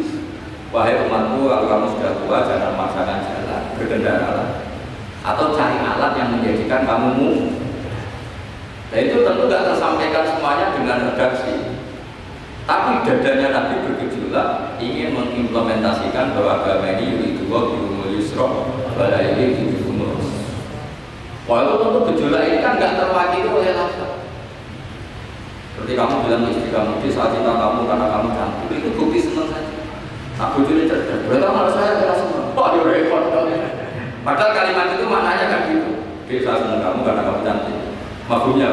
Wahai 0.72 1.06
umatku, 1.06 1.46
kalau 1.46 1.66
kamu 1.70 1.86
sudah 1.94 2.12
tua 2.18 2.38
jangan 2.48 2.74
memaksakan 2.74 3.18
jalan, 3.22 3.43
berkendara 3.76 4.64
atau 5.24 5.56
cari 5.56 5.80
alat 5.80 6.12
yang 6.20 6.28
menjadikan 6.36 6.84
kamu 6.84 7.08
mu. 7.16 7.30
Nah 8.92 8.98
itu 9.00 9.24
tentu 9.24 9.42
tidak 9.48 9.62
tersampaikan 9.72 10.24
semuanya 10.28 10.66
dengan 10.76 10.98
redaksi. 11.10 11.54
Tapi 12.64 13.04
dadanya 13.04 13.48
Nabi 13.52 13.74
bergejolak 13.84 14.80
ingin 14.80 15.12
mengimplementasikan 15.12 16.32
bahwa 16.32 16.64
agama 16.64 16.96
ini 16.96 17.20
yaitu 17.20 17.44
wa 17.48 17.68
birumul 17.68 18.08
yusra 18.08 18.48
wala 18.96 19.20
yaitu 19.20 19.68
itu 21.44 21.74
tentu 21.76 21.98
gejolak 22.08 22.42
ini 22.48 22.58
kan 22.64 22.80
nggak 22.80 22.96
terwakili 22.96 23.48
oleh 23.52 23.76
lafaz. 23.76 24.12
Seperti 25.74 25.92
kamu 25.92 26.14
bilang 26.24 26.48
istri 26.48 26.70
kamu 26.72 27.02
di 27.04 27.10
saat 27.12 27.36
cinta 27.36 27.52
kamu 27.52 27.84
karena 27.84 28.06
kamu 28.08 28.28
cantik 28.32 28.70
itu 28.72 28.88
bukti 28.96 29.18
senang 29.20 29.52
saja. 29.52 29.74
Nah 30.40 30.48
bujurnya 30.56 30.88
cerdas. 30.88 31.20
Berarti 31.28 31.44
kalau 31.44 31.72
saya 31.74 31.92
senang. 32.00 32.33
Wah 32.54 32.70
ya 32.78 32.82
repot 32.86 33.24
Padahal 34.24 34.56
kalimat 34.56 34.96
itu 34.96 35.04
maknanya 35.04 35.46
kan 35.52 35.60
gitu. 35.68 35.90
Saya 36.40 36.56
senang 36.56 36.80
kamu 36.80 37.00
karena 37.04 37.22
kamu 37.28 37.40
cantik. 37.44 37.76
Maksudnya 38.24 38.68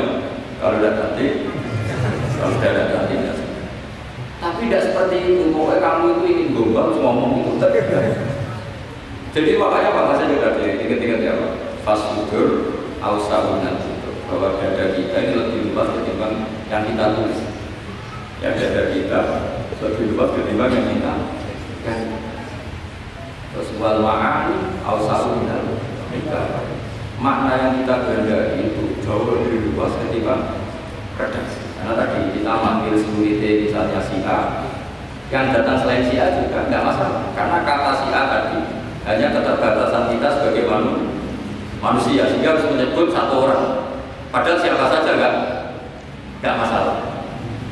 kalau 0.64 0.80
tidak 0.80 0.96
cantik, 0.96 1.32
kalau 2.40 2.56
tidak 2.64 2.88
cantik 2.96 3.20
ya 3.20 3.34
Tapi 4.40 4.62
tidak 4.72 4.82
seperti 4.88 5.18
itu. 5.28 5.44
Pokoknya 5.52 5.84
kamu 5.84 6.06
itu 6.08 6.24
ingin 6.32 6.48
gombal 6.56 6.88
ngomong 6.96 7.32
itu. 7.44 7.68
Jadi 9.32 9.52
makanya 9.60 9.90
apa 9.92 10.14
saya 10.16 10.32
juga 10.32 10.60
ingat-ingat 10.60 11.20
ya 11.20 11.34
Pak. 11.36 11.52
Fasudur, 11.82 12.50
ausahunan 13.02 13.76
bahwa 14.30 14.56
dada 14.62 14.96
kita 14.96 15.18
ini 15.18 15.34
lebih 15.36 15.60
luas 15.74 15.90
ketimbang 15.98 16.48
yang 16.72 16.88
kita 16.88 17.18
tulis. 17.18 17.40
Ya 18.40 18.56
dada 18.56 18.84
kita 18.94 19.20
lebih 19.84 20.16
luas 20.16 20.30
ketimbang 20.32 20.72
yang 20.72 20.88
kita 20.96 21.14
terus 23.62 23.78
wal 23.78 24.02
ma'ani 24.02 24.82
awsalu 24.82 25.46
minal 25.46 25.62
makna 27.22 27.54
yang 27.54 27.74
kita 27.78 28.10
kehendaki 28.10 28.74
itu 28.74 28.98
jauh 29.06 29.38
lebih 29.38 29.78
luas 29.78 29.94
ketimbang 30.02 30.58
redaksi. 31.14 31.62
Karena 31.78 31.94
tadi 31.94 32.34
kita 32.34 32.50
manggil 32.58 32.98
security 32.98 33.70
misalnya 33.70 34.02
si 34.02 34.26
A. 34.26 34.66
Yang 35.30 35.62
datang 35.62 35.78
selain 35.86 36.10
si 36.10 36.18
A 36.18 36.34
juga 36.34 36.66
nggak 36.66 36.82
masalah. 36.82 37.30
Karena 37.38 37.62
kata 37.62 37.92
si 38.02 38.08
A 38.10 38.22
tadi 38.26 38.58
hanya 39.06 39.28
keterbatasan 39.30 40.10
kita 40.18 40.28
sebagai 40.42 40.66
manusia. 41.78 42.26
Sehingga 42.26 42.58
harus 42.58 42.66
menyebut 42.74 43.14
satu 43.14 43.46
orang. 43.46 43.94
Padahal 44.34 44.58
siapa 44.58 44.90
saja 44.90 45.12
nggak 45.14 45.36
nggak 46.42 46.58
masalah. 46.58 46.98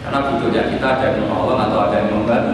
Karena 0.05 0.29
butuhnya 0.29 0.69
kita 0.69 0.85
ada 0.93 1.05
yang 1.09 1.25
menolong 1.25 1.57
atau 1.57 1.79
ada 1.89 1.95
yang 1.97 2.13
membantu. 2.13 2.53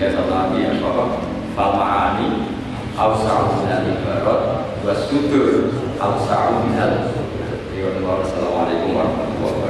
Ya 0.00 0.08
satu 0.08 0.32
lagi 0.32 0.64
yang 0.64 0.80
pokok 0.80 1.33
Fama'ani 1.54 2.50
Ausa'u 2.98 3.62
minal 3.62 3.86
ibarat 3.86 4.42
Wasudur 4.82 5.70
Ausa'u 6.02 6.66
minal 6.66 7.14
Assalamualaikum 8.24 8.90
warahmatullahi 8.98 9.38
wabarakatuh. 9.38 9.63